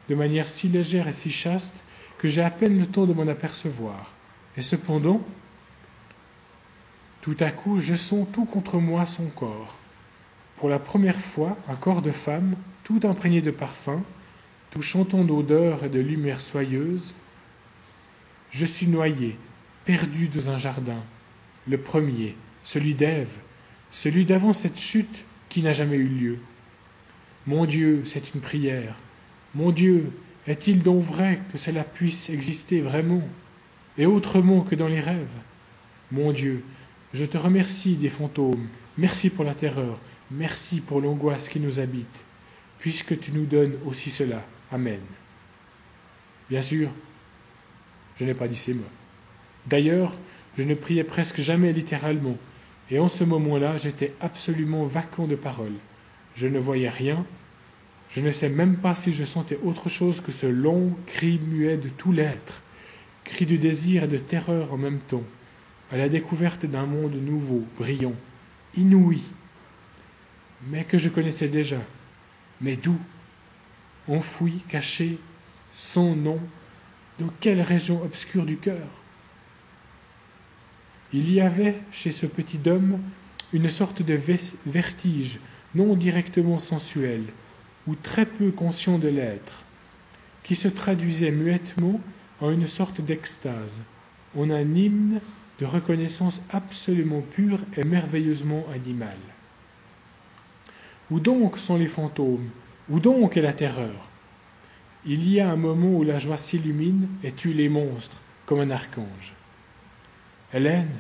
de 0.09 0.15
manière 0.15 0.49
si 0.49 0.69
légère 0.69 1.09
et 1.09 1.13
si 1.13 1.31
chaste, 1.31 1.83
que 2.19 2.29
j'ai 2.29 2.43
à 2.43 2.51
peine 2.51 2.79
le 2.79 2.87
temps 2.87 3.07
de 3.07 3.13
m'en 3.13 3.27
apercevoir. 3.27 4.13
Et 4.57 4.63
cependant, 4.63 5.21
tout 7.21 7.37
à 7.41 7.51
coup, 7.51 7.81
je 7.81 7.97
sens 7.97 8.29
tout 8.33 8.45
contre 8.45 8.79
moi 8.79 9.05
son 9.05 9.27
corps. 9.27 9.75
Pour 10.59 10.69
la 10.69 10.79
première 10.79 11.21
fois, 11.21 11.59
un 11.67 11.75
corps 11.75 12.03
de 12.03 12.13
femme, 12.13 12.55
tout 12.85 13.01
imprégné 13.03 13.43
de 13.43 13.51
parfum, 13.51 14.05
tout 14.71 14.81
chantant 14.81 15.25
d'odeurs 15.25 15.83
et 15.83 15.89
de 15.89 15.99
lumière 15.99 16.41
soyeuse. 16.41 17.17
Je 18.53 18.65
suis 18.65 18.87
noyé, 18.87 19.37
perdu 19.89 20.29
dans 20.29 20.51
un 20.51 20.59
jardin, 20.59 21.03
le 21.67 21.79
premier, 21.79 22.37
celui 22.63 22.93
d'Ève, 22.95 23.33
celui 23.91 24.27
d'avant 24.27 24.53
cette 24.53 24.79
chute 24.79 25.25
qui 25.49 25.63
n'a 25.63 25.73
jamais 25.73 25.97
eu 25.97 26.09
lieu. 26.09 26.39
Mon 27.47 27.65
Dieu, 27.65 28.03
c'est 28.05 28.35
une 28.35 28.43
prière. 28.43 28.97
Mon 29.55 29.73
Dieu, 29.73 30.11
est-il 30.47 30.83
donc 30.83 31.03
vrai 31.05 31.41
que 31.51 31.57
cela 31.57 31.85
puisse 31.85 32.29
exister 32.29 32.83
vraiment 32.83 33.23
et 33.97 34.05
autrement 34.05 34.61
que 34.61 34.75
dans 34.75 34.89
les 34.89 35.01
rêves? 35.01 35.39
Mon 36.13 36.33
Dieu, 36.33 36.63
je 37.15 37.25
te 37.25 37.39
remercie 37.39 37.97
des 37.97 38.11
fantômes, 38.11 38.69
merci 38.99 39.31
pour 39.31 39.47
la 39.47 39.55
terreur, 39.55 39.99
merci 40.31 40.83
pour 40.83 41.01
l'angoisse 41.01 41.49
qui 41.49 41.61
nous 41.61 41.81
habite, 41.81 42.27
puisque 42.79 43.19
tu 43.19 43.33
nous 43.33 43.47
donnes 43.47 43.79
aussi 43.87 44.11
cela. 44.11 44.47
Amen. 44.71 45.01
Bien 46.51 46.61
sûr, 46.61 46.91
je 48.21 48.27
n'ai 48.27 48.35
pas 48.35 48.49
dit 48.49 48.57
ces 48.57 48.75
mots. 48.75 48.85
D'ailleurs, 49.69 50.15
je 50.57 50.63
ne 50.63 50.75
priais 50.75 51.05
presque 51.05 51.41
jamais 51.41 51.73
littéralement, 51.73 52.37
et 52.91 52.99
en 52.99 53.09
ce 53.09 53.25
moment-là, 53.25 53.77
j'étais 53.77 54.15
absolument 54.21 54.87
vacant 54.87 55.27
de 55.27 55.37
paroles. 55.37 55.77
Je 56.35 56.47
ne 56.47 56.59
voyais 56.59 56.89
rien, 56.89 57.27
je 58.11 58.21
ne 58.21 58.31
sais 58.31 58.49
même 58.49 58.79
pas 58.79 58.95
si 58.95 59.13
je 59.13 59.25
sentais 59.25 59.59
autre 59.63 59.91
chose 59.91 60.21
que 60.21 60.33
ce 60.33 60.47
long 60.47 60.97
cri 61.07 61.39
muet 61.39 61.77
de 61.77 61.89
tout 61.89 62.13
l'être, 62.13 62.63
cri 63.25 63.45
de 63.45 63.57
désir 63.57 64.05
et 64.05 64.09
de 64.09 64.17
terreur 64.17 64.73
en 64.73 64.79
même 64.79 65.01
temps, 65.01 65.25
à 65.93 65.99
la 65.99 66.09
découverte 66.09 66.65
d'un 66.65 66.87
monde 66.87 67.15
nouveau, 67.15 67.65
brillant, 67.77 68.15
inouï, 68.75 69.21
mais 70.69 70.85
que 70.85 70.97
je 70.97 71.11
connaissais 71.11 71.49
déjà. 71.49 71.81
Mais 72.61 72.77
d'où 72.77 72.99
Enfoui, 74.09 74.63
caché, 74.69 75.19
sans 75.75 76.17
nom, 76.17 76.41
dans 77.19 77.29
quelle 77.41 77.61
région 77.61 78.03
obscure 78.03 78.47
du 78.47 78.57
cœur 78.57 78.89
Il 81.13 81.33
y 81.33 81.41
avait 81.41 81.77
chez 81.91 82.11
ce 82.11 82.27
petit 82.27 82.61
homme 82.69 83.01
une 83.53 83.71
sorte 83.71 84.03
de 84.03 84.19
vertige 84.67 85.39
non 85.75 85.95
directement 85.95 86.59
sensuel, 86.59 87.23
ou 87.87 87.95
très 87.95 88.27
peu 88.27 88.51
conscient 88.51 88.99
de 88.99 89.09
l'être, 89.09 89.65
qui 90.43 90.55
se 90.55 90.69
traduisait 90.69 91.31
muettement 91.31 92.01
en 92.41 92.51
une 92.51 92.67
sorte 92.67 93.01
d'extase, 93.01 93.83
en 94.37 94.51
un 94.51 94.75
hymne 94.75 95.21
de 95.59 95.65
reconnaissance 95.65 96.43
absolument 96.51 97.23
pure 97.23 97.61
et 97.77 97.85
merveilleusement 97.85 98.67
animale. 98.75 99.17
Où 101.11 101.21
donc 101.21 101.57
sont 101.57 101.77
les 101.77 101.87
fantômes? 101.87 102.51
Où 102.91 103.01
donc 103.01 103.37
est 103.37 103.43
la 103.43 103.55
terreur? 103.55 104.09
Il 105.07 105.29
y 105.31 105.41
a 105.41 105.51
un 105.51 105.57
moment 105.57 105.95
où 105.95 106.05
la 106.05 106.19
joie 106.19 106.37
s'illumine 106.37 107.09
et 107.25 107.33
tue 107.33 107.55
les 107.55 107.71
monstres 107.71 108.21
comme 108.45 108.61
un 108.61 108.71
archange. 108.71 109.38
Hélène, 110.53 110.91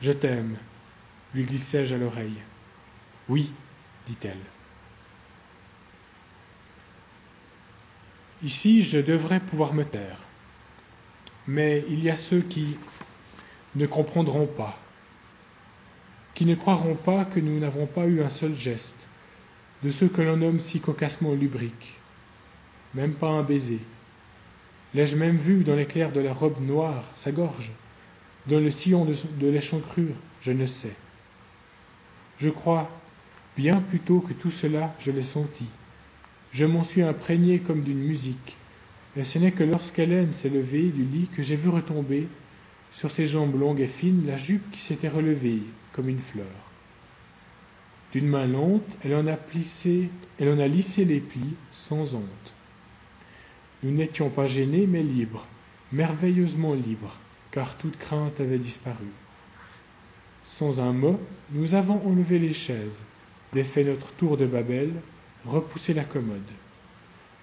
je 0.00 0.12
t'aime, 0.12 0.56
lui 1.34 1.44
glissai-je 1.44 1.94
à 1.94 1.98
l'oreille. 1.98 2.38
Oui, 3.28 3.52
dit-elle. 4.06 4.38
Ici, 8.42 8.82
je 8.82 8.98
devrais 8.98 9.40
pouvoir 9.40 9.74
me 9.74 9.84
taire. 9.84 10.18
Mais 11.46 11.84
il 11.88 12.02
y 12.02 12.08
a 12.08 12.16
ceux 12.16 12.40
qui 12.40 12.78
ne 13.74 13.86
comprendront 13.86 14.46
pas, 14.46 14.78
qui 16.34 16.46
ne 16.46 16.54
croiront 16.54 16.94
pas 16.94 17.24
que 17.24 17.40
nous 17.40 17.58
n'avons 17.58 17.86
pas 17.86 18.06
eu 18.06 18.22
un 18.22 18.30
seul 18.30 18.54
geste, 18.54 19.06
de 19.82 19.90
ceux 19.90 20.08
que 20.08 20.22
l'on 20.22 20.38
nomme 20.38 20.60
si 20.60 20.80
cocassement 20.80 21.34
lubrique, 21.34 21.98
même 22.94 23.14
pas 23.14 23.28
un 23.28 23.42
baiser. 23.42 23.80
L'ai-je 24.94 25.16
même 25.16 25.36
vu 25.36 25.62
dans 25.64 25.76
l'éclair 25.76 26.12
de 26.12 26.20
la 26.20 26.32
robe 26.32 26.60
noire, 26.60 27.04
sa 27.14 27.32
gorge, 27.32 27.70
dans 28.50 28.58
le 28.58 28.70
sillon 28.72 29.04
de, 29.04 29.46
l'échancrure, 29.46 30.14
je 30.42 30.50
ne 30.50 30.66
sais. 30.66 30.94
Je 32.38 32.50
crois, 32.50 32.90
bien 33.56 33.80
plutôt 33.80 34.18
que 34.18 34.32
tout 34.32 34.50
cela, 34.50 34.92
je 34.98 35.12
l'ai 35.12 35.22
senti. 35.22 35.66
Je 36.52 36.66
m'en 36.66 36.82
suis 36.82 37.02
imprégné 37.02 37.60
comme 37.60 37.82
d'une 37.82 38.00
musique, 38.00 38.56
et 39.16 39.22
ce 39.22 39.38
n'est 39.38 39.52
que 39.52 39.62
lorsqu'Hélène 39.62 40.32
s'est 40.32 40.48
levée 40.48 40.88
du 40.88 41.04
lit 41.04 41.28
que 41.34 41.44
j'ai 41.44 41.54
vu 41.54 41.68
retomber 41.68 42.26
sur 42.90 43.10
ses 43.10 43.28
jambes 43.28 43.58
longues 43.58 43.80
et 43.80 43.86
fines 43.86 44.26
la 44.26 44.36
jupe 44.36 44.68
qui 44.72 44.80
s'était 44.80 45.08
relevée 45.08 45.62
comme 45.92 46.08
une 46.08 46.18
fleur. 46.18 46.46
D'une 48.12 48.26
main 48.26 48.48
lente, 48.48 48.96
elle 49.04 49.14
en 49.14 49.28
a 49.28 49.36
plissé, 49.36 50.10
elle 50.40 50.48
en 50.48 50.58
a 50.58 50.66
lissé 50.66 51.04
les 51.04 51.20
plis 51.20 51.54
sans 51.70 52.16
honte. 52.16 52.54
Nous 53.84 53.92
n'étions 53.92 54.28
pas 54.28 54.48
gênés, 54.48 54.88
mais 54.88 55.04
libres, 55.04 55.46
merveilleusement 55.92 56.74
libres, 56.74 57.16
car 57.50 57.76
toute 57.76 57.98
crainte 57.98 58.40
avait 58.40 58.58
disparu. 58.58 59.06
Sans 60.44 60.80
un 60.80 60.92
mot, 60.92 61.20
nous 61.52 61.74
avons 61.74 62.06
enlevé 62.06 62.38
les 62.38 62.52
chaises, 62.52 63.04
défait 63.52 63.84
notre 63.84 64.12
tour 64.12 64.36
de 64.36 64.46
Babel, 64.46 64.92
repoussé 65.44 65.94
la 65.94 66.04
commode. 66.04 66.40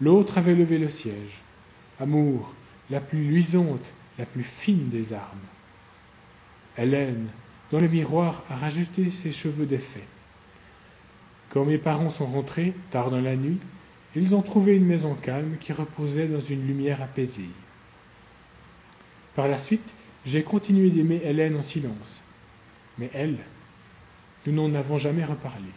L'autre 0.02 0.38
avait 0.38 0.56
levé 0.56 0.78
le 0.78 0.90
siège. 0.90 1.42
Amour, 2.00 2.54
la 2.90 3.02
plus 3.02 3.24
luisante, 3.24 3.94
la 4.20 4.26
plus 4.26 4.44
fine 4.44 4.90
des 4.90 5.14
armes. 5.14 5.38
Hélène, 6.78 7.28
dans 7.72 7.80
le 7.80 7.88
miroir, 7.88 8.44
a 8.50 8.56
rajouté 8.56 9.10
ses 9.10 9.32
cheveux 9.32 9.66
défaits. 9.66 10.08
Quand 11.50 11.66
mes 11.66 11.78
parents 11.78 12.10
sont 12.10 12.26
rentrés, 12.26 12.74
tard 12.92 13.10
dans 13.10 13.22
la 13.22 13.36
nuit, 13.36 13.58
ils 14.16 14.36
ont 14.36 14.42
trouvé 14.42 14.76
une 14.76 14.86
maison 14.86 15.16
calme 15.16 15.58
qui 15.60 15.74
reposait 15.74 16.28
dans 16.28 16.40
une 16.40 16.66
lumière 16.66 17.02
apaisée. 17.02 17.50
Par 19.38 19.48
la 19.48 19.60
suite, 19.60 19.94
j'ai 20.26 20.42
continué 20.42 20.90
d'aimer 20.90 21.22
Hélène 21.24 21.56
en 21.58 21.62
silence. 21.62 22.24
Mais 22.98 23.12
elle, 23.14 23.38
nous 24.48 24.52
n'en 24.52 24.74
avons 24.74 24.98
jamais 24.98 25.24
reparlé. 25.24 25.70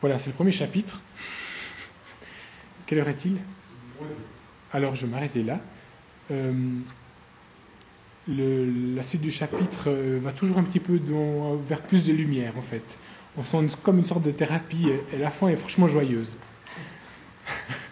Voilà, 0.00 0.18
c'est 0.18 0.30
le 0.30 0.34
premier 0.34 0.50
chapitre. 0.50 1.00
Quelle 2.86 2.98
heure 2.98 3.08
est-il? 3.08 3.36
Alors, 4.72 4.96
je 4.96 5.06
m'arrêtais 5.06 5.44
là. 5.44 5.60
Euh, 6.32 6.80
la 8.26 9.04
suite 9.04 9.22
du 9.22 9.30
chapitre 9.30 9.84
euh, 9.86 10.18
va 10.20 10.32
toujours 10.32 10.58
un 10.58 10.64
petit 10.64 10.80
peu 10.80 11.00
vers 11.68 11.82
plus 11.82 12.04
de 12.06 12.12
lumière, 12.12 12.58
en 12.58 12.62
fait. 12.62 12.98
On 13.36 13.44
sent 13.44 13.76
comme 13.84 13.98
une 13.98 14.04
sorte 14.04 14.24
de 14.24 14.32
thérapie, 14.32 14.88
et 15.12 15.18
la 15.18 15.30
fin 15.30 15.46
est 15.46 15.56
franchement 15.56 15.86
joyeuse. 15.86 16.36